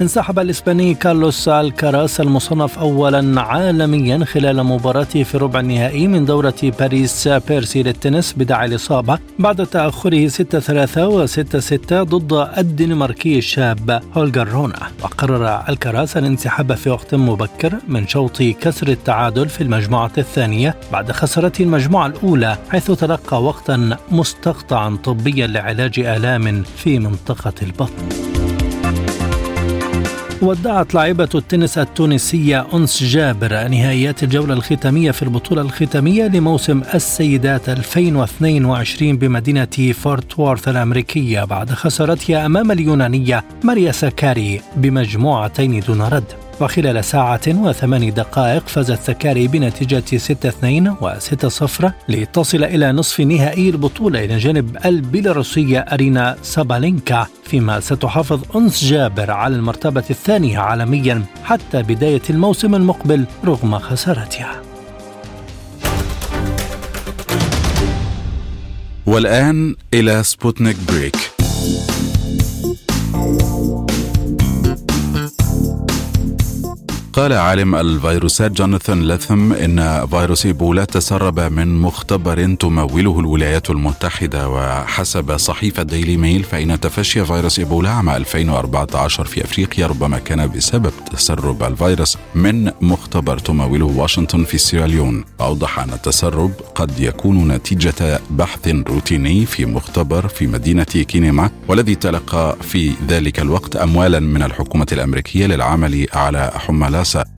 انسحب 0.00 0.38
الإسباني 0.38 0.94
كارلوس 0.94 1.48
الكاراس 1.48 2.20
المصنف 2.20 2.78
أولا 2.78 3.40
عالميا 3.40 4.24
خلال 4.24 4.64
مباراته 4.64 5.22
في 5.22 5.38
ربع 5.38 5.60
النهائي 5.60 6.06
من 6.06 6.24
دورة 6.24 6.54
باريس 6.78 7.28
بيرسي 7.28 7.82
للتنس 7.82 8.32
بداعي 8.32 8.66
الإصابة 8.66 9.18
بعد 9.38 9.66
تأخره 9.66 10.28
6-3 10.28 10.32
و6-6 10.32 11.92
ضد 11.92 12.48
الدنماركي 12.58 13.38
الشاب 13.38 14.02
هولجر 14.14 14.48
رونا 14.48 14.88
وقرر 15.02 15.68
الكاراس 15.68 16.16
الانسحاب 16.16 16.74
في 16.74 16.90
وقت 16.90 17.14
مبكر 17.14 17.74
من 17.88 18.06
شوط 18.06 18.42
كسر 18.42 18.88
التعادل 18.88 19.48
في 19.48 19.60
المجموعة 19.60 20.12
الثانية 20.18 20.74
بعد 20.92 21.12
خسارته 21.12 21.62
المجموعة 21.62 22.06
الأولى 22.06 22.58
حيث 22.70 22.90
تلقى 22.90 23.42
وقتا 23.42 23.96
مستقطعا 24.10 24.96
طبيا 25.04 25.46
لعلاج 25.46 26.00
آلام 26.00 26.62
في 26.62 26.98
منطقة 26.98 27.54
البطن. 27.62 28.37
ودعت 30.42 30.94
لاعبة 30.94 31.28
التنس 31.34 31.78
التونسية 31.78 32.66
أنس 32.74 33.02
جابر 33.02 33.68
نهائيات 33.68 34.22
الجولة 34.22 34.54
الختامية 34.54 35.10
في 35.10 35.22
البطولة 35.22 35.62
الختامية 35.62 36.26
لموسم 36.26 36.82
السيدات 36.94 37.68
2022 37.68 39.18
بمدينة 39.18 39.92
فورت 39.92 40.38
وورث 40.38 40.68
الأمريكية 40.68 41.44
بعد 41.44 41.70
خسارتها 41.70 42.46
أمام 42.46 42.70
اليونانية 42.70 43.44
ماريا 43.64 43.92
ساكاري 43.92 44.60
بمجموعتين 44.76 45.80
دون 45.80 46.02
رد. 46.02 46.47
وخلال 46.60 47.04
ساعة 47.04 47.40
وثمان 47.48 48.14
دقائق 48.14 48.68
فازت 48.68 48.98
سكاري 49.02 49.48
بنتيجة 49.48 50.02
6-2 50.18 51.02
و6-0 51.02 51.90
لتصل 52.08 52.64
إلى 52.64 52.92
نصف 52.92 53.20
نهائي 53.20 53.70
البطولة 53.70 54.24
إلى 54.24 54.38
جانب 54.38 54.76
البيلاروسية 54.84 55.78
أرينا 55.78 56.36
سابالينكا 56.42 57.26
فيما 57.44 57.80
ستحافظ 57.80 58.56
أنس 58.56 58.84
جابر 58.84 59.30
على 59.30 59.56
المرتبة 59.56 60.04
الثانية 60.10 60.58
عالميا 60.58 61.22
حتى 61.44 61.82
بداية 61.82 62.22
الموسم 62.30 62.74
المقبل 62.74 63.24
رغم 63.44 63.78
خسارتها. 63.78 64.62
والآن 69.06 69.74
إلى 69.94 70.22
سبوتنيك 70.22 70.76
break. 70.88 71.16
قال 77.18 77.32
عالم 77.32 77.74
الفيروسات 77.74 78.52
جوناثان 78.52 79.08
لثم 79.08 79.52
إن 79.52 80.06
فيروس 80.06 80.46
إيبولا 80.46 80.84
تسرب 80.84 81.40
من 81.40 81.78
مختبر 81.78 82.54
تموله 82.54 83.20
الولايات 83.20 83.70
المتحدة 83.70 84.48
وحسب 84.48 85.36
صحيفة 85.36 85.82
ديلي 85.82 86.16
ميل 86.16 86.44
فإن 86.44 86.80
تفشي 86.80 87.24
فيروس 87.24 87.58
إيبولا 87.58 87.90
عام 87.90 88.08
2014 88.08 89.24
في 89.24 89.44
أفريقيا 89.44 89.86
ربما 89.86 90.18
كان 90.18 90.46
بسبب 90.46 90.92
تسرب 91.12 91.62
الفيروس 91.62 92.18
من 92.34 92.70
مختبر 92.80 93.38
تموله 93.38 93.86
واشنطن 93.86 94.44
في 94.44 94.58
سيراليون 94.58 95.24
أوضح 95.40 95.78
أن 95.78 95.90
التسرب 95.90 96.52
قد 96.74 97.00
يكون 97.00 97.48
نتيجة 97.48 98.20
بحث 98.30 98.68
روتيني 98.68 99.46
في 99.46 99.66
مختبر 99.66 100.28
في 100.28 100.46
مدينة 100.46 100.84
كينيما 100.84 101.50
والذي 101.68 101.94
تلقى 101.94 102.56
في 102.62 102.92
ذلك 103.08 103.40
الوقت 103.40 103.76
اموالا 103.76 104.20
من 104.20 104.42
الحكومة 104.42 104.86
الأمريكية 104.92 105.46
للعمل 105.46 106.06
على 106.14 106.52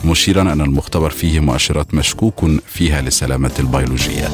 مشيرا 0.05 0.43
أن 0.43 0.61
المختبر 0.61 1.11
فيه 1.11 1.41
مؤشرات 1.41 1.95
مشكوك 1.95 2.45
فيها 2.67 3.01
للسلامة 3.03 3.53
البيولوجية. 3.59 4.29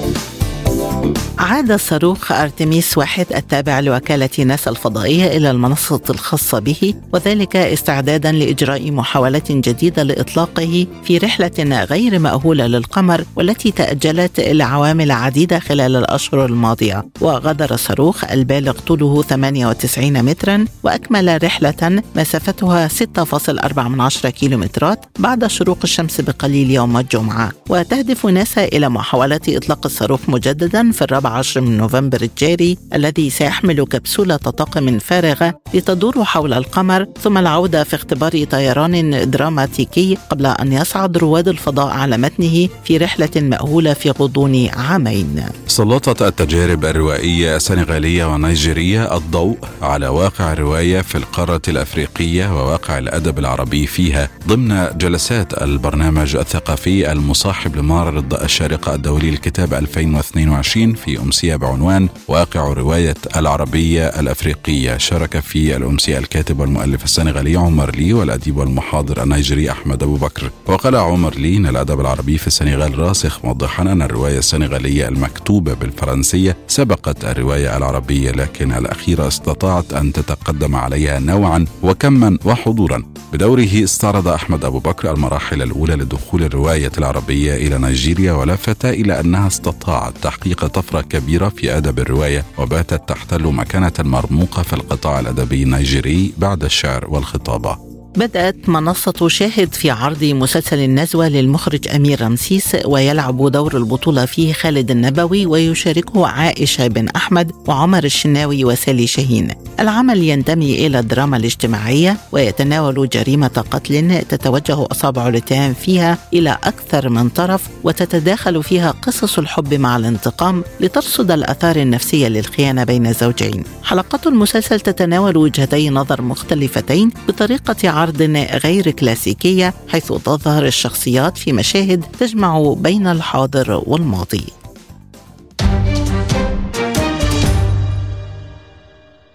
عاد 1.38 1.76
صاروخ 1.76 2.32
أرتميس 2.32 2.98
واحد 2.98 3.26
التابع 3.34 3.80
لوكالة 3.80 4.28
ناسا 4.38 4.70
الفضائية 4.70 5.36
إلى 5.36 5.50
المنصة 5.50 6.00
الخاصة 6.10 6.58
به 6.58 6.94
وذلك 7.12 7.56
استعدادا 7.56 8.32
لإجراء 8.32 8.90
محاولة 8.92 9.42
جديدة 9.50 10.02
لإطلاقه 10.02 10.86
في 11.04 11.18
رحلة 11.18 11.84
غير 11.90 12.18
مأهولة 12.18 12.66
للقمر 12.66 13.24
والتي 13.36 13.70
تأجلت 13.70 14.40
لعوامل 14.40 15.10
عديدة 15.10 15.58
خلال 15.58 15.96
الأشهر 15.96 16.46
الماضية. 16.46 17.04
وغادر 17.20 17.74
الصاروخ 17.74 18.24
البالغ 18.24 18.72
طوله 18.72 19.22
98 19.22 20.22
مترا 20.22 20.64
وأكمل 20.82 21.44
رحلة 21.44 22.02
مسافتها 22.16 22.88
6.4 22.88 24.30
كيلومترات 24.30 25.04
بعد 25.18 25.46
شروق 25.46 25.78
الشمس 25.84 26.20
بقليل 26.20 26.70
يوم 26.70 26.96
الجمعة. 26.96 27.52
وتهدف 27.68 28.26
ناسا 28.26 28.64
إلى 28.64 28.88
محاولة 28.88 29.40
إطلاق 29.48 29.86
الصاروخ 29.86 30.20
مجددا 30.28 30.75
في 30.76 31.02
الرابع 31.02 31.30
عشر 31.30 31.60
من 31.60 31.76
نوفمبر 31.76 32.22
الجاري 32.22 32.78
الذي 32.94 33.30
سيحمل 33.30 33.84
كبسولة 33.84 34.36
طاقم 34.36 34.98
فارغة 34.98 35.54
لتدور 35.74 36.24
حول 36.24 36.52
القمر 36.52 37.06
ثم 37.22 37.38
العودة 37.38 37.84
في 37.84 37.96
اختبار 37.96 38.44
طيران 38.44 39.30
دراماتيكي 39.30 40.18
قبل 40.30 40.46
أن 40.46 40.72
يصعد 40.72 41.18
رواد 41.18 41.48
الفضاء 41.48 41.86
على 41.86 42.16
متنه 42.16 42.68
في 42.84 42.96
رحلة 42.96 43.30
مأهولة 43.36 43.94
في 43.94 44.10
غضون 44.10 44.68
عامين. 44.68 45.44
سلطت 45.66 46.22
التجارب 46.22 46.84
الروائية 46.84 47.56
السنغالية 47.56 48.24
ونيجيرية 48.34 49.16
الضوء 49.16 49.56
على 49.82 50.08
واقع 50.08 50.52
الرواية 50.52 51.00
في 51.00 51.18
القارة 51.18 51.62
الأفريقية 51.68 52.54
وواقع 52.56 52.98
الأدب 52.98 53.38
العربي 53.38 53.86
فيها 53.86 54.28
ضمن 54.46 54.86
جلسات 54.96 55.62
البرنامج 55.62 56.36
الثقافي 56.36 57.12
المصاحب 57.12 57.76
لمعرض 57.76 58.34
الشارقة 58.34 58.94
الدولي 58.94 59.30
للكتاب 59.30 59.74
2022 59.74 60.52
في 60.66 61.18
أمسية 61.18 61.56
بعنوان 61.56 62.08
واقع 62.28 62.72
رواية 62.72 63.14
العربية 63.36 64.06
الأفريقية. 64.06 64.96
شارك 64.96 65.40
في 65.40 65.76
الأمسية 65.76 66.18
الكاتب 66.18 66.60
والمؤلف 66.60 67.04
السنغالي 67.04 67.56
عمر 67.56 67.90
لي 67.96 68.12
والأديب 68.12 68.56
والمحاضر 68.56 69.22
النيجيري 69.22 69.70
أحمد 69.70 70.02
أبو 70.02 70.16
بكر. 70.16 70.50
وقال 70.66 70.96
عمر 70.96 71.34
لي 71.34 71.56
أن 71.56 71.66
الأدب 71.66 72.00
العربي 72.00 72.38
في 72.38 72.46
السنغال 72.46 72.98
راسخ 72.98 73.44
موضحا 73.44 73.82
أن 73.82 74.02
الرواية 74.02 74.38
السنغالية 74.38 75.08
المكتوبة 75.08 75.74
بالفرنسية 75.74 76.56
سبقت 76.68 77.24
الرواية 77.24 77.76
العربية 77.76 78.30
لكن 78.30 78.72
الأخيرة 78.72 79.28
استطاعت 79.28 79.92
أن 79.92 80.12
تتقدم 80.12 80.76
عليها 80.76 81.18
نوعا 81.18 81.64
وكما 81.82 82.38
وحضورا. 82.44 83.02
بدوره 83.32 83.84
استعرض 83.84 84.28
أحمد 84.28 84.64
أبو 84.64 84.78
بكر 84.78 85.12
المراحل 85.12 85.62
الأولى 85.62 85.94
لدخول 85.94 86.42
الرواية 86.44 86.92
العربية 86.98 87.54
إلى 87.54 87.78
نيجيريا 87.78 88.32
ولفت 88.32 88.84
إلى 88.84 89.20
أنها 89.20 89.46
استطاعت 89.46 90.12
تحقيق 90.22 90.55
طفرة 90.64 91.00
كبيرة 91.00 91.48
في 91.48 91.76
أدب 91.76 91.98
الرواية 91.98 92.44
وباتت 92.58 93.08
تحتل 93.08 93.42
مكانة 93.42 93.92
مرموقة 93.98 94.62
في 94.62 94.72
القطاع 94.72 95.20
الأدبي 95.20 95.62
النيجيري 95.62 96.32
بعد 96.38 96.64
الشعر 96.64 97.04
والخطابة. 97.08 97.95
بدأت 98.16 98.68
منصة 98.68 99.28
شاهد 99.28 99.74
في 99.74 99.90
عرض 99.90 100.24
مسلسل 100.24 100.78
النزوة 100.78 101.28
للمخرج 101.28 101.88
أمير 101.88 102.22
رمسيس 102.22 102.76
ويلعب 102.84 103.50
دور 103.50 103.76
البطولة 103.76 104.24
فيه 104.24 104.52
خالد 104.52 104.90
النبوي 104.90 105.46
ويشاركه 105.46 106.26
عائشة 106.26 106.86
بن 106.86 107.08
أحمد 107.08 107.52
وعمر 107.66 108.04
الشناوي 108.04 108.64
وسالي 108.64 109.06
شاهين. 109.06 109.48
العمل 109.80 110.22
ينتمي 110.22 110.86
إلى 110.86 110.98
الدراما 110.98 111.36
الاجتماعية 111.36 112.16
ويتناول 112.32 113.08
جريمة 113.08 113.64
قتل 113.70 114.22
تتوجه 114.28 114.86
أصابع 114.92 115.28
الاتهام 115.28 115.74
فيها 115.74 116.18
إلى 116.34 116.58
أكثر 116.64 117.08
من 117.08 117.28
طرف 117.28 117.62
وتتداخل 117.84 118.62
فيها 118.62 118.90
قصص 118.90 119.38
الحب 119.38 119.74
مع 119.74 119.96
الانتقام 119.96 120.64
لترصد 120.80 121.30
الآثار 121.30 121.76
النفسية 121.76 122.28
للخيانة 122.28 122.84
بين 122.84 123.06
الزوجين. 123.06 123.64
حلقات 123.82 124.26
المسلسل 124.26 124.80
تتناول 124.80 125.36
وجهتي 125.36 125.90
نظر 125.90 126.22
مختلفتين 126.22 127.10
بطريقة 127.28 127.90
عرض 128.06 128.22
غير 128.64 128.90
كلاسيكية 128.90 129.74
حيث 129.88 130.06
تظهر 130.12 130.66
الشخصيات 130.66 131.38
في 131.38 131.52
مشاهد 131.52 132.04
تجمع 132.20 132.74
بين 132.78 133.06
الحاضر 133.06 133.82
والماضي. 133.86 134.44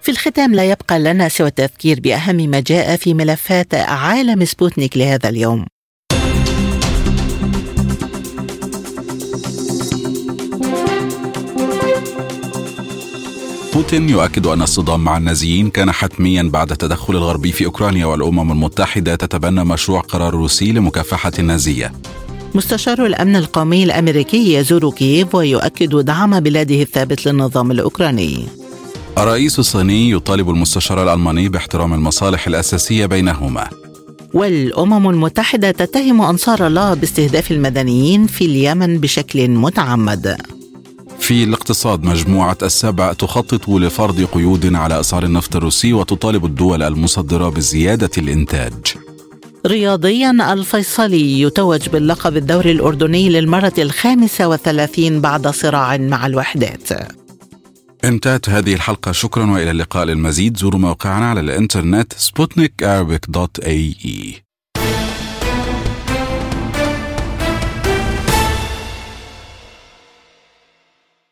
في 0.01 0.11
الختام 0.11 0.55
لا 0.55 0.71
يبقى 0.71 0.99
لنا 0.99 1.29
سوى 1.29 1.47
التذكير 1.47 1.99
بأهم 1.99 2.35
ما 2.35 2.59
جاء 2.59 2.95
في 2.95 3.13
ملفات 3.13 3.73
عالم 3.73 4.45
سبوتنيك 4.45 4.97
لهذا 4.97 5.29
اليوم. 5.29 5.65
بوتين 13.73 14.09
يؤكد 14.09 14.47
أن 14.47 14.61
الصدام 14.61 15.03
مع 15.03 15.17
النازيين 15.17 15.69
كان 15.69 15.91
حتميا 15.91 16.43
بعد 16.43 16.71
التدخل 16.71 17.15
الغربي 17.15 17.51
في 17.51 17.65
أوكرانيا 17.65 18.05
والأمم 18.05 18.51
المتحدة 18.51 19.15
تتبنى 19.15 19.63
مشروع 19.63 20.01
قرار 20.01 20.33
روسي 20.33 20.71
لمكافحة 20.71 21.31
النازية. 21.39 21.91
مستشار 22.55 23.05
الأمن 23.05 23.35
القومي 23.35 23.83
الأمريكي 23.83 24.53
يزور 24.53 24.91
كييف 24.91 25.35
ويؤكد 25.35 25.95
دعم 25.95 26.39
بلاده 26.39 26.81
الثابت 26.81 27.25
للنظام 27.27 27.71
الأوكراني. 27.71 28.47
الرئيس 29.17 29.59
الصيني 29.59 30.11
يطالب 30.11 30.49
المستشار 30.49 31.03
الألماني 31.03 31.49
باحترام 31.49 31.93
المصالح 31.93 32.47
الأساسية 32.47 33.05
بينهما. 33.05 33.69
والأمم 34.33 35.09
المتحدة 35.09 35.71
تتهم 35.71 36.21
أنصار 36.21 36.67
الله 36.67 36.93
باستهداف 36.93 37.51
المدنيين 37.51 38.27
في 38.27 38.45
اليمن 38.45 38.97
بشكل 38.97 39.49
متعمد. 39.49 40.37
في 41.21 41.43
الاقتصاد 41.43 42.03
مجموعة 42.03 42.57
السبع 42.63 43.13
تخطط 43.13 43.69
لفرض 43.69 44.23
قيود 44.23 44.75
على 44.75 44.99
أسعار 44.99 45.23
النفط 45.23 45.55
الروسي 45.55 45.93
وتطالب 45.93 46.45
الدول 46.45 46.83
المصدرة 46.83 47.49
بزيادة 47.49 48.09
الإنتاج. 48.17 48.73
رياضيا 49.67 50.53
الفيصلي 50.53 51.41
يتوج 51.41 51.89
باللقب 51.89 52.37
الدوري 52.37 52.71
الأردني 52.71 53.29
للمرة 53.29 53.73
الخامسة 53.77 54.47
والثلاثين 54.47 55.21
بعد 55.21 55.47
صراع 55.47 55.97
مع 55.97 56.25
الوحدات. 56.25 56.89
انتهت 58.03 58.49
هذه 58.49 58.73
الحلقة. 58.73 59.11
شكرا 59.11 59.51
وإلى 59.51 59.71
اللقاء 59.71 60.05
للمزيد 60.05 60.57
زوروا 60.57 60.79
موقعنا 60.79 61.29
على 61.29 61.39
الإنترنت 61.39 62.13
سبوتنيك 62.17 62.83
dot 63.27 63.59
AE. 63.59 64.50